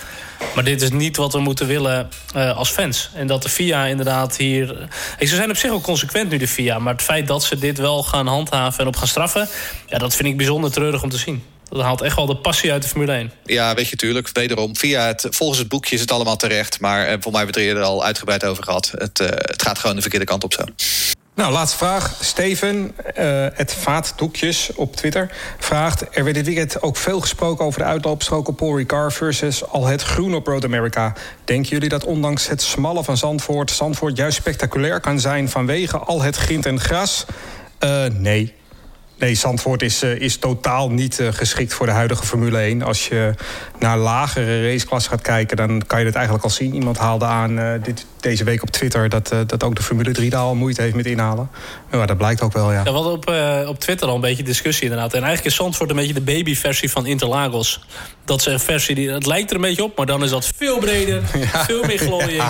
Maar 0.54 0.64
dit 0.64 0.82
is 0.82 0.90
niet 0.90 1.16
wat 1.16 1.32
we 1.32 1.40
moeten 1.40 1.66
willen 1.66 2.08
uh, 2.36 2.56
als 2.56 2.70
fans. 2.70 3.10
En 3.14 3.26
dat 3.26 3.42
de 3.42 3.48
FIA 3.48 3.84
inderdaad 3.84 4.36
hier... 4.36 4.88
Ze 5.18 5.26
zijn 5.26 5.50
op 5.50 5.56
zich 5.56 5.70
ook 5.70 5.82
consequent 5.82 6.30
nu, 6.30 6.36
de 6.36 6.48
FIA. 6.48 6.78
Maar 6.78 6.92
het 6.92 7.02
feit 7.02 7.26
dat 7.26 7.44
ze 7.44 7.58
dit 7.58 7.78
wel 7.78 8.02
gaan 8.02 8.26
handhaven 8.26 8.80
en 8.80 8.86
op 8.86 8.96
gaan 8.96 9.08
straffen... 9.08 9.48
Ja, 9.86 9.98
dat 9.98 10.14
vind 10.14 10.28
ik 10.28 10.36
bijzonder 10.36 10.72
treurig 10.72 11.02
om 11.02 11.08
te 11.08 11.18
zien. 11.18 11.42
Dat 11.68 11.82
haalt 11.82 12.00
echt 12.00 12.16
wel 12.16 12.26
de 12.26 12.36
passie 12.36 12.72
uit 12.72 12.82
de 12.82 12.88
Formule 12.88 13.12
1. 13.12 13.32
Ja, 13.44 13.74
weet 13.74 13.88
je, 13.88 13.96
tuurlijk. 13.96 14.30
Wederom, 14.32 14.76
via 14.76 15.06
het, 15.06 15.26
volgens 15.30 15.58
het 15.58 15.68
boekje 15.68 15.94
is 15.94 16.00
het 16.00 16.12
allemaal 16.12 16.36
terecht. 16.36 16.80
Maar 16.80 17.06
eh, 17.06 17.16
voor 17.20 17.32
mij 17.32 17.42
hebben 17.42 17.62
we 17.62 17.68
het 17.68 17.76
er 17.76 17.82
al 17.82 18.04
uitgebreid 18.04 18.44
over 18.44 18.64
gehad. 18.64 18.92
Het, 18.96 19.20
uh, 19.20 19.28
het 19.28 19.62
gaat 19.62 19.78
gewoon 19.78 19.96
de 19.96 20.02
verkeerde 20.02 20.26
kant 20.26 20.44
op 20.44 20.52
zo. 20.52 20.64
Nou, 21.38 21.52
laatste 21.52 21.76
vraag. 21.76 22.16
Steven, 22.20 22.76
uh, 23.18 23.46
het 23.52 23.74
Vaatdoekjes 23.74 24.70
op 24.74 24.96
Twitter, 24.96 25.30
vraagt... 25.58 26.16
er 26.16 26.24
werd 26.24 26.36
dit 26.36 26.46
weekend 26.46 26.82
ook 26.82 26.96
veel 26.96 27.20
gesproken 27.20 27.64
over 27.64 27.80
de 27.80 27.86
uitloopstrook 27.86 28.48
op 28.48 28.56
Paul 28.56 28.76
Ricard... 28.76 29.14
versus 29.14 29.68
al 29.68 29.86
het 29.86 30.02
groen 30.02 30.34
op 30.34 30.46
Road 30.46 30.64
America. 30.64 31.12
Denken 31.44 31.70
jullie 31.70 31.88
dat 31.88 32.04
ondanks 32.04 32.48
het 32.48 32.62
smalle 32.62 33.04
van 33.04 33.16
Zandvoort... 33.16 33.70
Zandvoort 33.70 34.16
juist 34.16 34.36
spectaculair 34.36 35.00
kan 35.00 35.20
zijn 35.20 35.48
vanwege 35.48 35.98
al 35.98 36.22
het 36.22 36.36
grind 36.36 36.66
en 36.66 36.80
gras? 36.80 37.26
Uh, 37.80 38.04
nee. 38.04 38.54
Nee, 39.18 39.34
Zandvoort 39.34 39.82
is, 39.82 40.02
uh, 40.02 40.20
is 40.20 40.36
totaal 40.36 40.90
niet 40.90 41.20
geschikt 41.30 41.74
voor 41.74 41.86
de 41.86 41.92
huidige 41.92 42.26
Formule 42.26 42.58
1. 42.58 42.82
Als 42.82 43.08
je 43.08 43.34
naar 43.78 43.98
lagere 43.98 44.70
raceklassen 44.70 45.10
gaat 45.10 45.22
kijken... 45.22 45.56
dan 45.56 45.82
kan 45.86 46.00
je 46.00 46.06
het 46.06 46.14
eigenlijk 46.14 46.44
al 46.44 46.50
zien. 46.50 46.74
Iemand 46.74 46.98
haalde 46.98 47.24
aan, 47.24 47.80
dit, 47.82 48.06
deze 48.20 48.44
week 48.44 48.62
op 48.62 48.70
Twitter 48.70 49.08
dat, 49.08 49.32
uh, 49.32 49.38
dat 49.46 49.62
ook 49.62 49.76
de 49.76 49.82
Formule 49.82 50.12
3 50.12 50.30
daar 50.30 50.40
al 50.40 50.54
moeite 50.54 50.82
heeft 50.82 50.94
met 50.94 51.06
inhalen. 51.06 51.50
Maar 51.90 52.06
dat 52.06 52.16
blijkt 52.16 52.42
ook 52.42 52.52
wel, 52.52 52.72
ja. 52.72 52.76
ja 52.76 52.82
we 52.82 52.90
hadden 52.90 53.12
op, 53.12 53.30
uh, 53.30 53.68
op 53.68 53.78
Twitter 53.78 54.08
al 54.08 54.14
een 54.14 54.20
beetje 54.20 54.42
discussie 54.42 54.84
inderdaad. 54.84 55.12
En 55.12 55.22
eigenlijk 55.22 55.46
is 55.46 55.54
Zandvoort 55.54 55.90
een 55.90 55.96
beetje 55.96 56.14
de 56.14 56.20
babyversie 56.20 56.90
van 56.90 57.06
Interlagos. 57.06 57.80
Dat 58.24 58.40
is 58.40 58.46
een 58.46 58.60
versie 58.60 58.94
die, 58.94 59.10
het 59.10 59.26
lijkt 59.26 59.50
er 59.50 59.56
een 59.56 59.62
beetje 59.62 59.84
op, 59.84 59.96
maar 59.96 60.06
dan 60.06 60.24
is 60.24 60.30
dat 60.30 60.50
veel 60.56 60.78
breder, 60.78 61.22
ja. 61.52 61.64
veel 61.64 61.84
meer 61.84 61.98
glooiing. 61.98 62.42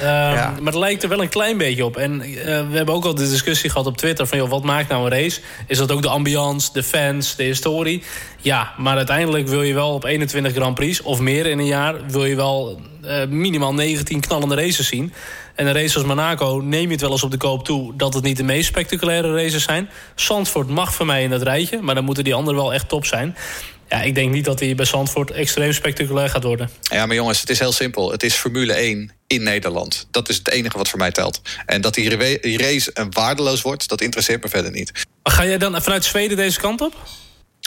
Ja. 0.00 0.32
Ja. 0.32 0.54
Maar 0.60 0.72
het 0.72 0.80
lijkt 0.80 1.02
er 1.02 1.08
wel 1.08 1.22
een 1.22 1.28
klein 1.28 1.58
beetje 1.58 1.84
op. 1.84 1.96
En 1.96 2.12
uh, 2.12 2.44
we 2.44 2.76
hebben 2.76 2.94
ook 2.94 3.04
al 3.04 3.14
de 3.14 3.28
discussie 3.28 3.70
gehad 3.70 3.86
op 3.86 3.96
Twitter 3.96 4.26
van, 4.26 4.38
joh, 4.38 4.48
wat 4.48 4.62
maakt 4.62 4.88
nou 4.88 5.04
een 5.04 5.10
race? 5.10 5.40
Is 5.66 5.78
dat 5.78 5.92
ook 5.92 6.02
de 6.02 6.08
ambiance, 6.08 6.70
de 6.72 6.82
fans, 6.82 7.36
de 7.36 7.42
historie? 7.42 8.02
Ja, 8.40 8.72
maar 8.76 8.96
uiteindelijk 8.96 9.48
wil 9.48 9.62
je 9.62 9.74
wel 9.74 9.94
op 9.94 10.04
21 10.04 10.52
Grand 10.52 10.74
Prix 10.74 11.02
of 11.02 11.20
meer 11.20 11.46
in 11.46 11.58
een 11.58 11.66
jaar, 11.66 11.94
wil 12.06 12.24
je 12.24 12.36
wel 12.36 12.80
uh, 13.04 13.26
minimaal 13.26 13.74
19 13.74 14.20
knallende 14.20 14.54
races 14.54 14.88
zien. 14.88 15.12
En 15.54 15.66
een 15.66 15.72
race 15.72 15.96
als 15.96 16.06
Monaco 16.06 16.60
neem 16.64 16.84
je 16.84 16.90
het 16.90 17.00
wel 17.00 17.10
eens 17.10 17.22
op 17.22 17.30
de 17.30 17.36
koop 17.36 17.64
toe... 17.64 17.96
dat 17.96 18.14
het 18.14 18.24
niet 18.24 18.36
de 18.36 18.42
meest 18.42 18.66
spectaculaire 18.66 19.34
races 19.34 19.62
zijn. 19.62 19.88
Zandvoort 20.14 20.68
mag 20.68 20.94
voor 20.94 21.06
mij 21.06 21.22
in 21.22 21.30
dat 21.30 21.42
rijtje... 21.42 21.80
maar 21.80 21.94
dan 21.94 22.04
moeten 22.04 22.24
die 22.24 22.34
anderen 22.34 22.60
wel 22.60 22.72
echt 22.72 22.88
top 22.88 23.06
zijn. 23.06 23.36
Ja, 23.88 24.02
ik 24.02 24.14
denk 24.14 24.32
niet 24.32 24.44
dat 24.44 24.60
hij 24.60 24.74
bij 24.74 24.84
Zandvoort 24.84 25.30
extreem 25.30 25.72
spectaculair 25.72 26.28
gaat 26.28 26.42
worden. 26.42 26.70
Ja, 26.82 27.06
maar 27.06 27.16
jongens, 27.16 27.40
het 27.40 27.50
is 27.50 27.58
heel 27.58 27.72
simpel. 27.72 28.10
Het 28.10 28.22
is 28.22 28.34
Formule 28.34 28.72
1 28.72 29.12
in 29.26 29.42
Nederland. 29.42 30.06
Dat 30.10 30.28
is 30.28 30.36
het 30.36 30.48
enige 30.48 30.78
wat 30.78 30.88
voor 30.88 30.98
mij 30.98 31.10
telt. 31.10 31.40
En 31.66 31.80
dat 31.80 31.94
die 31.94 32.58
race 32.58 32.90
een 32.94 33.10
waardeloos 33.10 33.62
wordt, 33.62 33.88
dat 33.88 34.00
interesseert 34.00 34.42
me 34.42 34.48
verder 34.48 34.70
niet. 34.70 34.92
Maar 35.22 35.32
ga 35.32 35.46
jij 35.46 35.58
dan 35.58 35.82
vanuit 35.82 36.04
Zweden 36.04 36.36
deze 36.36 36.60
kant 36.60 36.80
op? 36.80 36.94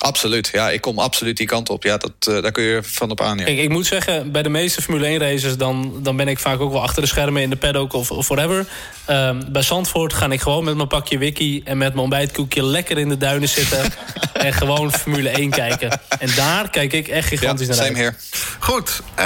Absoluut, 0.03 0.49
ja. 0.53 0.69
Ik 0.69 0.81
kom 0.81 0.99
absoluut 0.99 1.37
die 1.37 1.47
kant 1.47 1.69
op. 1.69 1.83
Ja, 1.83 1.97
dat, 1.97 2.11
uh, 2.29 2.41
daar 2.41 2.51
kun 2.51 2.63
je 2.63 2.79
van 2.83 3.11
op 3.11 3.21
aan. 3.21 3.37
Ja. 3.37 3.43
Kijk, 3.43 3.57
ik 3.57 3.69
moet 3.69 3.85
zeggen, 3.85 4.31
bij 4.31 4.43
de 4.43 4.49
meeste 4.49 4.81
Formule 4.81 5.05
1 5.05 5.19
races... 5.19 5.57
Dan, 5.57 5.99
dan 6.01 6.15
ben 6.15 6.27
ik 6.27 6.39
vaak 6.39 6.59
ook 6.59 6.71
wel 6.71 6.81
achter 6.81 7.01
de 7.01 7.07
schermen 7.07 7.41
in 7.41 7.49
de 7.49 7.55
paddock 7.55 7.93
of, 7.93 8.11
of 8.11 8.27
whatever. 8.27 8.67
Um, 9.09 9.51
bij 9.51 9.61
Zandvoort 9.61 10.13
ga 10.13 10.29
ik 10.29 10.41
gewoon 10.41 10.63
met 10.63 10.75
mijn 10.75 10.87
pakje 10.87 11.17
wiki... 11.17 11.61
en 11.63 11.77
met 11.77 11.87
mijn 11.87 11.99
ontbijtkoekje 11.99 12.63
lekker 12.63 12.97
in 12.97 13.09
de 13.09 13.17
duinen 13.17 13.49
zitten... 13.49 13.83
en 14.33 14.53
gewoon 14.53 14.91
Formule 14.91 15.29
1 15.29 15.49
kijken. 15.49 15.99
En 16.19 16.29
daar 16.35 16.69
kijk 16.69 16.93
ik 16.93 17.07
echt 17.07 17.27
gigantisch 17.27 17.67
ja, 17.67 17.75
naar 17.75 17.83
uit. 17.83 17.97
Here. 17.97 18.13
Goed, 18.59 19.01
uh, 19.19 19.25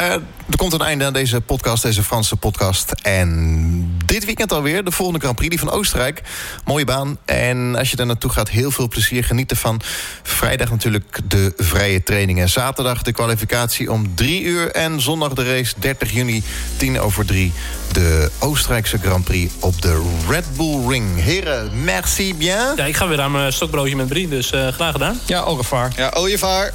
er 0.49 0.57
komt 0.57 0.73
een 0.73 0.81
einde 0.81 1.05
aan 1.05 1.13
deze 1.13 1.41
podcast, 1.41 1.83
deze 1.83 2.03
Franse 2.03 2.35
podcast. 2.35 2.91
En 2.91 3.99
dit 4.05 4.25
weekend 4.25 4.51
alweer, 4.51 4.83
de 4.83 4.91
volgende 4.91 5.19
Grand 5.19 5.35
Prix, 5.35 5.49
die 5.49 5.59
van 5.59 5.77
Oostenrijk. 5.77 6.21
Mooie 6.65 6.85
baan. 6.85 7.17
En 7.25 7.75
als 7.75 7.89
je 7.89 7.95
daar 7.95 8.05
naartoe 8.05 8.31
gaat, 8.31 8.49
heel 8.49 8.71
veel 8.71 8.87
plezier. 8.87 9.23
Geniet 9.23 9.51
ervan. 9.51 9.81
Vrijdag 10.23 10.66
natuurlijk 10.69 11.19
de 11.23 11.53
vrije 11.57 12.03
trainingen. 12.03 12.49
Zaterdag 12.49 13.01
de 13.01 13.11
kwalificatie 13.11 13.91
om 13.91 14.15
3 14.15 14.43
uur. 14.43 14.71
En 14.71 15.01
zondag 15.01 15.33
de 15.33 15.55
race 15.55 15.73
30 15.79 16.11
juni, 16.11 16.43
10 16.77 16.99
over 16.99 17.25
3. 17.25 17.53
De 17.91 18.31
Oostenrijkse 18.39 18.97
Grand 18.97 19.23
Prix 19.23 19.53
op 19.59 19.81
de 19.81 20.03
Red 20.29 20.45
Bull 20.57 20.87
Ring. 20.87 21.21
Heren, 21.21 21.83
merci 21.83 22.35
bien. 22.35 22.73
Ja, 22.75 22.85
ik 22.85 22.95
ga 22.95 23.07
weer 23.07 23.21
aan 23.21 23.31
mijn 23.31 23.53
stokbroodje 23.53 23.95
met 23.95 24.07
Brie, 24.07 24.27
dus 24.27 24.51
uh, 24.53 24.67
graag 24.67 24.91
gedaan. 24.91 25.19
Ja, 25.25 25.39
au 25.39 25.57
revoir. 25.57 25.91
Ja, 25.95 26.09
au 26.09 26.29
revoir. 26.29 26.73